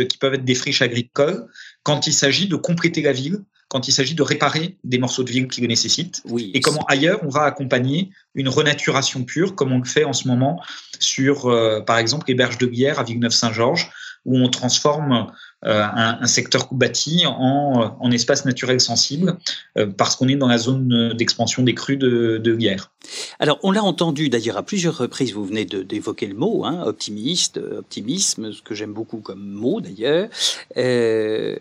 qui 0.08 0.18
peuvent 0.18 0.34
être 0.34 0.44
des 0.44 0.54
friches 0.54 0.82
agricoles, 0.82 1.46
quand 1.82 2.06
il 2.06 2.12
s'agit 2.12 2.48
de 2.48 2.56
compléter 2.56 3.02
la 3.02 3.12
ville 3.12 3.44
quand 3.74 3.88
il 3.88 3.92
s'agit 3.92 4.14
de 4.14 4.22
réparer 4.22 4.76
des 4.84 4.98
morceaux 4.98 5.24
de 5.24 5.32
ville 5.32 5.48
qui 5.48 5.60
le 5.60 5.66
nécessitent. 5.66 6.22
Oui, 6.26 6.52
et 6.54 6.60
comment 6.60 6.84
ailleurs 6.86 7.18
on 7.24 7.28
va 7.28 7.42
accompagner 7.42 8.10
une 8.36 8.48
renaturation 8.48 9.24
pure, 9.24 9.56
comme 9.56 9.72
on 9.72 9.78
le 9.78 9.84
fait 9.84 10.04
en 10.04 10.12
ce 10.12 10.28
moment 10.28 10.62
sur, 11.00 11.46
euh, 11.46 11.80
par 11.80 11.98
exemple, 11.98 12.26
les 12.28 12.36
berges 12.36 12.58
de 12.58 12.66
Bière 12.66 13.00
à 13.00 13.02
Villeneuve-Saint-Georges, 13.02 13.90
où 14.24 14.38
on 14.38 14.48
transforme 14.48 15.26
euh, 15.66 15.82
un, 15.94 16.26
secteur 16.26 16.68
bâti 16.72 17.24
en, 17.26 18.10
espace 18.10 18.44
naturel 18.44 18.80
sensible, 18.80 19.38
euh, 19.78 19.86
parce 19.86 20.14
qu'on 20.14 20.28
est 20.28 20.36
dans 20.36 20.46
la 20.46 20.58
zone 20.58 21.14
d'expansion 21.16 21.62
des 21.62 21.74
crues 21.74 21.96
de, 21.96 22.54
Bière. 22.54 22.92
Alors, 23.38 23.58
on 23.62 23.70
l'a 23.70 23.82
entendu 23.82 24.28
d'ailleurs 24.28 24.58
à 24.58 24.62
plusieurs 24.62 24.98
reprises, 24.98 25.32
vous 25.32 25.44
venez 25.44 25.64
d'évoquer 25.64 26.26
le 26.26 26.34
mot, 26.34 26.64
hein, 26.64 26.82
optimiste, 26.84 27.56
optimisme, 27.56 28.52
ce 28.52 28.60
que 28.60 28.74
j'aime 28.74 28.92
beaucoup 28.92 29.18
comme 29.18 29.42
mot 29.42 29.80
d'ailleurs. 29.80 30.28
Euh, 30.76 31.56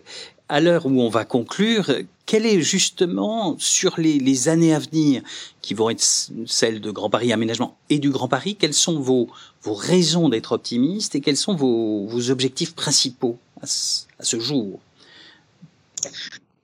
à 0.48 0.60
l'heure 0.60 0.84
où 0.84 1.00
on 1.00 1.08
va 1.08 1.24
conclure, 1.24 1.90
quelle 2.26 2.46
est 2.46 2.60
justement 2.62 3.56
sur 3.58 4.00
les, 4.00 4.48
années 4.48 4.74
à 4.74 4.78
venir, 4.78 5.22
qui 5.60 5.74
vont 5.74 5.90
être 5.90 6.02
celles 6.46 6.80
de 6.80 6.90
Grand 6.90 7.10
Paris 7.10 7.32
Aménagement 7.32 7.76
et 7.90 7.98
du 7.98 8.10
Grand 8.10 8.28
Paris, 8.28 8.56
quelles 8.56 8.74
sont 8.74 8.98
vos, 8.98 9.28
vos 9.62 9.74
raisons 9.74 10.28
d'être 10.28 10.52
optimiste 10.52 11.14
et 11.14 11.20
quels 11.20 11.36
sont 11.36 11.54
vos, 11.54 12.06
vos 12.06 12.30
objectifs 12.30 12.74
principaux 12.74 13.38
à 13.60 13.66
ce, 13.66 14.40
jour? 14.40 14.80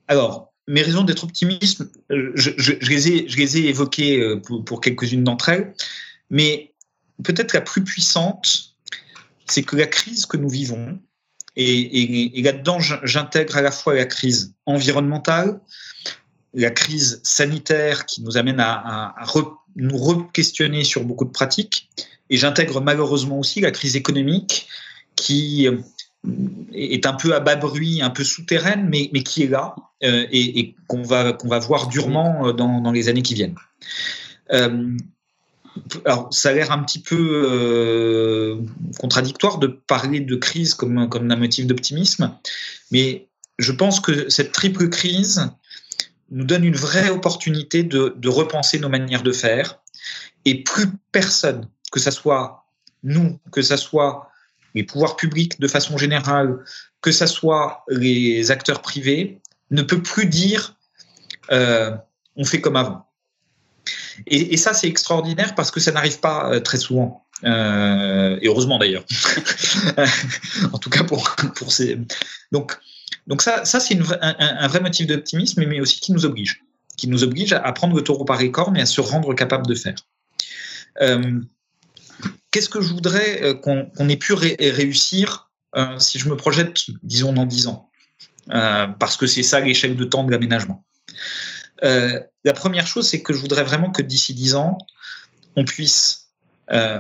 Alors, 0.09 0.53
mes 0.67 0.83
raisons 0.83 1.03
d'être 1.03 1.25
optimiste, 1.25 1.85
je, 2.09 2.51
je, 2.57 2.73
les 2.73 3.09
ai, 3.09 3.29
je 3.29 3.37
les 3.37 3.59
ai 3.59 3.69
évoquées 3.69 4.21
euh, 4.21 4.37
pour 4.37 4.81
quelques-unes 4.81 5.25
d'entre 5.25 5.51
elles, 5.51 5.75
mais 6.31 6.73
peut-être 7.23 7.53
la 7.53 7.61
plus 7.61 7.85
puissante, 7.85 8.75
c'est 9.47 9.63
que 9.63 9.77
la 9.77 9.87
crise 9.87 10.27
que 10.27 10.37
nous 10.37 10.49
vivons, 10.49 10.99
et, 11.57 12.42
là-dedans, 12.42 12.78
j'intègre 12.80 13.57
à 13.57 13.62
la 13.62 13.70
fois 13.70 13.94
la 13.94 14.07
crise 14.07 14.55
environnementale, 14.66 15.61
la 16.55 16.70
crise 16.70 17.20
sanitaire 17.24 18.07
qui 18.07 18.22
nous 18.22 18.36
amène 18.36 18.61
à, 18.61 19.14
nous 19.76 19.96
re-questionner 19.96 20.84
sur 20.84 21.05
beaucoup 21.05 21.24
de 21.24 21.30
pratiques, 21.30 21.88
et 22.28 22.36
j'intègre 22.36 22.80
malheureusement 22.80 23.38
aussi 23.38 23.61
la 23.61 23.70
crise 23.70 23.96
économique 23.96 24.68
qui 25.16 25.68
euh, 25.68 25.78
est 26.72 27.07
un 27.07 27.12
peu 27.12 27.34
à 27.34 27.40
bas 27.40 27.57
bruit, 27.57 28.03
un 28.03 28.11
peu 28.11 28.24
souterraine, 28.24 28.88
mais, 28.88 29.09
qui 29.22 29.44
est 29.44 29.48
là 29.48 29.74
euh, 30.05 30.26
et, 30.30 30.74
qu'on 30.86 31.03
va, 31.03 31.32
qu'on 31.32 31.48
va 31.48 31.59
voir 31.59 31.88
durement 31.88 32.48
euh, 32.48 32.53
dans, 32.53 32.92
les 32.92 33.09
années 33.09 33.22
qui 33.22 33.34
viennent 33.34 33.57
alors, 36.05 36.29
ça 36.33 36.51
a 36.51 36.53
l'air 36.53 36.73
un 36.73 36.83
petit 36.83 37.01
peu 37.01 37.43
euh, 37.45 38.57
contradictoire 38.99 39.59
de 39.59 39.66
parler 39.66 40.21
de 40.21 40.37
crise 40.37 40.75
comme, 40.75 41.09
comme 41.09 41.31
un 41.31 41.37
motif 41.37 41.66
d'optimisme, 41.66 42.37
mais 42.91 43.29
je 43.59 43.73
pense 43.73 44.01
que 44.01 44.29
cette 44.29 44.53
triple 44.53 44.89
crise 44.89 45.51
nous 46.31 46.45
donne 46.45 46.64
une 46.64 46.77
vraie 46.77 47.11
opportunité 47.11 47.83
de, 47.83 48.14
de 48.16 48.29
repenser 48.29 48.79
nos 48.79 48.89
manières 48.89 49.23
de 49.23 49.33
faire, 49.33 49.81
et 50.45 50.62
plus 50.62 50.87
personne, 51.12 51.68
que 51.93 52.01
ce 52.01 52.11
soit 52.11 52.64
nous, 53.03 53.39
que 53.53 53.62
ce 53.62 53.77
soit 53.77 54.31
les 54.75 54.85
pouvoirs 54.85 55.16
publics 55.16 55.61
de 55.61 55.68
façon 55.68 55.99
générale, 55.99 56.59
que 57.01 57.12
ce 57.12 57.27
soit 57.27 57.85
les 57.89 58.51
acteurs 58.51 58.83
privés, 58.83 59.41
ne 59.71 59.83
peut 59.83 60.03
plus 60.03 60.27
dire 60.27 60.77
euh, 61.51 61.97
on 62.37 62.45
fait 62.45 62.61
comme 62.61 62.77
avant. 62.77 63.10
Et, 64.26 64.57
ça, 64.57 64.74
c'est 64.74 64.88
extraordinaire 64.88 65.55
parce 65.55 65.70
que 65.70 65.80
ça 65.80 65.93
n'arrive 65.93 66.20
pas 66.20 66.51
euh, 66.53 66.61
très 66.61 66.78
souvent. 66.78 67.24
Euh, 67.45 68.38
et 68.43 68.49
heureusement 68.49 68.78
d'ailleurs. 68.78 69.05
en 70.72 70.78
tout 70.78 70.91
cas 70.91 71.05
pour, 71.05 71.34
pour 71.57 71.72
ces. 71.72 71.99
Donc, 72.53 72.76
donc 73.26 73.43
ça, 73.43 73.64
ça 73.64 73.80
c'est 73.80 73.99
un, 74.20 74.68
vrai 74.68 74.80
motif 74.80 75.07
d'optimisme, 75.07 75.64
mais 75.66 75.80
aussi 75.80 76.01
qui 76.01 76.12
nous 76.12 76.24
oblige. 76.24 76.62
Qui 76.97 77.09
nous 77.09 77.24
oblige 77.24 77.53
à 77.53 77.72
prendre 77.72 77.97
le 77.97 78.03
taureau 78.03 78.24
par 78.24 78.38
les 78.38 78.51
cornes 78.51 78.76
et 78.76 78.82
à 78.82 78.86
se 78.86 79.01
rendre 79.01 79.34
capable 79.34 79.66
de 79.66 79.74
faire. 79.74 79.95
Euh, 81.01 81.41
qu'est-ce 82.51 82.68
que 82.68 82.82
je 82.82 82.93
voudrais 82.93 83.59
qu'on 83.62 84.09
ait 84.09 84.16
pu 84.16 84.34
réussir 84.34 85.51
si 85.99 86.18
je 86.18 86.28
me 86.28 86.36
projette, 86.36 86.78
disons, 87.03 87.32
dans 87.32 87.47
10 87.47 87.68
ans? 87.68 87.88
Parce 88.49 89.16
que 89.16 89.26
c'est 89.26 89.43
ça 89.43 89.61
l'échelle 89.61 89.97
de 89.97 90.05
temps 90.05 90.24
de 90.24 90.30
l'aménagement. 90.30 90.84
Euh, 91.83 92.20
la 92.45 92.53
première 92.53 92.87
chose, 92.87 93.09
c'est 93.09 93.22
que 93.22 93.33
je 93.33 93.39
voudrais 93.39 93.64
vraiment 93.64 93.91
que 93.91 94.03
d'ici 94.03 94.35
dix 94.35 94.55
ans, 94.55 94.78
on 95.57 95.64
puisse 95.64 96.28
euh, 96.70 96.99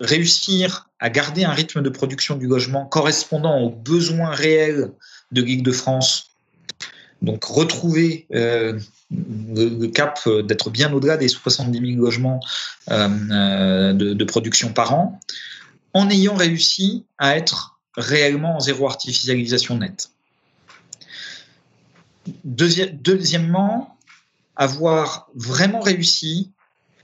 réussir 0.00 0.88
à 0.98 1.10
garder 1.10 1.44
un 1.44 1.52
rythme 1.52 1.82
de 1.82 1.88
production 1.88 2.36
du 2.36 2.46
logement 2.46 2.86
correspondant 2.86 3.60
aux 3.60 3.70
besoins 3.70 4.30
réels 4.30 4.92
de 5.32 5.42
l'île 5.42 5.62
de 5.62 5.72
France. 5.72 6.30
Donc 7.22 7.44
retrouver 7.44 8.26
euh, 8.34 8.78
le, 9.10 9.86
cap 9.86 10.20
d'être 10.44 10.70
bien 10.70 10.92
au-delà 10.92 11.16
des 11.16 11.28
70 11.28 11.94
000 11.94 12.02
logements 12.02 12.40
de, 12.88 14.24
production 14.24 14.72
par 14.72 14.94
an, 14.94 15.20
en 15.94 16.10
ayant 16.10 16.34
réussi 16.34 17.04
à 17.18 17.36
être 17.36 17.78
réellement 17.96 18.56
en 18.56 18.60
zéro 18.60 18.86
artificialisation 18.86 19.78
nette. 19.78 20.10
deuxièmement, 22.44 23.95
avoir 24.56 25.28
vraiment 25.34 25.80
réussi 25.80 26.52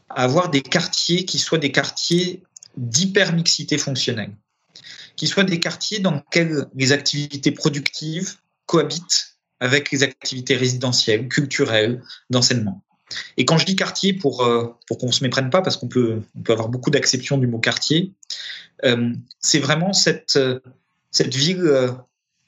à 0.09 0.25
avoir 0.25 0.51
des 0.51 0.63
quartiers 0.63 1.25
qui 1.25 1.39
soient 1.39 1.59
des 1.59 1.73
quartiers 1.73 2.43
d'hypermixité 2.77 3.79
fonctionnelle, 3.79 4.35
qui 5.17 5.27
soient 5.27 5.45
des 5.45 5.61
quartiers 5.61 6.01
dans 6.01 6.15
lesquels 6.15 6.67
les 6.75 6.93
activités 6.93 7.53
productives 7.53 8.37
cohabitent 8.67 9.37
avec 9.61 9.91
les 9.91 10.03
activités 10.03 10.57
résidentielles, 10.57 11.29
culturelles, 11.29 12.03
d'enseignement. 12.31 12.83
Et 13.37 13.45
quand 13.45 13.59
je 13.59 13.67
dis 13.67 13.77
quartier, 13.77 14.15
pour, 14.15 14.43
euh, 14.43 14.67
pour 14.87 14.99
qu'on 14.99 15.09
ne 15.09 15.13
se 15.13 15.23
méprenne 15.23 15.51
pas, 15.51 15.63
parce 15.63 15.77
qu'on 15.77 15.89
peut, 15.89 16.23
on 16.35 16.43
peut 16.43 16.53
avoir 16.53 16.69
beaucoup 16.69 16.91
d'acception 16.91 17.39
du 17.39 17.47
mot 17.47 17.59
quartier, 17.59 18.13
euh, 18.85 19.13
c'est 19.39 19.59
vraiment 19.59 19.93
cette, 19.93 20.37
euh, 20.37 20.61
cette 21.11 21.35
ville 21.35 21.93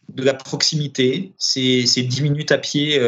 de 0.08 0.22
la 0.22 0.34
proximité, 0.34 1.34
c'est 1.38 1.84
10 1.84 2.22
minutes 2.22 2.50
à 2.50 2.58
pied 2.58 2.98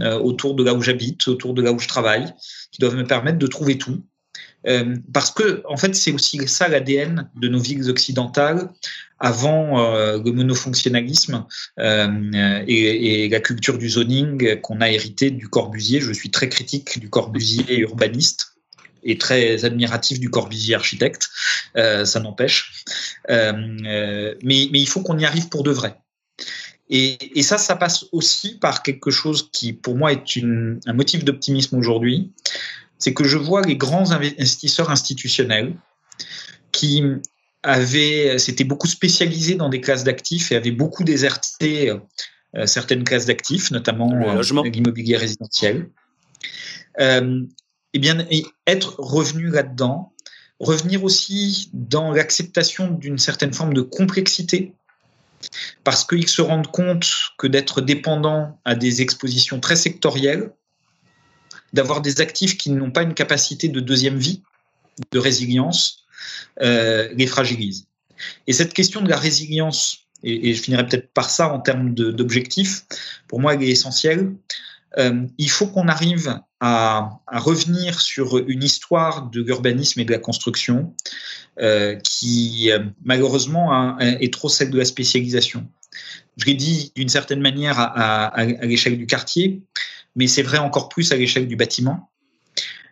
autour 0.00 0.54
de 0.54 0.64
là 0.64 0.74
où 0.74 0.82
j'habite, 0.82 1.28
autour 1.28 1.54
de 1.54 1.62
là 1.62 1.72
où 1.72 1.78
je 1.78 1.88
travaille, 1.88 2.32
qui 2.70 2.80
doivent 2.80 2.96
me 2.96 3.06
permettre 3.06 3.38
de 3.38 3.46
trouver 3.46 3.78
tout. 3.78 4.02
Euh, 4.66 4.96
parce 5.12 5.30
que, 5.30 5.62
en 5.68 5.76
fait, 5.76 5.94
c'est 5.94 6.12
aussi 6.12 6.38
ça 6.46 6.68
l'ADN 6.68 7.28
de 7.34 7.48
nos 7.48 7.58
villes 7.58 7.90
occidentales 7.90 8.70
avant 9.18 9.80
euh, 9.80 10.22
le 10.24 10.32
monofonctionnalisme 10.32 11.46
euh, 11.78 12.64
et, 12.66 13.28
la 13.28 13.40
culture 13.40 13.78
du 13.78 13.88
zoning 13.88 14.60
qu'on 14.60 14.80
a 14.80 14.90
hérité 14.90 15.30
du 15.30 15.48
Corbusier. 15.48 16.00
Je 16.00 16.12
suis 16.12 16.30
très 16.30 16.48
critique 16.48 16.98
du 16.98 17.10
Corbusier 17.10 17.78
urbaniste 17.78 18.52
et 19.04 19.18
très 19.18 19.64
admiratif 19.64 20.20
du 20.20 20.30
Corbusier 20.30 20.74
architecte, 20.74 21.28
euh, 21.76 22.04
ça 22.04 22.20
n'empêche. 22.20 22.84
Euh, 23.30 24.34
mais, 24.42 24.64
il 24.72 24.88
faut 24.88 25.02
qu'on 25.02 25.18
y 25.18 25.24
arrive 25.24 25.48
pour 25.48 25.62
de 25.62 25.70
vrai. 25.70 25.96
Et, 26.94 27.38
et, 27.38 27.42
ça, 27.42 27.56
ça 27.56 27.74
passe 27.74 28.04
aussi 28.12 28.58
par 28.58 28.82
quelque 28.82 29.10
chose 29.10 29.48
qui, 29.50 29.72
pour 29.72 29.96
moi, 29.96 30.12
est 30.12 30.36
une, 30.36 30.78
un 30.84 30.92
motif 30.92 31.24
d'optimisme 31.24 31.78
aujourd'hui, 31.78 32.32
c'est 32.98 33.14
que 33.14 33.24
je 33.24 33.38
vois 33.38 33.62
les 33.62 33.76
grands 33.76 34.12
investisseurs 34.12 34.90
institutionnels 34.90 35.74
qui 36.70 37.02
avaient, 37.62 38.38
s'étaient 38.38 38.64
beaucoup 38.64 38.88
spécialisés 38.88 39.54
dans 39.54 39.70
des 39.70 39.80
classes 39.80 40.04
d'actifs 40.04 40.52
et 40.52 40.56
avaient 40.56 40.70
beaucoup 40.70 41.02
déserté 41.02 41.90
euh, 42.54 42.66
certaines 42.66 43.04
classes 43.04 43.24
d'actifs, 43.24 43.70
notamment 43.70 44.12
euh, 44.12 44.42
l'immobilier 44.64 45.16
résidentiel. 45.16 45.88
Euh, 47.00 47.42
et 47.94 47.98
bien, 47.98 48.26
être 48.66 48.96
revenu 49.00 49.48
là-dedans, 49.48 50.12
revenir 50.60 51.04
aussi 51.04 51.70
dans 51.72 52.12
l'acceptation 52.12 52.90
d'une 52.90 53.16
certaine 53.16 53.54
forme 53.54 53.72
de 53.72 53.80
complexité, 53.80 54.74
parce 55.84 56.04
qu'ils 56.04 56.28
se 56.28 56.42
rendent 56.42 56.70
compte 56.70 57.10
que 57.38 57.46
d'être 57.46 57.80
dépendant 57.80 58.58
à 58.64 58.74
des 58.74 59.02
expositions 59.02 59.60
très 59.60 59.76
sectorielles, 59.76 60.52
d'avoir 61.72 62.02
des 62.02 62.20
actifs 62.20 62.58
qui 62.58 62.70
n'ont 62.70 62.90
pas 62.90 63.02
une 63.02 63.14
capacité 63.14 63.68
de 63.68 63.80
deuxième 63.80 64.18
vie, 64.18 64.42
de 65.10 65.18
résilience, 65.18 66.04
euh, 66.60 67.08
les 67.14 67.26
fragilise. 67.26 67.86
Et 68.46 68.52
cette 68.52 68.72
question 68.72 69.00
de 69.00 69.08
la 69.08 69.16
résilience, 69.16 69.98
et, 70.22 70.54
je 70.54 70.62
finirai 70.62 70.86
peut-être 70.86 71.12
par 71.12 71.30
ça 71.30 71.52
en 71.52 71.60
termes 71.60 71.94
d'objectifs, 71.94 72.84
pour 73.26 73.40
moi, 73.40 73.54
elle 73.54 73.62
est 73.62 73.70
essentielle. 73.70 74.32
Euh, 74.98 75.26
il 75.38 75.50
faut 75.50 75.66
qu'on 75.66 75.88
arrive 75.88 76.38
à, 76.64 77.20
revenir 77.26 78.00
sur 78.00 78.38
une 78.38 78.62
histoire 78.62 79.28
de 79.28 79.42
l'urbanisme 79.42 79.98
et 80.00 80.04
de 80.04 80.12
la 80.12 80.18
construction 80.18 80.94
euh, 81.60 81.96
qui, 81.96 82.70
malheureusement, 83.04 83.98
est 83.98 84.32
trop 84.32 84.48
celle 84.48 84.70
de 84.70 84.78
la 84.78 84.84
spécialisation. 84.84 85.68
Je 86.36 86.46
l'ai 86.46 86.54
dit 86.54 86.92
d'une 86.96 87.08
certaine 87.08 87.40
manière 87.40 87.74
à, 87.78 88.44
l'échelle 88.62 88.96
du 88.96 89.06
quartier, 89.06 89.62
mais 90.16 90.26
c'est 90.26 90.42
vrai 90.42 90.58
encore 90.58 90.88
plus 90.88 91.12
à 91.12 91.16
l'échelle 91.16 91.48
du 91.48 91.56
bâtiment. 91.56 92.10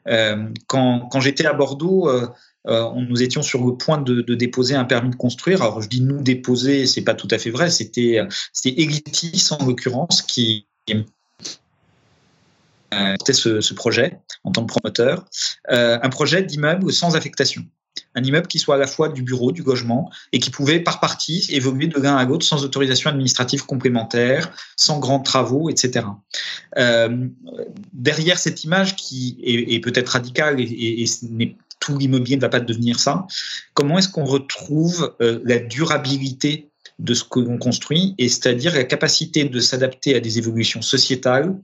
Euh, 0.08 0.48
quand, 0.66 1.20
j'étais 1.20 1.46
à 1.46 1.52
Bordeaux, 1.52 2.08
euh, 2.08 2.26
euh, 2.66 2.90
nous 2.94 3.22
étions 3.22 3.42
sur 3.42 3.64
le 3.64 3.76
point 3.76 3.98
de, 3.98 4.22
de, 4.22 4.34
déposer 4.34 4.74
un 4.74 4.84
permis 4.84 5.10
de 5.10 5.16
construire. 5.16 5.62
Alors 5.62 5.80
je 5.80 5.88
dis 5.88 6.00
nous 6.00 6.22
déposer, 6.22 6.86
c'est 6.86 7.02
pas 7.02 7.14
tout 7.14 7.28
à 7.30 7.38
fait 7.38 7.50
vrai. 7.50 7.70
C'était 7.70 8.20
c'était 8.52 8.80
Elitis 8.80 9.48
en 9.52 9.64
l'occurrence 9.64 10.22
qui 10.22 10.66
portait 12.90 13.32
ce, 13.32 13.60
ce, 13.60 13.74
projet 13.74 14.18
en 14.44 14.52
tant 14.52 14.64
que 14.64 14.72
promoteur, 14.72 15.24
un 15.68 16.08
projet 16.08 16.42
d'immeuble 16.42 16.92
sans 16.92 17.16
affectation 17.16 17.64
un 18.14 18.22
immeuble 18.22 18.46
qui 18.46 18.58
soit 18.58 18.74
à 18.74 18.78
la 18.78 18.86
fois 18.86 19.08
du 19.08 19.22
bureau, 19.22 19.52
du 19.52 19.62
logement, 19.62 20.10
et 20.32 20.40
qui 20.40 20.50
pouvait 20.50 20.80
par 20.80 21.00
partie 21.00 21.46
évoluer 21.50 21.86
de 21.86 21.98
l'un 21.98 22.16
à 22.16 22.24
l'autre 22.24 22.44
sans 22.44 22.64
autorisation 22.64 23.10
administrative 23.10 23.66
complémentaire, 23.66 24.52
sans 24.76 24.98
grands 24.98 25.20
travaux, 25.20 25.70
etc. 25.70 26.06
Euh, 26.78 27.28
derrière 27.92 28.38
cette 28.38 28.64
image 28.64 28.96
qui 28.96 29.38
est, 29.42 29.80
peut-être 29.80 30.08
radicale 30.08 30.60
et, 30.60 31.04
tout 31.78 31.96
l'immobilier 31.96 32.36
ne 32.36 32.42
va 32.42 32.50
pas 32.50 32.60
devenir 32.60 33.00
ça, 33.00 33.26
comment 33.72 33.96
est-ce 33.96 34.10
qu'on 34.10 34.26
retrouve 34.26 35.16
euh, 35.22 35.40
la 35.44 35.58
durabilité 35.58 36.68
de 36.98 37.14
ce 37.14 37.24
que 37.24 37.40
l'on 37.40 37.56
construit, 37.56 38.14
et 38.18 38.28
c'est-à-dire 38.28 38.74
la 38.74 38.84
capacité 38.84 39.44
de 39.44 39.60
s'adapter 39.60 40.14
à 40.14 40.20
des 40.20 40.36
évolutions 40.36 40.82
sociétales 40.82 41.56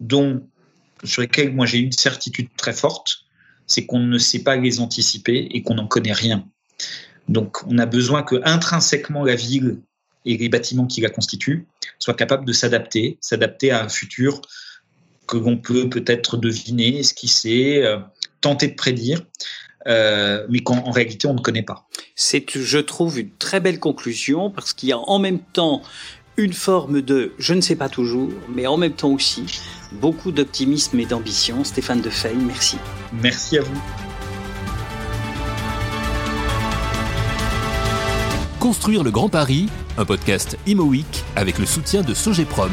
dont 0.00 0.42
sur 1.04 1.22
lesquelles 1.22 1.52
moi 1.52 1.66
j'ai 1.66 1.78
une 1.78 1.92
certitude 1.92 2.48
très 2.56 2.72
forte, 2.72 3.24
c'est 3.66 3.86
qu'on 3.86 4.00
ne 4.00 4.18
sait 4.18 4.42
pas 4.42 4.56
les 4.56 4.80
anticiper 4.80 5.48
et 5.50 5.62
qu'on 5.62 5.74
n'en 5.74 5.86
connaît 5.86 6.12
rien. 6.12 6.46
Donc, 7.28 7.58
on 7.66 7.78
a 7.78 7.86
besoin 7.86 8.22
que 8.22 8.40
intrinsèquement 8.44 9.24
la 9.24 9.36
ville 9.36 9.80
et 10.24 10.36
les 10.36 10.48
bâtiments 10.48 10.86
qui 10.86 11.00
la 11.00 11.10
constituent 11.10 11.66
soient 11.98 12.14
capables 12.14 12.44
de 12.44 12.52
s'adapter, 12.52 13.18
s'adapter 13.20 13.70
à 13.70 13.84
un 13.84 13.88
futur 13.88 14.40
que 15.26 15.36
l'on 15.36 15.56
peut 15.56 15.88
peut-être 15.88 16.36
deviner, 16.36 16.98
esquisser, 16.98 17.80
euh, 17.82 17.98
tenter 18.40 18.68
de 18.68 18.74
prédire, 18.74 19.22
euh, 19.86 20.46
mais 20.48 20.60
qu'en 20.60 20.90
réalité 20.90 21.26
on 21.26 21.34
ne 21.34 21.40
connaît 21.40 21.62
pas. 21.62 21.88
C'est, 22.14 22.44
je 22.50 22.78
trouve, 22.78 23.18
une 23.18 23.30
très 23.36 23.60
belle 23.60 23.80
conclusion 23.80 24.50
parce 24.50 24.72
qu'il 24.72 24.90
y 24.90 24.92
a 24.92 24.98
en 24.98 25.18
même 25.18 25.40
temps 25.40 25.82
une 26.36 26.52
forme 26.52 27.02
de 27.02 27.32
je 27.38 27.54
ne 27.54 27.60
sais 27.60 27.76
pas 27.76 27.88
toujours, 27.88 28.30
mais 28.48 28.66
en 28.66 28.76
même 28.76 28.92
temps 28.92 29.10
aussi 29.10 29.60
beaucoup 30.00 30.32
d'optimisme 30.32 30.98
et 31.00 31.06
d'ambition. 31.06 31.64
Stéphane 31.64 32.00
Defeil, 32.00 32.36
merci. 32.36 32.78
Merci 33.12 33.58
à 33.58 33.62
vous. 33.62 33.80
Construire 38.58 39.02
le 39.02 39.10
Grand 39.10 39.28
Paris, 39.28 39.68
un 39.98 40.04
podcast 40.04 40.56
Imo 40.66 40.92
avec 41.34 41.58
le 41.58 41.66
soutien 41.66 42.02
de 42.02 42.14
Sogeprom. 42.14 42.70